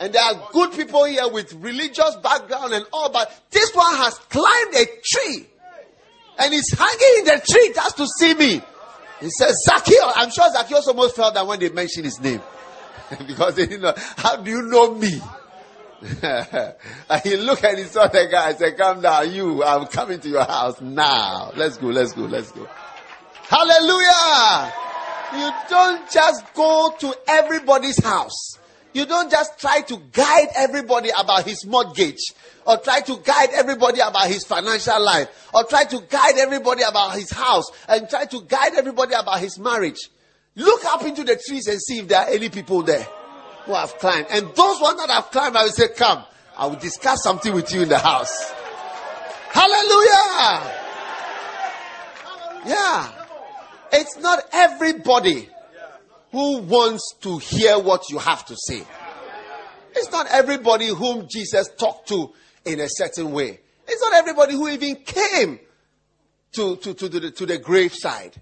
And 0.01 0.13
there 0.13 0.23
are 0.23 0.49
good 0.53 0.73
people 0.73 1.05
here 1.05 1.29
with 1.29 1.53
religious 1.55 2.17
background 2.23 2.75
and 2.75 2.85
all, 2.93 3.11
but 3.11 3.33
this 3.51 3.73
one 3.75 3.95
has 3.97 4.15
climbed 4.29 4.75
a 4.75 4.87
tree 5.05 5.47
and 6.39 6.53
he's 6.53 6.73
hanging 6.77 7.19
in 7.21 7.25
the 7.27 7.43
tree 7.47 7.73
just 7.75 7.97
to 7.99 8.07
see 8.07 8.35
me. 8.35 8.61
He 9.21 9.31
says, 9.31 9.57
Zacchaeus. 9.65 10.13
I'm 10.17 10.31
sure 10.31 10.51
Zacchaeus 10.51 10.89
almost 10.89 11.17
felt 11.17 11.35
that 11.35 11.47
when 11.47 11.61
they 11.61 11.69
mentioned 11.69 12.07
his 12.07 12.21
name. 12.21 12.41
because 13.27 13.55
they 13.55 13.67
didn't 13.67 13.83
know, 13.83 13.95
how 14.17 14.37
do 14.37 14.51
you 14.51 14.63
know 14.63 14.95
me? 14.95 15.21
and 16.23 17.23
he 17.23 17.37
looked 17.37 17.65
and 17.65 17.79
he 17.79 17.85
saw 17.85 18.07
the 18.09 18.29
guy 18.31 18.51
and 18.51 18.59
said, 18.59 18.77
Come 18.77 19.01
down, 19.01 19.33
you, 19.33 19.65
I'm 19.65 19.87
coming 19.87 20.21
to 20.21 20.29
your 20.29 20.45
house 20.45 20.81
now. 20.81 21.53
Let's 21.57 21.79
go, 21.79 21.87
let's 21.87 22.13
go, 22.13 22.23
let's 22.23 22.51
go. 22.53 22.69
Hallelujah! 23.49 24.73
You 25.35 25.51
don't 25.69 26.11
just 26.11 26.53
go 26.55 26.95
to 26.99 27.15
everybody's 27.29 28.03
house. 28.03 28.59
You 28.95 29.07
don't 29.07 29.29
just 29.29 29.59
try 29.59 29.81
to 29.83 30.01
guide 30.13 30.49
everybody 30.55 31.11
about 31.19 31.45
his 31.45 31.67
mortgage 31.67 32.21
or 32.65 32.79
try 32.79 33.01
to 33.01 33.19
guide 33.19 33.51
everybody 33.53 33.99
about 33.99 34.29
his 34.29 34.45
financial 34.45 35.03
life 35.03 35.51
or 35.53 35.65
try 35.65 35.85
to 35.85 36.01
guide 36.09 36.39
everybody 36.39 36.85
about 36.85 37.15
his 37.17 37.31
house 37.33 37.65
and 37.89 38.09
try 38.09 38.25
to 38.27 38.41
guide 38.43 38.75
everybody 38.77 39.15
about 39.15 39.41
his 39.41 39.59
marriage. 39.59 39.99
Look 40.55 40.85
up 40.85 41.03
into 41.03 41.25
the 41.25 41.35
trees 41.35 41.67
and 41.67 41.83
see 41.83 41.99
if 41.99 42.09
there 42.09 42.21
are 42.21 42.29
any 42.29 42.49
people 42.49 42.83
there 42.83 43.07
who 43.65 43.75
have 43.75 43.99
climbed. 43.99 44.29
And 44.31 44.47
those 44.55 44.81
ones 44.81 45.01
that 45.01 45.11
have 45.11 45.31
climbed, 45.33 45.57
I 45.57 45.65
will 45.65 45.73
say, 45.73 45.89
Come, 45.89 46.23
I 46.57 46.67
will 46.67 46.77
discuss 46.77 47.25
something 47.25 47.53
with 47.53 47.75
you 47.75 47.83
in 47.83 47.89
the 47.89 47.99
house. 47.99 48.53
Hallelujah! 49.51 50.81
Yeah. 52.67 53.11
It's 53.93 54.19
not 54.19 54.45
everybody 54.53 55.49
who 56.35 56.59
wants 56.63 57.15
to 57.21 57.39
hear 57.39 57.79
what 57.79 58.11
you 58.11 58.19
have 58.19 58.45
to 58.45 58.57
say. 58.57 58.83
It's 59.95 60.11
not 60.11 60.27
everybody 60.33 60.89
whom 60.89 61.29
Jesus 61.31 61.69
talked 61.79 62.09
to 62.09 62.33
in 62.65 62.81
a 62.81 62.89
certain 62.89 63.31
way. 63.31 63.61
It's 63.87 64.03
not 64.03 64.15
everybody 64.15 64.55
who 64.55 64.69
even 64.69 64.97
came 64.97 65.61
to, 66.55 66.75
to, 66.75 66.95
to, 66.95 67.09
the, 67.09 67.31
to 67.31 67.47
the 67.47 67.59
graveside. 67.59 68.35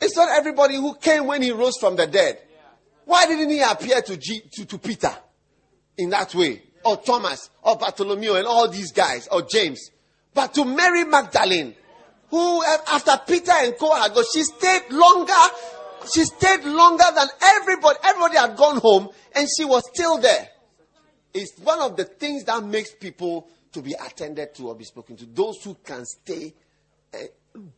It's 0.00 0.16
not 0.16 0.28
everybody 0.30 0.76
who 0.76 0.94
came 0.94 1.26
when 1.26 1.42
he 1.42 1.50
rose 1.50 1.76
from 1.80 1.96
the 1.96 2.06
dead. 2.06 2.38
Why 3.04 3.26
didn't 3.26 3.50
he 3.50 3.60
appear 3.60 4.00
to, 4.02 4.16
G, 4.16 4.40
to, 4.52 4.64
to 4.66 4.78
Peter 4.78 5.12
in 5.98 6.10
that 6.10 6.32
way? 6.36 6.62
Or 6.84 6.98
Thomas, 6.98 7.50
or 7.62 7.76
Bartholomew, 7.78 8.34
and 8.34 8.46
all 8.46 8.68
these 8.68 8.92
guys, 8.92 9.26
or 9.32 9.42
James. 9.42 9.90
But 10.32 10.54
to 10.54 10.64
Mary 10.64 11.02
Magdalene, 11.02 11.74
who 12.30 12.64
after 12.64 13.20
Peter 13.26 13.52
and 13.54 13.76
Co 13.76 13.92
had 13.92 14.14
gone, 14.14 14.24
she 14.32 14.44
stayed 14.44 14.82
longer. 14.90 15.32
She 16.12 16.24
stayed 16.24 16.64
longer 16.64 17.04
than 17.14 17.28
everybody. 17.42 17.98
Everybody 18.04 18.36
had 18.38 18.56
gone 18.56 18.78
home, 18.78 19.08
and 19.34 19.48
she 19.56 19.64
was 19.64 19.82
still 19.92 20.18
there. 20.18 20.48
It's 21.34 21.58
one 21.60 21.80
of 21.80 21.96
the 21.96 22.04
things 22.04 22.44
that 22.44 22.62
makes 22.64 22.94
people 22.94 23.48
to 23.72 23.82
be 23.82 23.94
attended 23.94 24.54
to 24.56 24.68
or 24.68 24.74
be 24.74 24.84
spoken 24.84 25.16
to. 25.16 25.26
Those 25.26 25.62
who 25.62 25.74
can 25.82 26.04
stay 26.04 26.54
uh, 27.14 27.18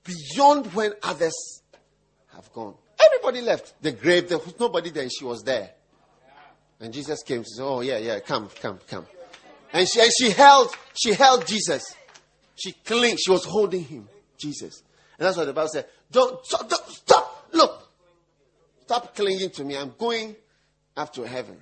beyond 0.05 0.73
when 0.75 0.93
others 1.03 1.63
have 2.35 2.53
gone. 2.53 2.75
Everybody 3.05 3.41
left 3.43 3.81
the 3.83 3.93
grave. 3.93 4.29
There 4.29 4.39
was 4.39 4.59
nobody 4.59 4.91
there. 4.91 5.09
She 5.09 5.25
was 5.25 5.43
there. 5.43 5.71
And 6.81 6.93
Jesus 6.93 7.23
came. 7.23 7.43
She 7.43 7.51
said, 7.57 7.65
"Oh 7.65 7.81
yeah, 7.81 7.99
yeah, 7.99 8.21
come, 8.21 8.49
come, 8.61 8.79
come." 8.89 9.07
And 9.73 9.89
she 9.89 10.01
and 10.01 10.11
she 10.19 10.31
held 10.31 10.75
she 10.95 11.15
held 11.15 11.47
Jesus. 11.47 11.83
She 12.57 12.73
clinged. 12.73 13.19
She 13.21 13.31
was 13.31 13.45
holding 13.45 13.85
him, 13.85 14.09
Jesus. 14.39 14.83
And 15.19 15.27
that's 15.27 15.37
what 15.37 15.47
the 15.47 15.53
Bible 15.53 15.69
said. 15.69 15.87
Don't 16.11 16.45
stop, 16.45 16.69
don't 16.69 16.89
stop. 16.89 17.49
Look, 17.53 17.84
stop 18.85 19.15
clinging 19.15 19.51
to 19.51 19.65
me. 19.65 19.77
I'm 19.77 19.95
going 19.99 20.37
up 20.97 21.13
to 21.15 21.23
heaven. 21.23 21.57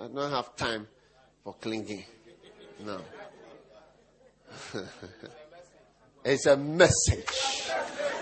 I 0.00 0.08
don't 0.08 0.30
have 0.30 0.56
time 0.56 0.88
for 1.44 1.54
clinging. 1.54 2.04
No. 2.84 3.00
it's 6.24 6.46
a 6.46 6.56
message. 6.56 7.70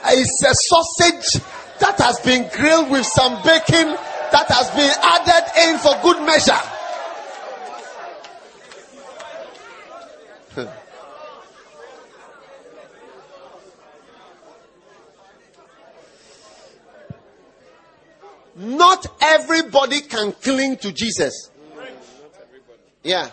It's 0.04 0.42
a 0.42 0.54
sausage 0.54 1.42
that 1.78 1.98
has 1.98 2.18
been 2.20 2.50
grilled 2.52 2.90
with 2.90 3.06
some 3.06 3.34
bacon 3.42 3.96
that 4.32 4.46
has 4.48 4.70
been 4.70 4.92
added 5.02 5.50
in 5.68 5.78
for 5.78 5.94
good 6.02 6.20
measure. 6.26 6.58
Not 18.60 19.06
everybody 19.22 20.02
can 20.02 20.32
cling 20.32 20.76
to 20.78 20.92
Jesus. 20.92 21.50
Yeah. 23.02 23.30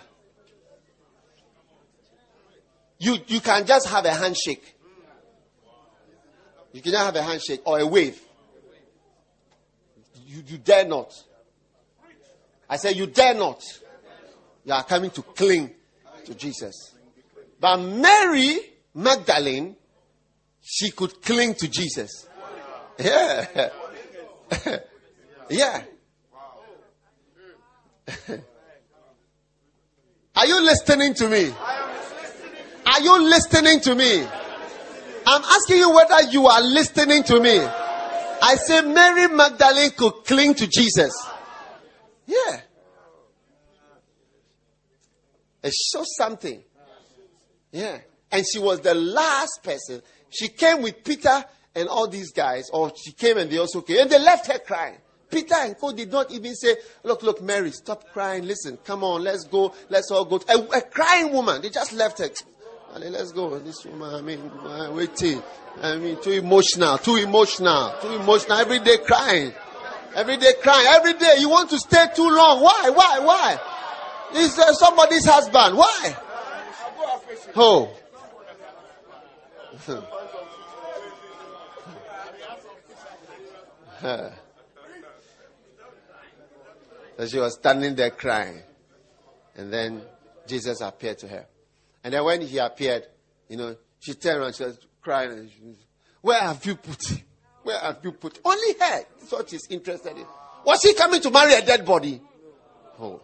You, 2.97 3.17
you 3.27 3.41
can 3.41 3.65
just 3.65 3.89
have 3.89 4.05
a 4.05 4.13
handshake. 4.13 4.75
You 6.71 6.81
cannot 6.81 7.07
have 7.07 7.15
a 7.17 7.21
handshake 7.21 7.59
or 7.65 7.77
a 7.77 7.85
wave. 7.85 8.21
You, 10.25 10.43
you 10.47 10.57
dare 10.59 10.87
not. 10.87 11.11
I 12.69 12.77
say, 12.77 12.93
you 12.93 13.07
dare 13.07 13.33
not. 13.33 13.61
You 14.63 14.71
are 14.71 14.83
coming 14.83 15.09
to 15.11 15.21
cling 15.21 15.71
to 16.23 16.35
Jesus. 16.35 16.95
But 17.59 17.77
Mary 17.77 18.59
Magdalene, 18.93 19.75
she 20.61 20.91
could 20.91 21.21
cling 21.21 21.55
to 21.55 21.67
Jesus. 21.67 22.27
Yeah. 22.97 23.69
yeah. 25.49 25.83
Are 30.35 30.45
you 30.45 30.61
listening 30.63 31.13
to 31.15 31.27
me? 31.27 31.51
Are 32.85 33.01
you 33.01 33.23
listening 33.23 33.79
to 33.81 33.95
me? 33.95 34.23
I'm 35.25 35.43
asking 35.43 35.77
you 35.77 35.93
whether 35.93 36.21
you 36.29 36.47
are 36.47 36.61
listening 36.61 37.23
to 37.23 37.39
me. 37.39 37.59
I 37.59 38.55
say 38.55 38.81
Mary 38.81 39.27
Magdalene 39.27 39.91
could 39.91 40.23
cling 40.25 40.53
to 40.55 40.67
Jesus. 40.67 41.11
Yeah. 42.25 42.61
It 45.63 45.73
shows 45.73 46.15
something. 46.15 46.63
Yeah. 47.71 47.97
And 48.31 48.45
she 48.45 48.59
was 48.59 48.79
the 48.81 48.93
last 48.93 49.59
person. 49.63 50.01
She 50.29 50.49
came 50.49 50.81
with 50.81 51.03
Peter 51.03 51.43
and 51.73 51.89
all 51.89 52.07
these 52.07 52.31
guys, 52.31 52.69
or 52.71 52.91
she 52.95 53.11
came 53.11 53.37
and 53.37 53.49
they 53.49 53.57
also 53.57 53.81
came, 53.81 53.99
and 53.99 54.09
they 54.09 54.19
left 54.19 54.47
her 54.47 54.59
crying. 54.59 54.97
Peter 55.29 55.55
and 55.55 55.77
Co 55.77 55.91
did 55.91 56.11
not 56.11 56.31
even 56.31 56.55
say, 56.55 56.77
Look, 57.03 57.21
look, 57.23 57.41
Mary, 57.41 57.71
stop 57.71 58.05
crying. 58.13 58.45
Listen, 58.45 58.77
come 58.83 59.03
on, 59.03 59.23
let's 59.23 59.43
go. 59.43 59.73
Let's 59.89 60.09
all 60.11 60.25
go. 60.25 60.39
A, 60.49 60.57
a 60.77 60.81
crying 60.81 61.33
woman. 61.33 61.61
They 61.61 61.69
just 61.69 61.93
left 61.93 62.19
her. 62.19 62.29
Let's 62.97 63.31
go. 63.31 63.59
This 63.59 63.85
woman, 63.85 64.15
I 64.15 64.21
mean, 64.21 64.51
uh, 64.65 64.91
waiting. 64.93 65.43
I 65.81 65.97
mean, 65.97 66.19
too 66.21 66.31
emotional, 66.31 66.97
too 66.97 67.17
emotional, 67.17 67.93
too 68.01 68.13
emotional. 68.13 68.57
Every 68.57 68.79
day 68.79 68.97
crying. 68.97 69.53
Every 70.15 70.37
day 70.37 70.53
crying. 70.61 70.87
Every 70.89 71.13
day 71.13 71.35
you 71.39 71.49
want 71.49 71.69
to 71.71 71.77
stay 71.77 72.05
too 72.15 72.29
long. 72.29 72.63
Why? 72.63 72.89
Why? 72.89 73.19
Why? 73.19 73.59
Is 74.41 74.57
uh, 74.57 74.73
somebody's 74.73 75.25
husband. 75.25 75.77
Why? 75.77 76.15
Oh. 77.55 77.93
so 87.17 87.25
she 87.25 87.39
was 87.39 87.55
standing 87.55 87.95
there 87.95 88.11
crying. 88.11 88.61
And 89.55 89.73
then 89.73 90.01
Jesus 90.47 90.81
appeared 90.81 91.17
to 91.19 91.27
her. 91.27 91.47
And 92.03 92.13
then 92.13 92.23
when 92.23 92.41
he 92.41 92.57
appeared, 92.59 93.07
you 93.49 93.57
know, 93.57 93.75
she 93.99 94.13
turned 94.13 94.41
around, 94.41 94.55
she 94.55 94.63
was 94.63 94.79
crying. 95.01 95.31
And 95.31 95.49
she, 95.49 95.57
Where 96.21 96.39
have 96.39 96.63
you 96.65 96.75
put 96.75 97.09
him? 97.09 97.23
Where 97.63 97.79
have 97.79 97.99
you 98.03 98.11
put 98.11 98.37
him? 98.37 98.43
Only 98.45 98.73
her. 98.79 99.03
That's 99.19 99.31
what 99.31 99.49
she's 99.49 99.67
interested 99.69 100.15
in. 100.15 100.25
Was 100.63 100.83
he 100.83 100.93
coming 100.93 101.19
to 101.21 101.31
marry 101.31 101.53
a 101.53 101.65
dead 101.65 101.85
body? 101.85 102.21
Oh. 102.99 103.21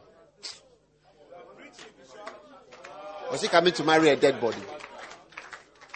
Was 3.32 3.42
he 3.42 3.48
coming 3.48 3.74
to 3.74 3.84
marry 3.84 4.10
a 4.10 4.16
dead 4.16 4.40
body? 4.42 4.62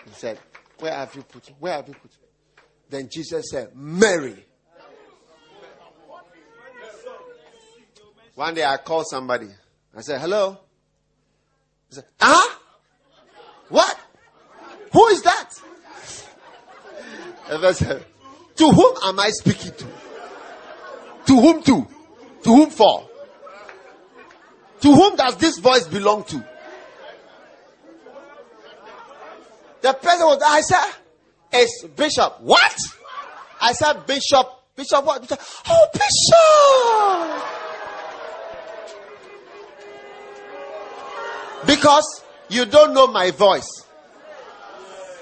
He 0.06 0.12
said, 0.14 0.40
Where 0.80 0.94
have 0.94 1.14
you 1.16 1.24
put 1.24 1.48
him? 1.48 1.56
Where 1.60 1.74
have 1.74 1.88
you 1.88 1.94
put 1.94 2.12
him? 2.12 2.64
Then 2.90 3.10
Jesus 3.12 3.50
said, 3.52 3.76
Mary. 3.76 4.46
One 8.38 8.54
day 8.54 8.64
I 8.64 8.78
called 8.78 9.08
somebody. 9.10 9.48
I 9.96 10.02
said, 10.02 10.22
Hello? 10.22 10.60
He 11.90 11.96
said, 11.96 12.06
Ah? 12.22 12.60
What? 13.70 14.00
Who 14.94 15.08
is 15.08 15.24
that? 15.24 15.50
And 17.50 17.66
I 17.66 17.72
said, 17.72 18.06
To 18.58 18.70
whom 18.70 18.96
am 19.06 19.20
I 19.20 19.32
speaking 19.32 19.72
to? 19.72 19.88
To 21.26 21.42
whom 21.42 21.64
to? 21.64 21.88
To 22.44 22.50
whom 22.56 22.70
for? 22.70 23.10
To 24.82 24.94
whom 24.94 25.16
does 25.16 25.38
this 25.38 25.58
voice 25.58 25.88
belong 25.88 26.24
to? 26.26 26.46
The 29.82 29.94
person 29.94 30.28
was, 30.28 30.44
I 30.46 30.62
said, 30.62 30.94
it's 31.54 31.86
Bishop. 31.88 32.40
What? 32.42 32.78
I 33.60 33.74
said, 33.74 34.06
Bishop. 34.06 34.48
Bishop 34.76 35.04
what? 35.04 35.22
Bishop. 35.24 35.40
Oh, 35.68 35.88
Bishop! 35.92 37.67
Because 41.68 42.24
you 42.50 42.66
don't 42.66 42.94
know 42.94 43.08
my 43.08 43.32
voice. 43.32 43.86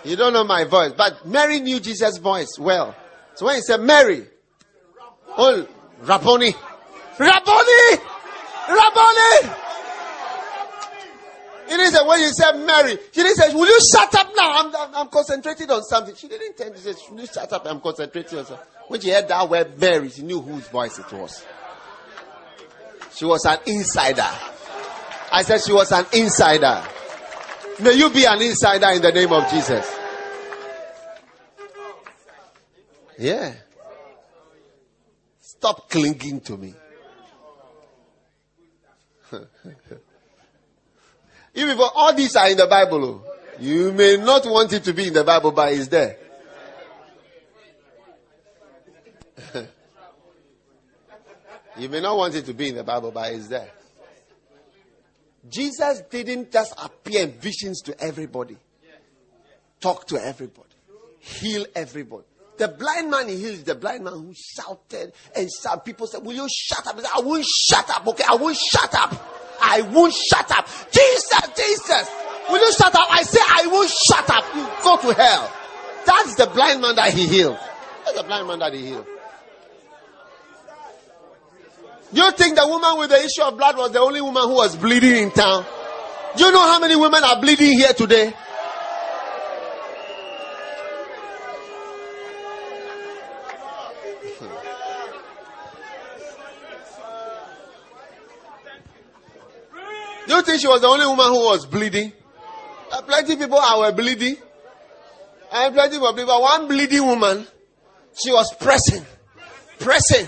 You 0.04 0.16
don't 0.16 0.34
know 0.34 0.44
my 0.44 0.64
voice. 0.64 0.94
But 0.96 1.26
Mary 1.26 1.60
knew 1.60 1.80
Jesus' 1.80 2.18
voice 2.18 2.58
well. 2.60 2.96
So 3.34 3.48
when 3.48 3.56
he 3.56 3.62
said, 3.62 3.82
Mary, 3.82 4.26
oh, 5.38 5.68
Rabboni, 6.02 6.54
Rabboni, 7.20 8.02
Rabboni. 8.70 9.56
He 11.66 11.72
didn't 11.72 11.94
say, 11.94 12.08
when 12.08 12.20
you 12.22 12.30
said 12.30 12.52
Mary, 12.60 12.98
she 13.12 13.24
didn't 13.24 13.38
say, 13.38 13.54
will 13.54 13.66
you 13.66 13.80
shut 13.92 14.14
up 14.14 14.32
now? 14.36 14.60
I'm, 14.60 14.76
I'm, 14.76 14.96
I'm 14.96 15.08
concentrating 15.08 15.70
on 15.72 15.82
something. 15.84 16.14
She 16.16 16.28
didn't 16.28 16.60
me, 16.60 16.66
she 16.76 16.82
said, 16.82 16.96
will 17.10 17.22
you 17.22 17.28
shut 17.28 17.52
up? 17.52 17.66
I'm 17.66 17.82
concentrating 17.82 18.38
on 18.38 18.46
something. 18.46 18.68
When 18.88 19.02
she 19.02 19.10
heard 19.10 19.28
that 19.28 19.50
word 19.50 19.80
Mary, 19.80 20.10
she 20.10 20.22
knew 20.22 20.42
whose 20.42 20.68
voice 20.68 21.00
it 21.00 21.12
was. 21.12 21.44
She 23.16 23.26
was 23.26 23.46
an 23.46 23.58
insider. 23.66 24.30
I 25.36 25.44
said 25.44 25.60
she 25.60 25.74
was 25.74 25.92
an 25.92 26.06
insider. 26.14 26.82
May 27.82 27.92
you 27.96 28.10
be 28.10 28.24
an 28.24 28.42
insider 28.42 28.88
in 28.92 29.02
the 29.02 29.12
name 29.12 29.34
of 29.34 29.50
Jesus. 29.50 29.94
Yeah. 33.20 33.54
Stop 35.42 35.90
clinging 35.90 36.40
to 36.40 36.56
me. 36.56 36.74
Even 41.56 41.76
for 41.76 41.90
all 41.94 42.14
these 42.14 42.34
are 42.38 42.50
in 42.50 42.56
the 42.56 42.68
Bible. 42.68 43.04
Oh. 43.04 43.22
You 43.60 43.92
may 43.92 44.16
not 44.16 44.46
want 44.46 44.72
it 44.72 44.86
to 44.86 44.94
be 44.94 45.08
in 45.08 45.14
the 45.14 45.26
Bible, 45.26 45.52
but 45.52 45.74
it's 45.74 45.90
there. 45.90 46.16
you 51.78 51.90
may 51.90 52.00
not 52.00 52.16
want 52.16 52.36
it 52.36 52.46
to 52.46 52.54
be 52.54 52.70
in 52.70 52.76
the 52.76 52.86
Bible, 52.86 53.12
but 53.12 53.34
it's 53.34 53.48
there. 53.50 53.70
Jesus 55.50 56.02
didn't 56.10 56.52
just 56.52 56.74
appear 56.78 57.24
in 57.24 57.32
visions 57.34 57.82
to 57.82 58.00
everybody, 58.00 58.58
talk 59.80 60.08
to 60.08 60.18
everybody, 60.18 60.70
heal 61.20 61.66
everybody. 61.76 62.26
The 62.58 62.70
blind 62.70 63.12
man 63.12 63.28
he 63.28 63.36
healed, 63.36 63.66
the 63.66 63.76
blind 63.76 64.04
man 64.06 64.14
who 64.14 64.34
shouted 64.34 65.12
and 65.36 65.52
some 65.52 65.82
people 65.82 66.08
said, 66.08 66.24
Will 66.24 66.34
you 66.34 66.48
shut 66.50 66.88
up? 66.88 66.98
Said, 67.00 67.10
I 67.14 67.20
won't 67.20 67.46
shut 67.46 67.90
up, 67.90 68.08
okay? 68.08 68.24
I 68.28 68.36
won't 68.36 68.56
shut 68.56 68.96
up. 68.96 69.14
I 69.62 69.82
won't 69.82 70.14
shut 70.14 70.50
up. 70.52 70.66
Jesus, 70.92 71.50
Jesus, 71.56 72.10
will 72.50 72.60
you 72.60 72.72
shut 72.74 72.96
up? 72.96 73.08
I 73.10 73.24
say, 73.24 73.40
I 73.42 73.68
won't 73.68 73.90
shut 73.90 74.30
up. 74.30 74.56
You 74.56 74.68
go 74.84 74.98
to 75.02 75.14
hell. 75.22 75.52
That's 76.06 76.36
the 76.36 76.48
blind 76.48 76.82
man 76.82 76.96
that 76.96 77.14
he 77.14 77.28
healed. 77.28 77.58
That's 78.06 78.18
the 78.18 78.24
blind 78.24 78.48
man 78.48 78.60
that 78.60 78.74
he 78.74 78.86
healed. 78.86 79.08
Do 82.05 82.05
you 82.22 82.32
think 82.32 82.56
the 82.56 82.68
woman 82.68 82.98
with 82.98 83.10
the 83.10 83.18
issue 83.18 83.44
of 83.44 83.58
blood 83.58 83.78
was 83.78 83.92
the 83.92 84.00
only 84.00 84.22
woman 84.22 84.44
who 84.44 84.56
was 84.56 84.76
bleeding 84.76 85.16
in 85.16 85.32
town? 85.32 85.66
Do 86.38 86.46
you 86.46 86.52
know 86.52 86.62
how 86.62 86.80
many 86.80 86.96
women 86.96 87.24
are 87.24 87.40
bleeding 87.40 87.78
here 87.78 87.94
today? 87.94 88.34
Do 100.28 100.34
you 100.34 100.42
think 100.42 100.60
she 100.60 100.68
was 100.68 100.82
the 100.82 100.88
only 100.88 101.06
woman 101.06 101.28
who 101.28 101.46
was 101.46 101.66
bleeding? 101.66 102.12
Uh, 102.92 103.02
plenty 103.02 103.36
people 103.36 103.60
are 103.60 103.92
bleeding. 103.92 104.38
And 105.52 105.74
plenty 105.74 105.98
of 105.98 106.16
people. 106.16 106.42
One 106.42 106.68
bleeding 106.68 107.06
woman, 107.06 107.46
she 108.22 108.32
was 108.32 108.54
pressing, 108.60 109.06
pressing, 109.80 110.28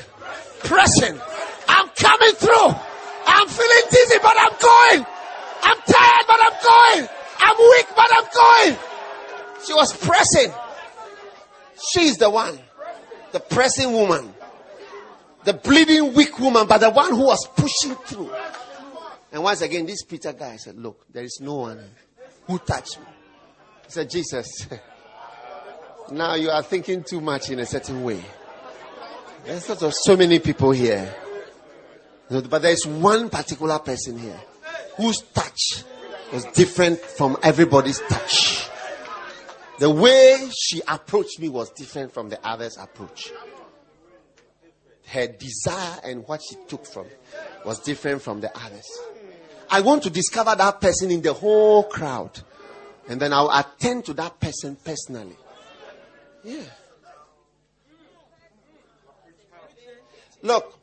pressing. 0.60 1.20
I'm 1.78 1.90
coming 1.90 2.34
through. 2.34 2.74
I'm 3.28 3.48
feeling 3.48 3.84
dizzy, 3.92 4.18
but 4.22 4.34
I'm 4.36 4.56
going. 4.60 5.06
I'm 5.62 5.78
tired, 5.86 6.26
but 6.28 6.40
I'm 6.42 6.58
going. 6.64 7.10
I'm 7.40 7.58
weak, 7.58 7.88
but 7.96 8.08
I'm 8.12 8.26
going. 8.34 8.80
She 9.64 9.74
was 9.74 9.96
pressing. 9.96 10.52
She's 11.92 12.18
the 12.18 12.30
one. 12.32 12.58
The 13.32 13.40
pressing 13.40 13.94
woman. 13.94 14.34
The 15.44 15.54
bleeding 15.54 16.14
weak 16.14 16.40
woman, 16.40 16.66
but 16.68 16.80
the 16.80 16.90
one 16.90 17.12
who 17.12 17.26
was 17.26 17.48
pushing 17.56 17.96
through. 18.06 18.34
And 19.32 19.44
once 19.44 19.62
again, 19.62 19.86
this 19.86 20.04
Peter 20.04 20.34
guy 20.34 20.56
said, 20.56 20.78
Look, 20.78 21.06
there 21.12 21.24
is 21.24 21.40
no 21.42 21.56
one 21.56 21.84
who 22.48 22.58
touched 22.60 23.00
me. 23.00 23.06
He 23.86 23.92
said, 23.92 24.10
Jesus, 24.10 24.68
now 26.12 26.34
you 26.34 26.50
are 26.50 26.64
thinking 26.64 27.04
too 27.04 27.22
much 27.22 27.52
in 27.52 27.60
a 27.60 27.66
certain 27.66 28.04
way. 28.04 28.24
There's 29.46 29.70
not 29.70 29.94
so 29.94 30.18
many 30.18 30.40
people 30.40 30.72
here. 30.72 31.14
But 32.30 32.62
there's 32.62 32.86
one 32.86 33.30
particular 33.30 33.80
person 33.80 34.20
here 34.20 34.40
whose 34.98 35.22
touch 35.22 35.84
was 36.34 36.46
different 36.46 37.00
from 37.00 37.38
everybody's 37.42 38.00
touch. 38.00 38.70
The 39.80 39.90
way 39.90 40.50
she 40.58 40.82
approached 40.88 41.40
me 41.40 41.50
was 41.50 41.70
different 41.72 42.14
from 42.14 42.30
the 42.30 42.46
others' 42.46 42.78
approach. 42.78 43.32
Her 45.06 45.28
desire 45.28 46.00
and 46.04 46.28
what 46.28 46.42
she 46.42 46.58
took 46.68 46.86
from 46.86 47.06
was 47.66 47.80
different 47.80 48.22
from 48.22 48.42
the 48.42 48.56
others. 48.58 48.86
I 49.70 49.82
want 49.82 50.04
to 50.04 50.10
discover 50.10 50.56
that 50.56 50.82
person 50.82 51.12
in 51.12 51.22
the 51.22 51.34
whole 51.34 51.84
crowd. 51.84 52.42
And 53.08 53.22
then 53.22 53.32
I'll 53.32 53.52
attend 53.52 54.06
to 54.06 54.14
that 54.16 54.40
person 54.40 54.76
personally. 54.84 55.38
Yeah. 56.44 56.64
Look, 60.42 60.77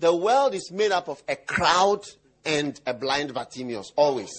the 0.00 0.14
world 0.14 0.54
is 0.54 0.70
made 0.70 0.92
up 0.92 1.08
of 1.08 1.22
a 1.28 1.36
crowd 1.36 2.04
and 2.44 2.80
a 2.86 2.94
blind 2.94 3.34
Bartimaeus, 3.34 3.92
always. 3.96 4.30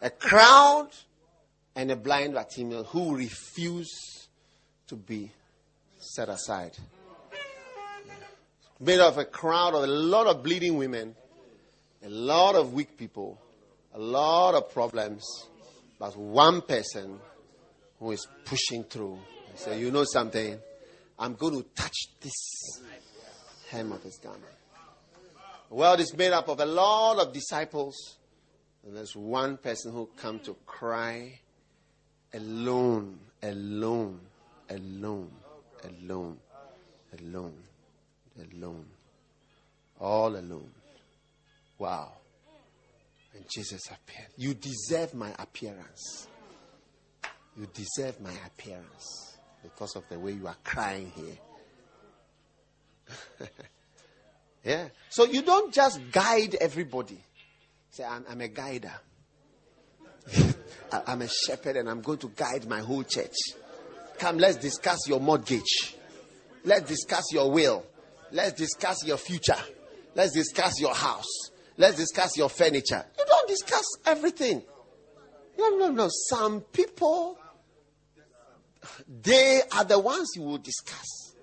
A 0.00 0.10
crowd 0.10 0.88
and 1.74 1.90
a 1.90 1.96
blind 1.96 2.34
Bartimaeus 2.34 2.86
who 2.88 3.16
refuse 3.16 4.28
to 4.88 4.96
be 4.96 5.30
set 5.98 6.28
aside. 6.28 6.76
Made 8.80 9.00
up 9.00 9.12
of 9.12 9.18
a 9.18 9.24
crowd 9.24 9.74
of 9.74 9.84
a 9.84 9.86
lot 9.86 10.26
of 10.26 10.42
bleeding 10.42 10.76
women, 10.76 11.14
a 12.04 12.08
lot 12.08 12.54
of 12.54 12.72
weak 12.72 12.98
people, 12.98 13.40
a 13.94 13.98
lot 13.98 14.54
of 14.54 14.72
problems, 14.72 15.24
but 15.98 16.16
one 16.16 16.60
person 16.62 17.18
who 18.00 18.10
is 18.10 18.26
pushing 18.44 18.82
through. 18.84 19.18
Say, 19.54 19.78
you 19.78 19.90
know 19.90 20.04
something? 20.04 20.58
I'm 21.18 21.34
going 21.34 21.62
to 21.62 21.68
touch 21.76 22.08
this 22.20 22.82
hem 23.70 23.92
of 23.92 24.02
his 24.02 24.18
garment. 24.18 24.44
The 25.72 25.78
world 25.78 26.00
is 26.00 26.14
made 26.14 26.32
up 26.32 26.48
of 26.48 26.60
a 26.60 26.66
lot 26.66 27.18
of 27.18 27.32
disciples, 27.32 28.18
and 28.84 28.94
there's 28.94 29.16
one 29.16 29.56
person 29.56 29.90
who 29.90 30.10
come 30.18 30.38
to 30.40 30.54
cry 30.66 31.40
alone, 32.34 33.18
alone, 33.42 34.20
alone, 34.68 35.30
alone, 35.82 36.36
alone, 37.18 37.54
alone, 38.38 38.84
all 39.98 40.36
alone. 40.36 40.70
Wow. 41.78 42.12
And 43.34 43.46
Jesus 43.50 43.80
appeared. 43.86 44.28
You 44.36 44.52
deserve 44.52 45.14
my 45.14 45.30
appearance. 45.38 46.28
You 47.56 47.66
deserve 47.72 48.20
my 48.20 48.34
appearance 48.44 49.38
because 49.62 49.96
of 49.96 50.06
the 50.10 50.18
way 50.18 50.32
you 50.32 50.46
are 50.46 50.56
crying 50.64 51.10
here. 51.16 51.38
yeah. 54.64 54.88
So 55.10 55.24
you 55.24 55.42
don't 55.42 55.72
just 55.72 56.00
guide 56.10 56.56
everybody. 56.60 57.18
Say, 57.90 58.04
I'm, 58.04 58.24
I'm 58.28 58.40
a 58.40 58.48
guider. 58.48 58.92
I'm 61.06 61.22
a 61.22 61.28
shepherd 61.28 61.76
and 61.76 61.88
I'm 61.88 62.00
going 62.00 62.18
to 62.18 62.28
guide 62.28 62.68
my 62.68 62.80
whole 62.80 63.02
church. 63.02 63.34
Come, 64.18 64.38
let's 64.38 64.56
discuss 64.56 65.08
your 65.08 65.20
mortgage. 65.20 65.96
Let's 66.64 66.88
discuss 66.88 67.24
your 67.32 67.50
will. 67.50 67.84
Let's 68.30 68.52
discuss 68.52 69.04
your 69.04 69.16
future. 69.16 69.56
Let's 70.14 70.32
discuss 70.32 70.80
your 70.80 70.94
house. 70.94 71.50
Let's 71.76 71.96
discuss 71.96 72.36
your 72.36 72.48
furniture. 72.48 73.04
You 73.18 73.24
don't 73.26 73.48
discuss 73.48 73.84
everything. 74.06 74.62
No, 75.58 75.70
no, 75.76 75.90
no. 75.90 76.08
Some 76.28 76.60
people, 76.60 77.38
they 79.08 79.62
are 79.72 79.84
the 79.84 79.98
ones 79.98 80.30
you 80.36 80.42
will 80.42 80.58
discuss. 80.58 81.34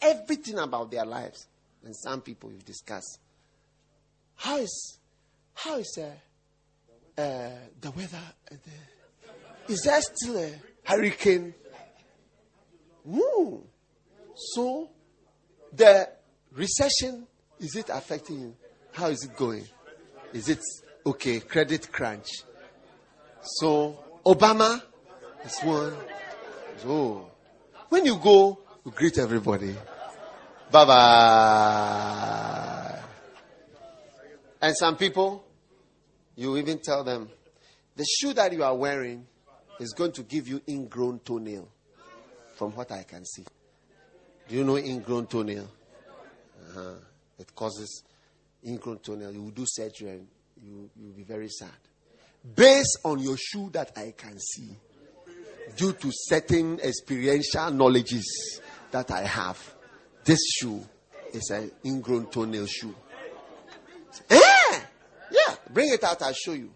Everything 0.00 0.58
about 0.58 0.90
their 0.90 1.04
lives. 1.04 1.46
And 1.86 1.94
some 1.94 2.20
people 2.20 2.50
you 2.50 2.58
discuss. 2.58 3.18
How 4.34 4.56
is, 4.58 4.98
how 5.54 5.78
is 5.78 5.96
uh, 5.98 7.20
uh, 7.20 7.50
the 7.80 7.90
weather? 7.92 8.18
Uh, 8.50 8.56
the, 9.68 9.72
is 9.72 9.82
there 9.82 10.02
still 10.02 10.36
a 10.36 10.50
hurricane? 10.82 11.54
So, 14.34 14.90
the 15.72 16.08
recession, 16.52 17.24
is 17.60 17.76
it 17.76 17.88
affecting 17.88 18.40
you? 18.40 18.56
How 18.92 19.06
is 19.06 19.22
it 19.22 19.36
going? 19.36 19.64
Is 20.32 20.48
it 20.48 20.58
okay? 21.06 21.38
Credit 21.38 21.92
crunch. 21.92 22.28
So, 23.42 23.96
Obama 24.26 24.82
is 25.44 25.56
one. 25.60 25.94
So, 26.78 27.30
when 27.90 28.04
you 28.04 28.16
go, 28.16 28.58
you 28.84 28.90
greet 28.90 29.18
everybody. 29.18 29.76
Bye 30.76 30.84
bye. 30.84 32.18
And 34.60 34.76
some 34.76 34.96
people, 34.98 35.42
you 36.34 36.58
even 36.58 36.80
tell 36.80 37.02
them, 37.02 37.30
the 37.96 38.04
shoe 38.04 38.34
that 38.34 38.52
you 38.52 38.62
are 38.62 38.76
wearing 38.76 39.26
is 39.80 39.94
going 39.94 40.12
to 40.12 40.22
give 40.22 40.46
you 40.48 40.60
ingrown 40.68 41.20
toenail, 41.20 41.66
from 42.56 42.72
what 42.72 42.92
I 42.92 43.04
can 43.04 43.24
see. 43.24 43.46
Do 44.48 44.54
you 44.54 44.64
know 44.64 44.76
ingrown 44.76 45.28
toenail? 45.28 45.66
Uh-huh. 45.66 46.96
It 47.38 47.54
causes 47.54 48.02
ingrown 48.66 48.98
toenail. 48.98 49.32
You 49.32 49.44
will 49.44 49.52
do 49.52 49.64
surgery 49.66 50.10
and 50.10 50.26
you 50.62 50.90
will 50.94 51.12
be 51.12 51.22
very 51.22 51.48
sad. 51.48 51.70
Based 52.54 52.98
on 53.02 53.20
your 53.20 53.38
shoe 53.38 53.70
that 53.72 53.92
I 53.96 54.12
can 54.14 54.38
see, 54.38 54.76
due 55.74 55.94
to 55.94 56.10
certain 56.12 56.80
experiential 56.80 57.70
knowledges 57.70 58.60
that 58.90 59.10
I 59.10 59.22
have, 59.22 59.72
this 60.26 60.40
shoe 60.58 60.84
is 61.32 61.48
an 61.50 61.70
ingrown 61.84 62.26
toenail 62.26 62.66
shoe. 62.66 62.94
Eh? 64.28 64.80
Yeah, 65.30 65.54
bring 65.70 65.92
it 65.92 66.02
out, 66.04 66.20
I'll 66.20 66.32
show 66.32 66.52
you. 66.52 66.70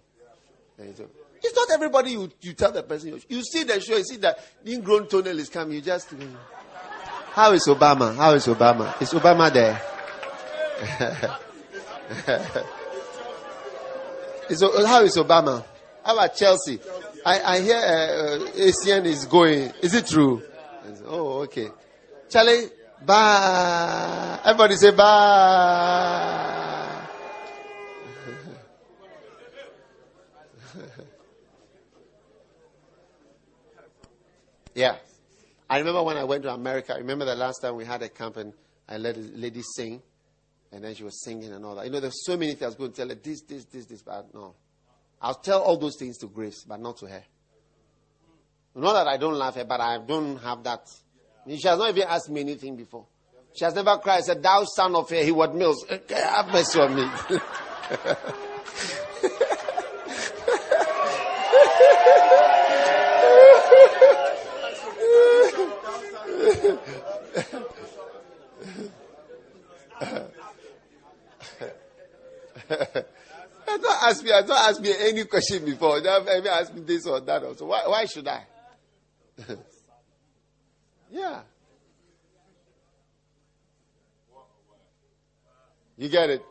It's 0.79 1.57
not 1.57 1.71
everybody 1.73 2.13
you, 2.13 2.31
you 2.41 2.55
tell 2.55 2.73
the 2.73 2.83
person. 2.83 3.11
You, 3.11 3.21
you 3.29 3.43
see 3.43 3.65
the 3.65 3.81
show, 3.81 3.97
you 3.97 4.05
see 4.05 4.17
that 4.19 4.39
ingrown 4.67 5.09
toenail 5.09 5.39
is 5.39 5.49
coming. 5.49 5.75
You 5.75 5.81
just. 5.83 6.15
How 7.33 7.53
is 7.53 7.67
Obama? 7.67 8.17
How 8.17 8.33
is 8.33 8.47
Obama? 8.47 9.01
Is 9.01 9.13
Obama 9.13 9.53
there? 9.53 9.81
is, 14.49 14.63
how 14.63 15.03
is 15.03 15.17
Obama? 15.17 15.65
How 16.05 16.15
about 16.15 16.35
Chelsea? 16.35 16.81
I, 17.25 17.41
I 17.41 17.61
hear 17.61 17.77
uh, 17.77 17.81
uh 17.81 18.39
ACN 18.53 19.05
is 19.05 19.27
going. 19.27 19.73
Is 19.83 19.95
it 19.95 20.07
true? 20.07 20.43
Oh, 21.07 21.43
okay. 21.43 21.69
Charlie, 22.29 22.69
bye. 23.05 24.41
Everybody 24.45 24.77
say 24.77 24.91
bye. 24.91 26.51
yeah. 34.75 34.97
I 35.69 35.79
remember 35.79 36.03
when 36.03 36.17
I 36.17 36.25
went 36.25 36.43
to 36.45 36.53
America, 36.53 36.95
I 36.95 36.99
remember 36.99 37.25
the 37.25 37.35
last 37.35 37.61
time 37.61 37.77
we 37.77 37.85
had 37.85 38.03
a 38.03 38.09
camp 38.09 38.37
and 38.37 38.53
I 38.89 38.99
let 38.99 39.17
a 39.17 39.21
lady 39.21 39.63
sing. 39.77 40.03
And 40.73 40.85
then 40.85 40.95
she 40.95 41.03
was 41.03 41.25
singing 41.25 41.53
and 41.53 41.65
all 41.65 41.75
that. 41.77 41.85
You 41.85 41.91
know, 41.91 42.01
there's 42.01 42.25
so 42.25 42.37
many 42.37 42.53
things 42.53 42.63
I 42.63 42.67
was 42.67 42.75
going 42.77 42.93
to 42.93 42.97
tell 42.97 43.09
her 43.09 43.15
this, 43.15 43.43
this, 43.43 43.65
this, 43.65 43.87
this, 43.87 44.03
but 44.03 44.33
no. 44.35 44.55
I'll 45.21 45.35
tell 45.35 45.63
all 45.63 45.77
those 45.77 45.97
things 45.99 46.17
to 46.19 46.29
Grace, 46.29 46.65
but 46.65 46.81
not 46.81 46.97
to 46.99 47.07
her. 47.07 47.25
Not 48.75 48.93
that 48.95 49.09
I 49.09 49.17
don't 49.17 49.35
love 49.35 49.57
her, 49.57 49.65
but 49.65 49.81
I 49.81 49.99
don't 49.99 50.39
have 50.39 50.63
that. 50.65 50.87
She 51.49 51.69
has 51.69 51.79
not 51.79 51.91
even 51.91 52.03
asked 52.09 52.31
me 52.31 52.41
anything 52.41 52.77
before. 52.77 53.07
She 53.57 53.65
has 53.65 53.75
never 53.75 53.97
cried, 53.99 54.25
said, 54.25 54.43
Thou 54.43 54.65
son 54.65 54.95
of 54.95 55.11
a 55.11 55.25
Heward 55.25 55.55
Mills, 55.55 55.85
have 55.89 56.49
mercy 56.49 56.81
on 56.81 56.95
me. 56.95 57.05
don't 73.67 74.03
ask 74.03 74.23
me. 74.23 74.31
Don't 74.31 74.51
ask 74.51 74.81
me 74.81 74.93
any 75.01 75.25
question 75.25 75.65
before. 75.65 76.01
Don't 76.01 76.29
ever 76.29 76.49
ask 76.49 76.73
me 76.75 76.83
this 76.83 77.07
or 77.07 77.21
that. 77.21 77.43
Also, 77.45 77.67
why? 77.67 77.83
Why 77.87 78.05
should 78.05 78.29
I? 78.29 78.45
yeah. 81.11 81.41
You 85.97 86.09
get 86.09 86.31
it? 86.31 86.43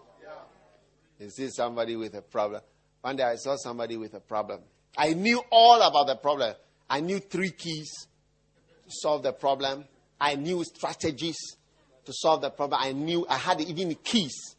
You 1.19 1.29
see 1.29 1.49
somebody 1.49 1.95
with 1.95 2.13
a 2.13 2.21
problem. 2.21 2.61
One 3.01 3.15
day 3.15 3.23
I 3.23 3.35
saw 3.35 3.55
somebody 3.55 3.97
with 3.97 4.13
a 4.13 4.19
problem. 4.19 4.61
I 4.97 5.13
knew 5.13 5.41
all 5.51 5.81
about 5.81 6.07
the 6.07 6.15
problem. 6.15 6.53
I 6.89 7.01
knew 7.01 7.19
three 7.19 7.51
keys 7.51 7.89
to 8.85 8.89
solve 8.89 9.23
the 9.23 9.33
problem. 9.33 9.85
I 10.19 10.35
knew 10.35 10.63
strategies 10.63 11.37
to 12.05 12.13
solve 12.13 12.41
the 12.41 12.49
problem. 12.49 12.79
I 12.81 12.91
knew 12.91 13.25
I 13.29 13.37
had 13.37 13.61
even 13.61 13.95
keys 13.95 14.55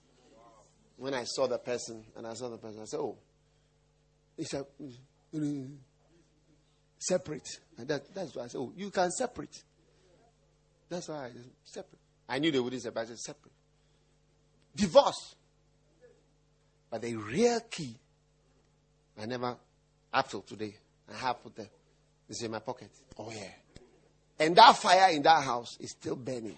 when 1.01 1.15
I 1.15 1.25
saw 1.25 1.47
the 1.47 1.59
person 1.59 2.05
and 2.15 2.27
I 2.27 2.35
saw 2.35 2.51
the 2.51 2.59
person, 2.59 2.83
I 2.83 2.85
said, 2.85 3.01
Oh, 3.01 3.17
it's 4.37 4.53
a 4.53 4.67
mm, 4.83 4.93
mm, 5.35 5.77
separate. 6.99 7.49
And 7.79 7.89
that, 7.89 8.15
that's 8.15 8.37
why 8.37 8.45
I 8.45 8.47
said, 8.49 8.59
Oh, 8.59 8.71
you 8.77 8.91
can 8.91 9.11
separate. 9.11 9.63
That's 10.91 11.09
why 11.09 11.27
I 11.27 11.31
separate. 11.65 12.01
I 12.29 12.39
knew 12.39 12.51
they 12.51 12.59
wouldn't 12.59 12.83
separate. 12.83 13.03
I 13.03 13.07
said, 13.07 13.19
separate. 13.19 13.53
Divorce. 14.75 15.37
But 16.91 17.03
the 17.03 17.15
real 17.15 17.61
key, 17.71 17.97
I 19.21 19.27
never, 19.27 19.57
up 20.13 20.29
till 20.29 20.43
today, 20.43 20.75
I 21.09 21.17
have 21.17 21.43
put 21.43 21.55
there. 21.55 21.71
It's 22.29 22.43
in 22.43 22.51
my 22.51 22.59
pocket. 22.59 22.91
Oh, 23.19 23.31
yeah. 23.31 23.51
And 24.39 24.57
that 24.57 24.77
fire 24.77 25.11
in 25.13 25.23
that 25.23 25.45
house 25.45 25.77
is 25.81 25.93
still 25.93 26.17
burning. 26.17 26.57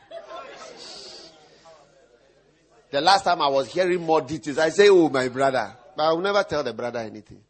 The 2.91 3.01
last 3.01 3.25
time 3.25 3.41
I 3.41 3.49
was 3.49 3.73
hearing 3.73 4.03
more 4.03 4.21
details, 4.21 4.59
I 4.59 4.69
say, 4.69 4.89
Oh, 4.89 5.09
my 5.09 5.29
brother. 5.29 5.75
But 5.97 6.09
I 6.09 6.13
will 6.13 6.21
never 6.21 6.43
tell 6.45 6.63
the 6.63 6.73
brother 6.73 7.01
anything. 7.01 7.41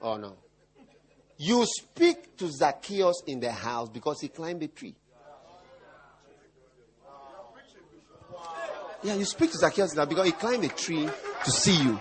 Oh, 0.00 0.16
no. 0.16 0.36
You 1.38 1.64
speak 1.66 2.36
to 2.38 2.50
Zacchaeus 2.50 3.22
in 3.26 3.38
the 3.38 3.52
house 3.52 3.88
because 3.88 4.20
he 4.20 4.28
climbed 4.28 4.62
a 4.64 4.68
tree. 4.68 4.94
Yeah, 9.04 9.14
you 9.14 9.24
speak 9.24 9.52
to 9.52 9.58
Zacchaeus 9.58 9.94
now 9.94 10.04
because 10.04 10.26
he 10.26 10.32
climbed 10.32 10.64
a 10.64 10.68
tree 10.68 11.08
to 11.44 11.50
see 11.50 11.80
you. 11.80 12.00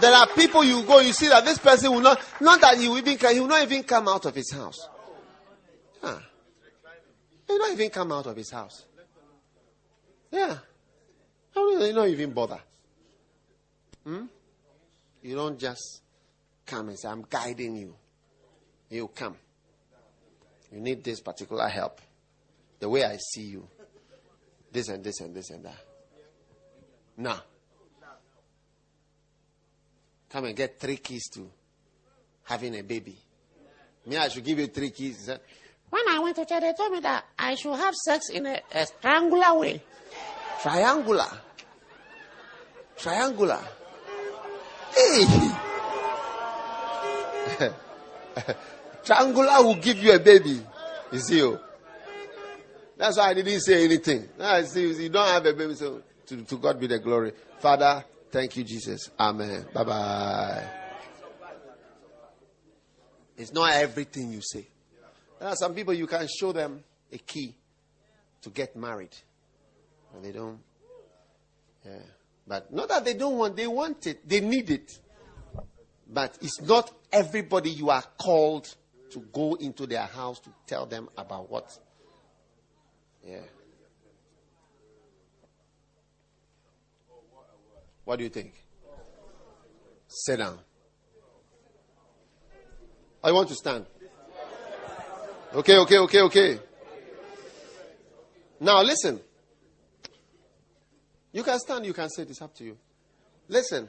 There 0.00 0.12
are 0.12 0.26
people 0.28 0.64
you 0.64 0.82
go, 0.84 1.00
you 1.00 1.12
see 1.12 1.28
that 1.28 1.44
this 1.44 1.58
person 1.58 1.92
will 1.92 2.00
not, 2.00 2.20
not 2.40 2.60
that 2.62 2.78
he 2.78 2.88
will 2.88 2.98
even, 2.98 3.18
he 3.18 3.40
will 3.40 3.46
not 3.46 3.62
even 3.62 3.82
come 3.84 4.08
out 4.08 4.24
of 4.24 4.34
his 4.34 4.50
house. 4.50 4.88
Huh. 6.00 6.18
He 7.46 7.52
will 7.52 7.58
not 7.58 7.72
even 7.72 7.90
come 7.90 8.10
out 8.10 8.26
of 8.26 8.36
his 8.36 8.50
house. 8.50 8.86
Yeah. 10.30 10.56
Do 11.54 11.78
they 11.78 11.92
not 11.92 12.08
even 12.08 12.32
bother? 12.32 12.58
Hmm? 14.04 14.24
You 15.22 15.36
don't 15.36 15.58
just 15.58 16.00
come 16.66 16.88
and 16.88 16.98
say, 16.98 17.08
I'm 17.08 17.24
guiding 17.28 17.76
you. 17.76 17.94
You 18.90 19.08
come. 19.08 19.36
You 20.70 20.80
need 20.80 21.04
this 21.04 21.20
particular 21.20 21.68
help. 21.68 22.00
The 22.80 22.88
way 22.88 23.04
I 23.04 23.16
see 23.16 23.42
you. 23.42 23.68
This 24.72 24.88
and 24.88 25.04
this 25.04 25.20
and 25.20 25.34
this 25.34 25.50
and 25.50 25.64
that. 25.64 25.84
Now. 27.16 27.40
Come 30.30 30.46
and 30.46 30.56
get 30.56 30.80
three 30.80 30.96
keys 30.96 31.28
to 31.34 31.50
having 32.44 32.74
a 32.78 32.82
baby. 32.82 33.16
Me, 34.06 34.16
I 34.16 34.28
should 34.28 34.44
give 34.44 34.58
you 34.58 34.66
three 34.66 34.90
keys. 34.90 35.30
When 35.90 36.08
I 36.08 36.18
went 36.20 36.36
to 36.36 36.46
church, 36.46 36.62
they 36.62 36.72
told 36.72 36.92
me 36.92 37.00
that 37.00 37.24
I 37.38 37.54
should 37.54 37.76
have 37.76 37.94
sex 37.94 38.30
in 38.30 38.46
a, 38.46 38.60
a 38.74 38.86
triangular 39.00 39.58
way. 39.58 39.82
Triangular. 40.62 41.28
Triangular. 42.96 43.60
Hey. 44.94 45.51
Triangular 49.04 49.62
will 49.62 49.76
give 49.76 49.98
you 49.98 50.14
a 50.14 50.18
baby. 50.18 50.60
You 51.12 51.18
see, 51.18 51.42
oh. 51.42 51.58
That's 52.96 53.18
why 53.18 53.30
I 53.30 53.34
didn't 53.34 53.60
say 53.60 53.84
anything. 53.84 54.28
I 54.38 54.62
see, 54.62 54.92
you 54.92 55.08
don't 55.08 55.26
have 55.26 55.44
a 55.44 55.52
baby, 55.52 55.74
so 55.74 56.02
to, 56.26 56.42
to 56.42 56.56
God 56.56 56.78
be 56.78 56.86
the 56.86 56.98
glory. 56.98 57.32
Father, 57.58 58.04
thank 58.30 58.56
you, 58.56 58.64
Jesus. 58.64 59.10
Amen. 59.18 59.66
Bye 59.72 59.84
bye. 59.84 60.68
It's 63.36 63.52
not 63.52 63.72
everything 63.72 64.32
you 64.32 64.40
say. 64.40 64.66
There 65.38 65.48
are 65.48 65.56
some 65.56 65.74
people 65.74 65.94
you 65.94 66.06
can 66.06 66.28
show 66.28 66.52
them 66.52 66.84
a 67.10 67.18
key 67.18 67.54
to 68.42 68.50
get 68.50 68.76
married. 68.76 69.16
And 70.14 70.24
they 70.24 70.32
don't. 70.32 70.60
Yeah. 71.84 71.98
But 72.46 72.72
not 72.72 72.88
that 72.88 73.04
they 73.04 73.14
don't 73.14 73.36
want, 73.36 73.56
they 73.56 73.66
want 73.66 74.06
it, 74.06 74.28
they 74.28 74.40
need 74.40 74.70
it. 74.70 74.98
But 76.12 76.36
it's 76.42 76.60
not 76.60 76.92
everybody 77.10 77.70
you 77.70 77.90
are 77.90 78.02
called 78.18 78.74
to 79.12 79.20
go 79.32 79.54
into 79.54 79.86
their 79.86 80.04
house 80.06 80.40
to 80.40 80.50
tell 80.66 80.84
them 80.86 81.08
about 81.16 81.50
what. 81.50 81.78
Yeah. 83.26 83.40
What 88.04 88.16
do 88.16 88.24
you 88.24 88.30
think? 88.30 88.52
Sit 90.06 90.38
down. 90.38 90.58
Oh, 93.24 93.28
I 93.28 93.32
want 93.32 93.48
to 93.48 93.54
stand. 93.54 93.86
Okay, 95.54 95.78
okay, 95.78 95.98
okay, 95.98 96.20
okay. 96.22 96.60
Now 98.60 98.82
listen. 98.82 99.20
You 101.32 101.42
can 101.42 101.58
stand, 101.58 101.86
you 101.86 101.94
can 101.94 102.10
sit, 102.10 102.28
it's 102.28 102.42
up 102.42 102.54
to 102.56 102.64
you. 102.64 102.76
Listen. 103.48 103.88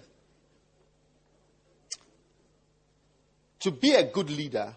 To 3.63 3.71
be 3.71 3.93
a 3.93 4.03
good 4.03 4.29
leader, 4.29 4.75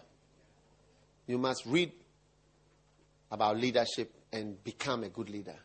you 1.25 1.37
must 1.37 1.65
read 1.65 1.91
about 3.29 3.57
leadership 3.57 4.13
and 4.31 4.63
become 4.63 5.03
a 5.03 5.09
good 5.09 5.29
leader. 5.29 5.55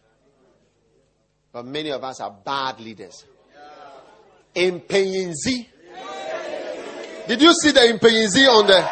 But 1.52 1.66
many 1.66 1.90
of 1.90 2.02
us 2.02 2.20
are 2.20 2.32
bad 2.32 2.80
leaders. 2.80 3.24
In 4.56 4.80
Penyinzi. 4.80 5.66
Did 7.28 7.40
you 7.40 7.52
see 7.54 7.70
the 7.70 7.80
Impenyinzi 7.80 8.48
on 8.48 8.66
the? 8.66 8.90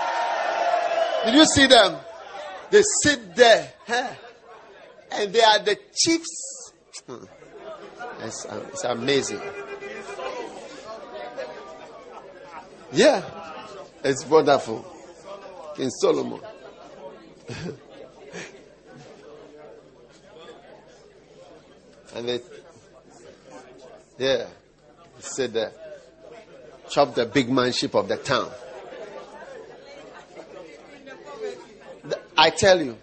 Did 1.24 1.34
you 1.34 1.44
see 1.46 1.66
them? 1.66 1.96
They 2.70 2.82
sit 3.02 3.34
there, 3.34 3.72
huh? 3.84 4.10
and 5.10 5.32
they 5.32 5.42
are 5.42 5.58
the 5.58 5.76
chiefs. 5.94 6.72
It's, 8.22 8.44
uh, 8.44 8.66
it's 8.70 8.84
amazing. 8.84 9.40
Yeah, 12.92 13.22
it's 14.04 14.24
wonderful. 14.26 14.84
King 15.76 15.90
Solomon. 15.90 16.40
and 22.14 22.28
they, 22.28 22.40
yeah, 24.18 24.46
said 25.18 25.52
that, 25.54 25.72
chop 26.88 27.14
the 27.14 27.26
big 27.26 27.50
manship 27.50 27.94
of 27.94 28.08
the 28.08 28.16
town. 28.16 28.50
I 32.36 32.50
tell 32.50 32.80
you. 32.82 32.96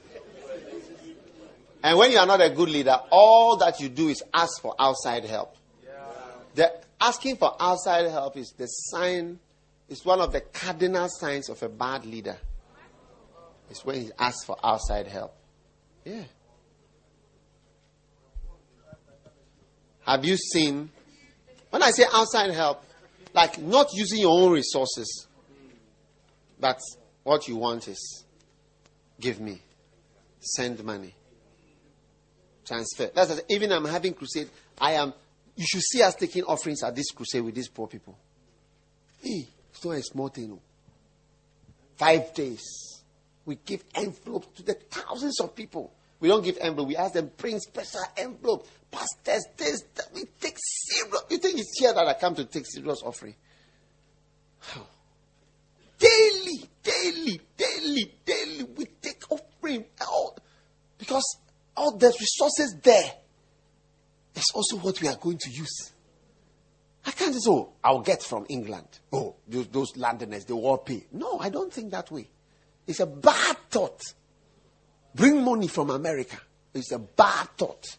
And 1.83 1.97
when 1.97 2.11
you 2.11 2.17
are 2.17 2.25
not 2.25 2.41
a 2.41 2.49
good 2.49 2.69
leader, 2.69 2.99
all 3.11 3.57
that 3.57 3.79
you 3.79 3.87
do 3.87 4.09
is 4.09 4.23
ask 4.33 4.59
for 4.61 4.73
outside 4.79 5.25
help. 5.25 5.55
The 6.55 6.73
asking 6.99 7.37
for 7.37 7.55
outside 7.59 8.09
help 8.09 8.35
is 8.35 8.51
the 8.57 8.65
sign, 8.65 9.39
is 9.89 10.03
one 10.05 10.19
of 10.19 10.31
the 10.31 10.41
cardinal 10.41 11.07
signs 11.09 11.49
of 11.49 11.61
a 11.63 11.69
bad 11.69 12.05
leader. 12.05 12.37
It's 13.69 13.83
when 13.85 14.01
he 14.01 14.11
asks 14.17 14.45
for 14.45 14.57
outside 14.63 15.07
help. 15.07 15.35
Yeah. 16.05 16.23
Have 20.05 20.23
you 20.23 20.37
seen, 20.37 20.89
when 21.69 21.83
I 21.83 21.91
say 21.91 22.05
outside 22.13 22.51
help, 22.51 22.83
like 23.33 23.59
not 23.59 23.93
using 23.93 24.21
your 24.21 24.31
own 24.31 24.53
resources, 24.53 25.27
but 26.59 26.79
what 27.23 27.47
you 27.47 27.57
want 27.57 27.87
is 27.87 28.23
give 29.19 29.39
me, 29.39 29.61
send 30.39 30.81
money, 30.83 31.13
transfer. 32.65 33.09
That's 33.13 33.41
even 33.49 33.71
I'm 33.71 33.85
having 33.85 34.13
crusade. 34.13 34.49
I 34.79 34.93
am. 34.93 35.13
You 35.55 35.65
should 35.67 35.81
see 35.81 36.01
us 36.01 36.15
taking 36.15 36.43
offerings 36.43 36.83
at 36.83 36.95
this 36.95 37.11
crusade 37.11 37.43
with 37.43 37.55
these 37.55 37.67
poor 37.67 37.87
people. 37.87 38.17
Hey, 39.21 39.47
it's 39.77 39.85
not 39.85 39.91
a 39.95 40.03
small 40.03 40.27
thing. 40.29 40.49
No. 40.49 40.59
Five 41.97 42.33
days, 42.33 43.03
we 43.45 43.55
give 43.65 43.83
envelopes 43.95 44.47
to 44.57 44.63
the 44.63 44.73
thousands 44.73 45.39
of 45.39 45.55
people. 45.55 45.93
We 46.19 46.29
don't 46.29 46.43
give 46.43 46.57
envelope. 46.59 46.87
We 46.87 46.95
ask 46.95 47.13
them 47.13 47.31
bring 47.37 47.59
special 47.59 48.01
envelope. 48.17 48.67
Pastors, 48.89 49.45
this, 49.57 49.83
that. 49.95 50.07
We 50.13 50.23
take 50.39 50.57
serious. 50.57 51.23
You 51.29 51.37
think 51.37 51.59
it's 51.59 51.79
here 51.79 51.93
that 51.93 52.07
I 52.07 52.13
come 52.13 52.35
to 52.35 52.45
take 52.45 52.65
serious 52.65 53.01
offering? 53.03 53.35
Daily, 55.99 56.69
daily, 56.83 57.41
daily, 57.55 58.13
daily, 58.25 58.63
we 58.75 58.85
take 59.01 59.23
offering. 59.29 59.85
All, 60.01 60.37
because 60.97 61.37
all 61.75 61.97
the 61.97 62.07
resources 62.07 62.75
there 62.81 63.11
is 64.35 64.45
also 64.53 64.77
what 64.77 65.01
we 65.01 65.07
are 65.07 65.17
going 65.17 65.37
to 65.37 65.49
use. 65.49 65.91
I 67.07 67.11
can't 67.11 67.33
say, 67.33 67.49
oh, 67.49 67.69
I'll 67.81 68.01
get 68.01 68.21
from 68.21 68.45
England. 68.49 68.85
Oh, 69.13 69.35
those, 69.47 69.67
those 69.67 69.95
Londoners, 69.95 70.43
they 70.43 70.53
will 70.53 70.65
all 70.65 70.77
pay. 70.77 71.05
No, 71.13 71.39
I 71.39 71.47
don't 71.47 71.71
think 71.71 71.91
that 71.91 72.11
way. 72.11 72.27
It's 72.85 72.99
a 72.99 73.05
bad 73.05 73.57
thought. 73.69 74.01
Bring 75.15 75.41
money 75.41 75.69
from 75.69 75.89
America. 75.89 76.37
It's 76.73 76.91
a 76.91 76.99
bad 76.99 77.47
thought. 77.57 77.97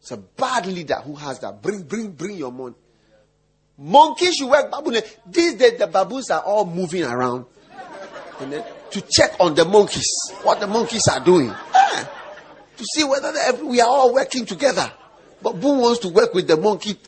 It's 0.00 0.10
a 0.10 0.16
bad 0.16 0.64
leader 0.66 0.96
who 0.96 1.14
has 1.16 1.38
that. 1.40 1.60
Bring, 1.60 1.82
bring, 1.82 2.12
bring 2.12 2.38
your 2.38 2.50
money. 2.50 2.74
Monkeys 3.76 4.36
should 4.36 4.48
work 4.48 4.70
baboon. 4.70 5.02
These 5.26 5.54
days, 5.54 5.78
the 5.78 5.86
baboons 5.86 6.30
are 6.30 6.40
all 6.40 6.64
moving 6.64 7.04
around 7.04 7.44
to 8.38 9.04
check 9.10 9.36
on 9.38 9.54
the 9.54 9.66
monkeys, 9.66 10.10
what 10.42 10.60
the 10.60 10.66
monkeys 10.66 11.06
are 11.08 11.22
doing, 11.22 11.50
eh, 11.50 12.04
to 12.76 12.84
see 12.94 13.04
whether 13.04 13.32
we 13.64 13.82
are 13.82 13.88
all 13.88 14.14
working 14.14 14.46
together. 14.46 14.90
But 15.42 15.60
Boone 15.60 15.78
wants 15.78 16.00
to 16.00 16.08
work 16.08 16.34
with 16.34 16.46
the 16.48 16.56
monkey 16.56 16.98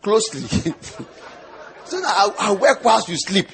closely. 0.00 0.40
so 1.84 2.00
that 2.00 2.34
I, 2.38 2.50
I 2.50 2.52
work 2.52 2.84
whilst 2.84 3.08
you 3.08 3.16
sleep. 3.16 3.48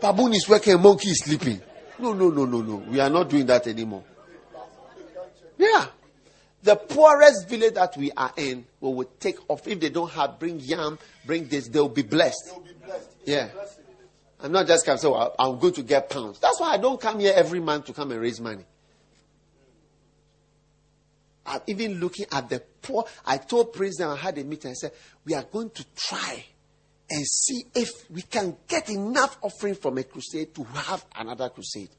Baboon 0.00 0.32
is 0.32 0.48
working, 0.48 0.80
monkey 0.80 1.10
is 1.10 1.20
sleeping. 1.24 1.60
No, 1.98 2.14
no, 2.14 2.30
no, 2.30 2.46
no, 2.46 2.62
no. 2.62 2.76
We 2.76 2.98
are 3.00 3.10
not 3.10 3.28
doing 3.28 3.46
that 3.46 3.66
anymore. 3.66 4.02
Yeah. 5.58 5.86
The 6.62 6.76
poorest 6.76 7.48
village 7.48 7.74
that 7.74 7.96
we 7.96 8.10
are 8.12 8.32
in, 8.36 8.64
we 8.80 8.92
will 8.92 9.10
take 9.18 9.36
off. 9.48 9.66
If 9.66 9.80
they 9.80 9.90
don't 9.90 10.10
have, 10.10 10.38
bring 10.38 10.60
yam, 10.60 10.98
bring 11.26 11.48
this, 11.48 11.68
they'll 11.68 11.88
be 11.88 12.02
blessed. 12.02 12.46
They'll 12.46 12.60
be 12.60 12.72
blessed. 12.84 13.10
Yeah. 13.24 13.48
I'm 14.42 14.52
not 14.52 14.66
just 14.66 14.86
coming, 14.86 14.98
so 14.98 15.34
I'm 15.38 15.58
going 15.58 15.74
to 15.74 15.82
get 15.82 16.08
pounds. 16.08 16.38
That's 16.38 16.58
why 16.58 16.72
I 16.72 16.78
don't 16.78 17.00
come 17.00 17.20
here 17.20 17.34
every 17.36 17.60
month 17.60 17.86
to 17.86 17.92
come 17.92 18.10
and 18.10 18.20
raise 18.20 18.40
money. 18.40 18.64
I'm 21.46 21.60
even 21.66 22.00
looking 22.00 22.26
at 22.32 22.48
the 22.48 22.60
poor. 22.82 23.04
I 23.24 23.38
told 23.38 23.72
President, 23.72 24.10
I 24.10 24.16
had 24.16 24.38
a 24.38 24.44
meeting, 24.44 24.70
I 24.70 24.74
said, 24.74 24.92
we 25.24 25.34
are 25.34 25.42
going 25.42 25.70
to 25.70 25.84
try 25.96 26.44
and 27.08 27.26
see 27.26 27.64
if 27.74 28.08
we 28.10 28.22
can 28.22 28.56
get 28.68 28.88
enough 28.88 29.38
offering 29.42 29.74
from 29.74 29.98
a 29.98 30.04
crusade 30.04 30.54
to 30.54 30.64
have 30.64 31.04
another 31.16 31.48
crusade. 31.48 31.90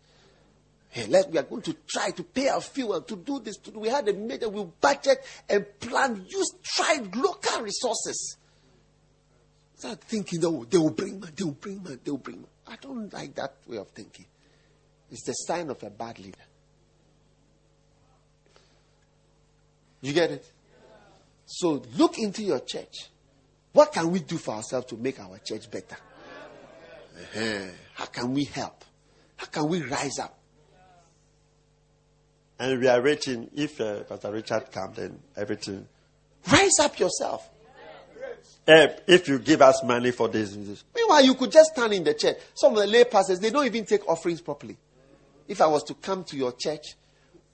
Hey, 0.90 1.08
let 1.08 1.32
we 1.32 1.38
are 1.38 1.44
going 1.44 1.62
to 1.64 1.76
try 1.88 2.12
to 2.12 2.24
pay 2.24 2.50
our 2.50 2.62
fuel 2.62 3.02
to 3.02 3.16
do 3.16 3.40
this. 3.40 3.58
To, 3.58 3.72
we 3.72 3.88
had 3.88 4.08
a 4.10 4.14
meeting, 4.14 4.52
we 4.52 4.66
budget 4.80 5.26
and 5.50 5.66
plan, 5.80 6.26
use 6.28 6.52
try 6.64 7.00
local 7.16 7.62
resources. 7.62 8.38
Start 9.76 10.02
thinking, 10.02 10.46
oh, 10.46 10.66
they 10.70 10.78
will 10.78 10.92
bring 10.92 11.20
man, 11.20 11.32
they 11.36 11.44
will 11.44 11.54
bring 11.54 11.82
man, 11.82 12.00
they 12.04 12.12
will 12.12 12.18
bring 12.18 12.38
man. 12.38 12.50
I 12.68 12.76
don't 12.76 13.12
like 13.12 13.36
that 13.36 13.56
way 13.68 13.78
of 13.78 13.90
thinking. 13.90 14.26
It's 15.10 15.24
the 15.24 15.34
sign 15.34 15.70
of 15.70 15.82
a 15.84 15.90
bad 15.90 16.20
leader. 16.20 16.38
You 20.02 20.14
get 20.14 20.32
it? 20.32 20.52
So 21.46 21.82
look 21.98 22.18
into 22.18 22.44
your 22.44 22.60
church. 22.60 23.10
What 23.74 23.94
can 23.94 24.12
we 24.12 24.20
do 24.20 24.38
for 24.38 24.56
ourselves 24.56 24.88
to 24.88 24.98
make 24.98 25.20
our 25.20 25.38
church 25.40 25.70
better? 25.70 25.98
Uh-huh. 27.18 27.68
How 27.94 28.06
can 28.06 28.34
we 28.34 28.46
help? 28.46 28.84
How 29.38 29.46
can 29.46 29.68
we 29.68 29.82
rise 29.82 30.20
up? 30.20 30.38
And 32.60 32.80
we 32.80 32.88
are 32.88 33.02
waiting 33.02 33.50
if 33.56 33.82
uh, 33.82 34.04
Pastor 34.04 34.32
Richard 34.32 34.72
comes 34.72 34.98
and 34.98 35.20
everything. 35.36 35.88
Rise 36.52 36.80
up 36.80 37.00
yourself. 37.00 37.50
Uh, 38.68 38.88
if 39.08 39.28
you 39.28 39.40
give 39.40 39.62
us 39.62 39.84
money 39.84 40.12
for 40.12 40.28
this, 40.28 40.56
this. 40.56 40.84
Meanwhile, 40.96 41.26
you 41.26 41.34
could 41.34 41.52
just 41.52 41.72
stand 41.74 41.94
in 41.94 42.04
the 42.04 42.14
church. 42.14 42.38
Some 42.54 42.74
of 42.74 42.80
the 42.80 42.88
lay 42.88 43.04
pastors, 43.04 43.40
they 43.40 43.50
don't 43.50 43.66
even 43.66 43.86
take 43.86 44.08
offerings 44.08 44.42
properly. 44.42 44.78
If 45.48 45.60
I 45.60 45.66
was 45.66 45.84
to 45.86 45.96
come 45.96 46.24
to 46.26 46.38
your 46.38 46.52
church, 46.54 46.96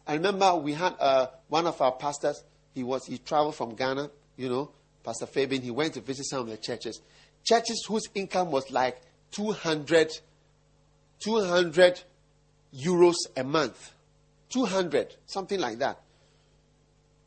I 0.05 0.13
remember 0.13 0.55
we 0.55 0.73
had 0.73 0.95
uh, 0.99 1.27
one 1.47 1.67
of 1.67 1.81
our 1.81 1.93
pastors. 1.93 2.43
He 2.73 2.83
was 2.83 3.05
he 3.05 3.17
traveled 3.17 3.55
from 3.55 3.75
Ghana, 3.75 4.09
you 4.35 4.49
know, 4.49 4.71
Pastor 5.03 5.25
Fabian. 5.25 5.61
He 5.61 5.71
went 5.71 5.93
to 5.95 6.01
visit 6.01 6.25
some 6.25 6.41
of 6.41 6.47
the 6.47 6.57
churches, 6.57 7.01
churches 7.43 7.83
whose 7.87 8.03
income 8.13 8.51
was 8.51 8.69
like 8.71 9.01
200, 9.31 10.11
200 11.19 12.01
euros 12.75 13.15
a 13.35 13.43
month. 13.43 13.93
200, 14.49 15.15
something 15.25 15.59
like 15.59 15.79
that. 15.79 15.99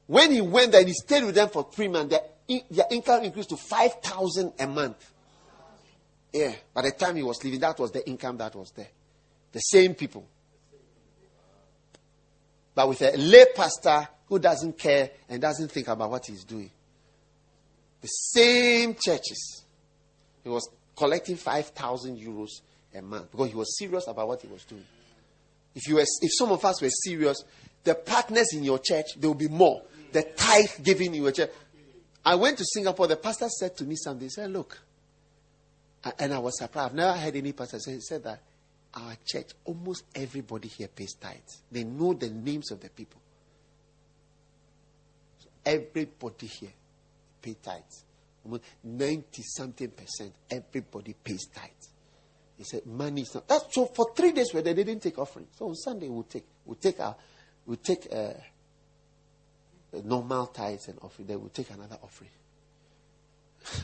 When 0.06 0.32
he 0.32 0.40
went 0.40 0.72
there, 0.72 0.80
and 0.80 0.88
he 0.88 0.94
stayed 0.94 1.24
with 1.24 1.34
them 1.34 1.48
for 1.48 1.68
three 1.70 1.88
months. 1.88 2.16
Their, 2.16 2.60
their 2.70 2.86
income 2.90 3.22
increased 3.24 3.50
to 3.50 3.56
5,000 3.56 4.52
a 4.58 4.66
month. 4.66 5.12
Yeah, 6.32 6.52
by 6.74 6.82
the 6.82 6.92
time 6.92 7.16
he 7.16 7.22
was 7.22 7.42
leaving, 7.44 7.60
that 7.60 7.78
was 7.78 7.92
the 7.92 8.06
income 8.08 8.36
that 8.38 8.54
was 8.54 8.70
there. 8.72 8.88
The 9.52 9.60
same 9.60 9.94
people. 9.94 10.26
But 12.74 12.88
with 12.88 13.02
a 13.02 13.16
lay 13.16 13.46
pastor 13.54 14.08
who 14.26 14.38
doesn't 14.38 14.78
care 14.78 15.10
and 15.28 15.40
doesn't 15.42 15.70
think 15.70 15.88
about 15.88 16.10
what 16.10 16.26
he's 16.26 16.44
doing. 16.44 16.70
The 18.00 18.06
same 18.06 18.94
churches. 18.94 19.64
He 20.42 20.48
was 20.48 20.68
collecting 20.96 21.36
5,000 21.36 22.16
euros 22.16 22.48
a 22.94 23.02
month 23.02 23.30
because 23.30 23.50
he 23.50 23.56
was 23.56 23.76
serious 23.76 24.06
about 24.06 24.28
what 24.28 24.40
he 24.40 24.48
was 24.48 24.64
doing. 24.64 24.84
If, 25.74 25.86
you 25.88 25.96
were, 25.96 26.02
if 26.02 26.30
some 26.36 26.50
of 26.50 26.64
us 26.64 26.80
were 26.80 26.90
serious, 26.90 27.44
the 27.84 27.94
partners 27.94 28.52
in 28.52 28.64
your 28.64 28.78
church, 28.78 29.06
there 29.16 29.30
will 29.30 29.36
be 29.36 29.48
more. 29.48 29.82
The 30.12 30.22
tithe 30.22 30.82
giving 30.82 31.14
in 31.14 31.22
your 31.22 31.32
church. 31.32 31.50
I 32.24 32.34
went 32.34 32.58
to 32.58 32.64
Singapore. 32.64 33.06
The 33.06 33.16
pastor 33.16 33.48
said 33.48 33.76
to 33.78 33.84
me 33.84 33.96
something. 33.96 34.26
He 34.26 34.30
said, 34.30 34.50
Look, 34.50 34.78
and 36.18 36.34
I 36.34 36.38
was 36.38 36.58
surprised. 36.58 36.90
I've 36.90 36.96
never 36.96 37.16
heard 37.16 37.36
any 37.36 37.52
pastor 37.52 37.78
say, 37.78 37.98
said 38.00 38.24
that 38.24 38.40
our 38.94 39.16
church, 39.24 39.50
almost 39.64 40.04
everybody 40.14 40.68
here 40.68 40.88
pays 40.88 41.14
tithes. 41.14 41.62
They 41.70 41.84
know 41.84 42.12
the 42.14 42.28
names 42.28 42.70
of 42.70 42.80
the 42.80 42.88
people. 42.88 43.20
So 45.38 45.48
everybody 45.64 46.46
here 46.46 46.72
pays 47.40 47.56
tithes. 47.62 48.04
Almost 48.44 48.62
90 48.82 49.42
something 49.42 49.90
percent, 49.90 50.32
everybody 50.50 51.14
pays 51.22 51.46
tithes. 51.46 51.90
He 52.56 52.64
said, 52.64 52.84
money 52.86 53.22
is 53.22 53.34
not. 53.34 53.48
That's 53.48 53.74
so 53.74 53.86
for 53.86 54.12
three 54.14 54.32
days 54.32 54.52
where 54.52 54.62
they 54.62 54.74
didn't 54.74 55.00
take 55.00 55.18
offering. 55.18 55.46
So 55.56 55.68
on 55.68 55.74
Sunday 55.76 56.08
we'll 56.08 56.24
take 56.24 56.44
we'll 56.66 56.76
take 56.76 57.00
our 57.00 57.16
we'll 57.66 57.76
take 57.76 58.06
uh, 58.12 58.34
normal 60.04 60.46
tithes 60.46 60.88
and 60.88 60.98
offering. 61.00 61.28
Then 61.28 61.40
we'll 61.40 61.50
take 61.50 61.70
another 61.70 61.96
offering. 62.02 62.30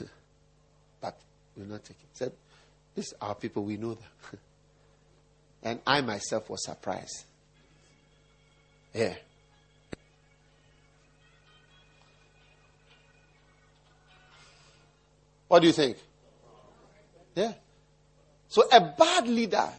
but 1.00 1.18
we'll 1.56 1.66
not 1.66 1.84
take 1.84 1.96
it. 1.96 2.08
He 2.12 2.18
said, 2.18 2.32
These 2.94 3.14
are 3.20 3.34
people, 3.34 3.64
we 3.64 3.76
know 3.76 3.94
that. 3.94 4.38
and 5.62 5.80
I 5.86 6.00
myself 6.00 6.48
was 6.50 6.64
surprised. 6.64 7.24
Yeah. 8.94 9.14
What 15.48 15.60
do 15.60 15.66
you 15.66 15.72
think? 15.72 15.96
Yeah. 17.34 17.52
So 18.48 18.62
a 18.72 18.80
bad 18.80 19.28
leader 19.28 19.70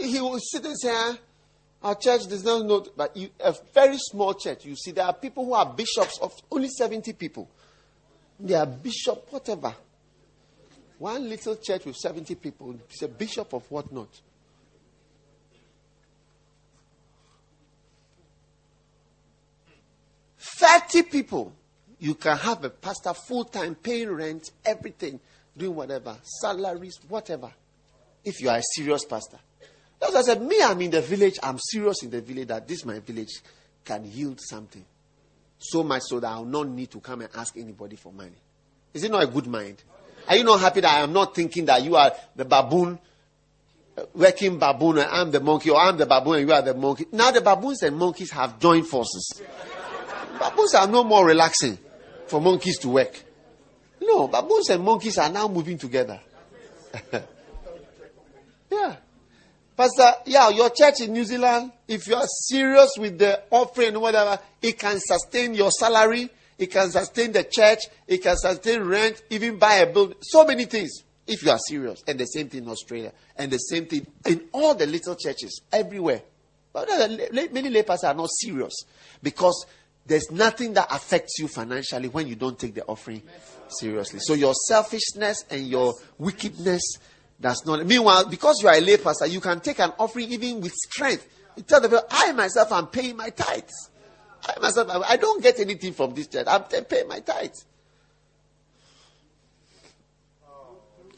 he 0.00 0.20
will 0.20 0.38
sit 0.38 0.64
and 0.64 0.78
say, 0.78 0.90
ah, 0.92 1.16
Our 1.82 1.94
church 1.94 2.26
does 2.28 2.44
not 2.44 2.66
know, 2.66 2.86
but 2.94 3.16
you, 3.16 3.30
a 3.40 3.54
very 3.72 3.96
small 3.96 4.34
church, 4.34 4.66
you 4.66 4.76
see, 4.76 4.90
there 4.90 5.06
are 5.06 5.14
people 5.14 5.46
who 5.46 5.54
are 5.54 5.66
bishops 5.66 6.18
of 6.20 6.32
only 6.50 6.68
70 6.68 7.12
people. 7.14 7.48
They 8.38 8.54
are 8.54 8.66
bishop, 8.66 9.26
whatever. 9.30 9.74
One 10.98 11.28
little 11.28 11.56
church 11.56 11.86
with 11.86 11.96
70 11.96 12.34
people, 12.34 12.76
he's 12.88 13.02
a 13.02 13.08
bishop 13.08 13.54
of 13.54 13.70
what 13.70 13.90
not. 13.90 14.08
Thirty 20.38 21.02
people. 21.02 21.52
You 21.98 22.14
can 22.14 22.36
have 22.36 22.64
a 22.64 22.70
pastor 22.70 23.12
full 23.12 23.44
time, 23.44 23.74
paying 23.74 24.10
rent, 24.10 24.50
everything, 24.64 25.20
doing 25.56 25.74
whatever, 25.74 26.16
salaries, 26.40 26.98
whatever. 27.08 27.52
If 28.24 28.40
you 28.40 28.48
are 28.48 28.56
a 28.56 28.62
serious 28.74 29.04
pastor. 29.04 29.38
That's 30.00 30.14
why 30.14 30.20
I 30.20 30.22
said, 30.22 30.42
me, 30.42 30.56
I'm 30.62 30.80
in 30.80 30.90
the 30.90 31.02
village. 31.02 31.38
I'm 31.42 31.58
serious 31.58 32.02
in 32.02 32.10
the 32.10 32.22
village 32.22 32.48
that 32.48 32.66
this 32.66 32.84
my 32.84 32.98
village 33.00 33.40
can 33.84 34.04
yield 34.04 34.40
something. 34.40 34.84
So 35.58 35.82
much 35.82 36.02
so 36.02 36.20
that 36.20 36.28
I'll 36.28 36.44
not 36.44 36.68
need 36.68 36.90
to 36.92 37.00
come 37.00 37.20
and 37.20 37.30
ask 37.34 37.56
anybody 37.56 37.96
for 37.96 38.12
money. 38.12 38.36
Is 38.94 39.04
it 39.04 39.10
not 39.10 39.22
a 39.22 39.26
good 39.26 39.46
mind? 39.46 39.82
Are 40.26 40.36
you 40.36 40.44
not 40.44 40.60
happy 40.60 40.80
that 40.80 40.94
I 40.94 41.00
am 41.00 41.12
not 41.12 41.34
thinking 41.34 41.66
that 41.66 41.82
you 41.82 41.96
are 41.96 42.12
the 42.34 42.44
baboon, 42.44 42.98
uh, 43.96 44.02
working 44.14 44.58
baboon, 44.58 44.98
and 44.98 45.08
I'm 45.10 45.30
the 45.30 45.40
monkey, 45.40 45.70
or 45.70 45.78
I'm 45.78 45.96
the 45.96 46.06
baboon 46.06 46.36
and 46.36 46.48
you 46.48 46.54
are 46.54 46.62
the 46.62 46.74
monkey? 46.74 47.06
Now 47.12 47.30
the 47.30 47.40
baboons 47.42 47.82
and 47.82 47.96
monkeys 47.96 48.30
have 48.30 48.58
joined 48.58 48.86
forces. 48.86 49.42
baboons 50.38 50.74
are 50.74 50.86
no 50.86 51.04
more 51.04 51.26
relaxing 51.26 51.78
for 52.26 52.40
monkeys 52.40 52.78
to 52.78 52.88
work. 52.88 53.22
No, 54.00 54.28
baboons 54.28 54.70
and 54.70 54.82
monkeys 54.82 55.18
are 55.18 55.30
now 55.30 55.46
moving 55.46 55.76
together. 55.76 56.20
yeah. 58.70 58.96
Pastor, 59.80 60.12
yeah, 60.26 60.50
your 60.50 60.68
church 60.68 61.00
in 61.00 61.10
New 61.14 61.24
Zealand, 61.24 61.72
if 61.88 62.06
you 62.06 62.14
are 62.14 62.26
serious 62.26 62.90
with 62.98 63.18
the 63.18 63.40
offering, 63.50 63.98
whatever, 63.98 64.38
it 64.60 64.78
can 64.78 65.00
sustain 65.00 65.54
your 65.54 65.70
salary, 65.70 66.28
it 66.58 66.66
can 66.66 66.90
sustain 66.90 67.32
the 67.32 67.44
church, 67.44 67.78
it 68.06 68.18
can 68.18 68.36
sustain 68.36 68.82
rent, 68.82 69.22
even 69.30 69.58
buy 69.58 69.76
a 69.76 69.90
building, 69.90 70.18
so 70.20 70.44
many 70.44 70.66
things, 70.66 71.02
if 71.26 71.42
you 71.42 71.50
are 71.50 71.58
serious. 71.58 72.04
And 72.06 72.20
the 72.20 72.26
same 72.26 72.50
thing 72.50 72.64
in 72.64 72.68
Australia, 72.68 73.10
and 73.38 73.50
the 73.50 73.56
same 73.56 73.86
thing 73.86 74.06
in 74.26 74.48
all 74.52 74.74
the 74.74 74.84
little 74.84 75.14
churches, 75.14 75.62
everywhere. 75.72 76.20
But 76.74 76.86
many 77.50 77.82
pastors 77.82 78.04
are 78.04 78.14
not 78.14 78.28
serious 78.32 78.84
because 79.22 79.64
there's 80.04 80.30
nothing 80.30 80.74
that 80.74 80.88
affects 80.90 81.38
you 81.38 81.48
financially 81.48 82.08
when 82.08 82.26
you 82.26 82.34
don't 82.34 82.58
take 82.58 82.74
the 82.74 82.84
offering 82.84 83.22
seriously. 83.68 84.18
So 84.20 84.34
your 84.34 84.52
selfishness 84.52 85.46
and 85.48 85.66
your 85.66 85.94
wickedness 86.18 86.82
that's 87.40 87.64
not. 87.64 87.84
Meanwhile, 87.86 88.26
because 88.26 88.60
you 88.62 88.68
are 88.68 88.76
a 88.76 88.80
lay 88.80 88.98
pastor, 88.98 89.26
you 89.26 89.40
can 89.40 89.60
take 89.60 89.80
an 89.80 89.92
offering 89.98 90.30
even 90.30 90.60
with 90.60 90.72
strength. 90.72 91.26
You 91.56 91.62
tell 91.62 91.80
the 91.80 91.88
people, 91.88 92.04
I 92.10 92.32
myself 92.32 92.70
am 92.70 92.88
paying 92.88 93.16
my 93.16 93.30
tithes. 93.30 93.90
I 94.46 94.60
myself, 94.60 94.88
I 95.08 95.16
don't 95.16 95.42
get 95.42 95.58
anything 95.58 95.94
from 95.94 96.14
this 96.14 96.26
church. 96.26 96.46
I'm 96.46 96.64
paying 96.64 97.08
my 97.08 97.20
tithes. 97.20 97.64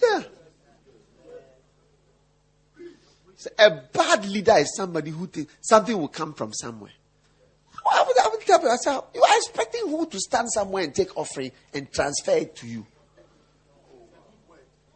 Yeah. 0.00 0.22
So 3.36 3.50
a 3.58 3.70
bad 3.92 4.24
leader 4.26 4.54
is 4.58 4.76
somebody 4.76 5.10
who 5.10 5.26
thinks 5.26 5.52
something 5.60 5.98
will 5.98 6.08
come 6.08 6.32
from 6.34 6.52
somewhere. 6.52 6.92
I 7.84 8.04
would, 8.06 8.18
I 8.18 8.28
would 8.28 8.40
tell 8.42 8.60
people, 8.60 9.08
you 9.14 9.22
are 9.22 9.36
expecting 9.38 9.88
who 9.88 10.06
to 10.06 10.20
stand 10.20 10.50
somewhere 10.52 10.84
and 10.84 10.94
take 10.94 11.16
offering 11.16 11.50
and 11.74 11.90
transfer 11.92 12.32
it 12.32 12.54
to 12.56 12.68
you. 12.68 12.86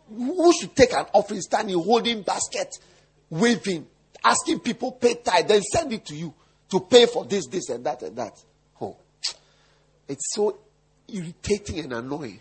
Who 0.09 0.53
should 0.53 0.75
take 0.75 0.93
an 0.93 1.07
offering, 1.13 1.41
standing, 1.41 1.77
holding 1.83 2.23
basket, 2.23 2.69
waving, 3.29 3.87
asking 4.25 4.61
people 4.61 4.93
pay 4.93 5.15
tithe, 5.15 5.49
then 5.49 5.63
send 5.63 5.93
it 5.93 6.05
to 6.07 6.15
you 6.15 6.35
to 6.71 6.81
pay 6.81 7.07
for 7.07 7.25
this, 7.25 7.47
this, 7.47 7.69
and 7.69 7.85
that, 7.85 8.03
and 8.03 8.17
that. 8.17 8.43
Oh, 8.81 8.97
it's 10.09 10.35
so 10.35 10.59
irritating 11.09 11.81
and 11.81 11.93
annoying. 11.93 12.41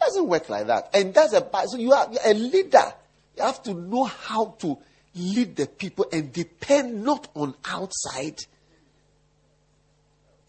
Doesn't 0.00 0.26
work 0.26 0.48
like 0.48 0.66
that. 0.66 0.90
And 0.94 1.14
that's 1.14 1.32
a 1.32 1.48
so 1.66 1.76
you 1.76 1.92
are 1.92 2.08
a 2.24 2.34
leader. 2.34 2.92
You 3.36 3.44
have 3.44 3.62
to 3.64 3.74
know 3.74 4.04
how 4.04 4.56
to 4.60 4.78
lead 5.14 5.56
the 5.56 5.66
people 5.66 6.06
and 6.12 6.32
depend 6.32 7.04
not 7.04 7.28
on 7.34 7.54
outside 7.64 8.38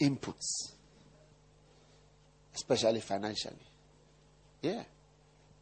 inputs. 0.01 0.73
especially 2.55 3.01
financially. 3.01 3.55
Yeah. 4.61 4.83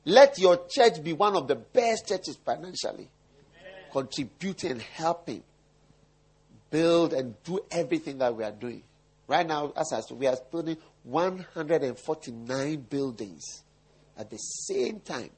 Let 0.05 0.39
your 0.39 0.65
church 0.67 1.03
be 1.03 1.13
one 1.13 1.35
of 1.35 1.47
the 1.47 1.55
best 1.55 2.07
churches 2.07 2.37
financially, 2.43 3.09
contributing 3.91 4.71
and 4.71 4.81
helping 4.81 5.43
build 6.71 7.13
and 7.13 7.35
do 7.43 7.59
everything 7.69 8.17
that 8.19 8.35
we 8.35 8.43
are 8.43 8.51
doing. 8.51 8.81
Right 9.27 9.45
now, 9.45 9.71
as 9.75 9.93
I 9.93 10.01
said, 10.01 10.17
we 10.17 10.27
are 10.27 10.37
building 10.51 10.77
149 11.03 12.75
buildings 12.89 13.63
at 14.17 14.29
the 14.29 14.37
same 14.37 14.99
time. 15.01 15.29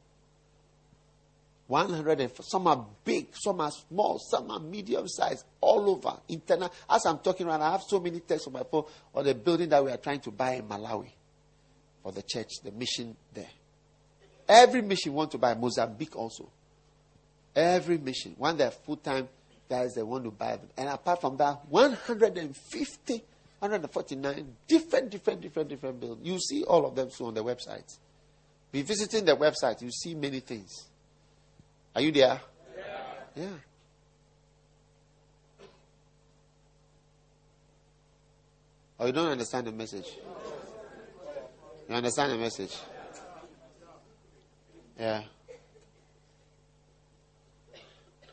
100 1.67 2.19
and 2.19 2.31
some 2.41 2.67
are 2.67 2.85
big, 3.03 3.27
some 3.33 3.61
are 3.61 3.71
small, 3.71 4.19
some 4.19 4.51
are 4.51 4.59
medium 4.59 5.07
sized, 5.07 5.45
all 5.61 5.89
over. 5.89 6.19
Internal. 6.29 6.71
As 6.89 7.05
I'm 7.05 7.19
talking 7.19 7.47
right 7.47 7.59
now, 7.59 7.67
I 7.67 7.71
have 7.71 7.83
so 7.87 7.99
many 7.99 8.19
texts 8.19 8.47
on 8.47 8.53
my 8.53 8.63
phone 8.63 8.85
on 9.15 9.25
the 9.25 9.33
building 9.33 9.69
that 9.69 9.83
we 9.83 9.91
are 9.91 9.97
trying 9.97 10.19
to 10.21 10.31
buy 10.31 10.53
in 10.55 10.63
Malawi 10.63 11.09
for 12.01 12.11
the 12.11 12.21
church, 12.21 12.49
the 12.63 12.71
mission 12.71 13.15
there. 13.33 13.47
Every 14.47 14.81
mission 14.81 15.13
want 15.13 15.31
to 15.31 15.37
buy 15.37 15.53
Mozambique 15.53 16.15
also. 16.15 16.49
Every 17.55 17.97
mission. 17.97 18.35
When 18.37 18.57
they're 18.57 18.71
full 18.71 18.97
time 18.97 19.29
guys, 19.69 19.93
they 19.93 20.03
want 20.03 20.23
to 20.25 20.31
buy 20.31 20.57
them. 20.57 20.69
And 20.77 20.89
apart 20.89 21.21
from 21.21 21.37
that, 21.37 21.65
150, 21.69 23.23
149 23.59 24.55
different, 24.67 25.09
different, 25.09 25.41
different, 25.41 25.69
different 25.69 25.99
buildings. 25.99 26.27
You 26.27 26.39
see 26.39 26.63
all 26.63 26.85
of 26.85 26.95
them 26.95 27.09
soon 27.11 27.27
on 27.27 27.33
the 27.33 27.43
website. 27.43 27.97
Be 28.71 28.81
visiting 28.81 29.25
the 29.25 29.35
website, 29.35 29.81
you 29.81 29.91
see 29.91 30.15
many 30.15 30.39
things. 30.39 30.87
Are 31.95 32.01
you 32.01 32.11
there? 32.11 32.41
Yeah. 32.75 32.83
yeah. 33.35 33.47
Or 38.97 39.03
oh, 39.03 39.05
you 39.07 39.11
don't 39.11 39.31
understand 39.31 39.67
the 39.67 39.71
message? 39.71 40.07
You 41.89 41.95
understand 41.95 42.31
the 42.31 42.37
message? 42.37 42.75
Yeah. 44.99 45.23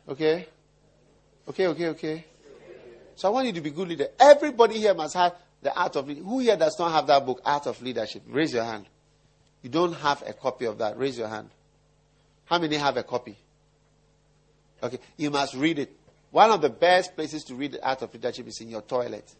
Okay? 0.08 0.46
Okay, 1.48 1.66
okay, 1.68 1.88
okay. 1.88 2.24
So 3.16 3.28
I 3.28 3.30
want 3.30 3.46
you 3.46 3.52
to 3.54 3.60
be 3.60 3.70
good 3.70 3.88
leader. 3.88 4.08
Everybody 4.18 4.78
here 4.78 4.94
must 4.94 5.14
have 5.14 5.34
the 5.62 5.74
art 5.74 5.96
of 5.96 6.08
leadership. 6.08 6.26
Who 6.26 6.38
here 6.40 6.56
does 6.56 6.76
not 6.78 6.92
have 6.92 7.06
that 7.08 7.24
book, 7.24 7.40
Art 7.44 7.66
of 7.66 7.80
Leadership? 7.82 8.22
Raise 8.28 8.52
your 8.54 8.64
hand. 8.64 8.86
You 9.62 9.68
don't 9.68 9.92
have 9.92 10.22
a 10.26 10.32
copy 10.32 10.64
of 10.64 10.78
that. 10.78 10.96
Raise 10.96 11.18
your 11.18 11.28
hand. 11.28 11.50
How 12.46 12.58
many 12.58 12.76
have 12.76 12.96
a 12.96 13.02
copy? 13.02 13.36
Okay, 14.82 14.98
you 15.16 15.30
must 15.30 15.54
read 15.54 15.78
it. 15.78 15.94
One 16.30 16.50
of 16.50 16.62
the 16.62 16.70
best 16.70 17.14
places 17.14 17.44
to 17.44 17.54
read 17.54 17.72
the 17.72 17.86
Art 17.86 18.02
of 18.02 18.14
Leadership 18.14 18.46
is 18.48 18.60
in 18.60 18.70
your 18.70 18.82
toilet. 18.82 19.30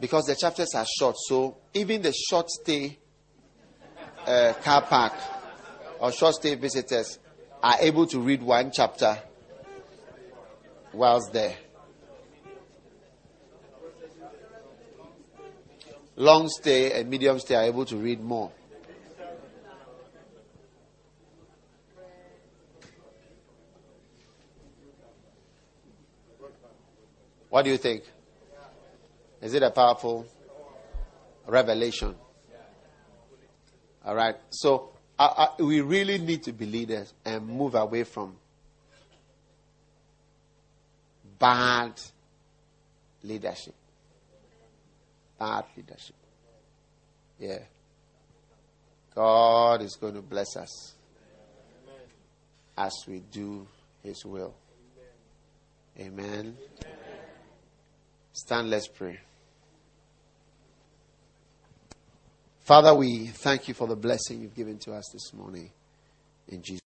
Because 0.00 0.24
the 0.24 0.34
chapters 0.34 0.74
are 0.74 0.84
short, 0.98 1.16
so 1.18 1.58
even 1.72 2.02
the 2.02 2.12
short 2.12 2.50
stay 2.50 2.98
uh, 4.26 4.52
car 4.62 4.82
park 4.82 5.12
or 5.98 6.12
short 6.12 6.34
stay 6.34 6.54
visitors 6.54 7.18
are 7.62 7.76
able 7.80 8.06
to 8.06 8.20
read 8.20 8.42
one 8.42 8.70
chapter 8.72 9.18
whilst 10.92 11.32
there. 11.32 11.56
Long 16.16 16.48
stay 16.48 17.00
and 17.00 17.10
medium 17.10 17.38
stay 17.40 17.56
are 17.56 17.64
able 17.64 17.84
to 17.86 17.96
read 17.96 18.20
more. 18.22 18.52
What 27.50 27.64
do 27.64 27.70
you 27.70 27.76
think? 27.76 28.02
Is 29.40 29.54
it 29.54 29.62
a 29.62 29.70
powerful 29.70 30.26
revelation? 31.46 32.14
All 34.04 34.14
right. 34.14 34.36
So 34.50 34.90
uh, 35.18 35.34
uh, 35.36 35.64
we 35.64 35.80
really 35.80 36.18
need 36.18 36.42
to 36.44 36.52
be 36.52 36.66
leaders 36.66 37.12
and 37.24 37.46
move 37.46 37.74
away 37.74 38.04
from 38.04 38.36
bad 41.38 41.92
leadership. 43.22 43.74
Bad 45.38 45.64
leadership. 45.76 46.16
Yeah. 47.38 47.58
God 49.14 49.82
is 49.82 49.96
going 49.96 50.14
to 50.14 50.22
bless 50.22 50.56
us 50.56 50.94
as 52.76 52.92
we 53.06 53.20
do 53.20 53.66
His 54.02 54.24
will. 54.24 54.54
Amen. 55.98 56.56
Stand, 58.32 58.68
let's 58.68 58.88
pray. 58.88 59.20
Father, 62.64 62.94
we 62.94 63.26
thank 63.26 63.68
you 63.68 63.74
for 63.74 63.86
the 63.86 63.94
blessing 63.94 64.40
you've 64.40 64.54
given 64.54 64.78
to 64.78 64.94
us 64.94 65.10
this 65.12 65.34
morning. 65.34 65.70
In 66.48 66.62
Jesus' 66.62 66.80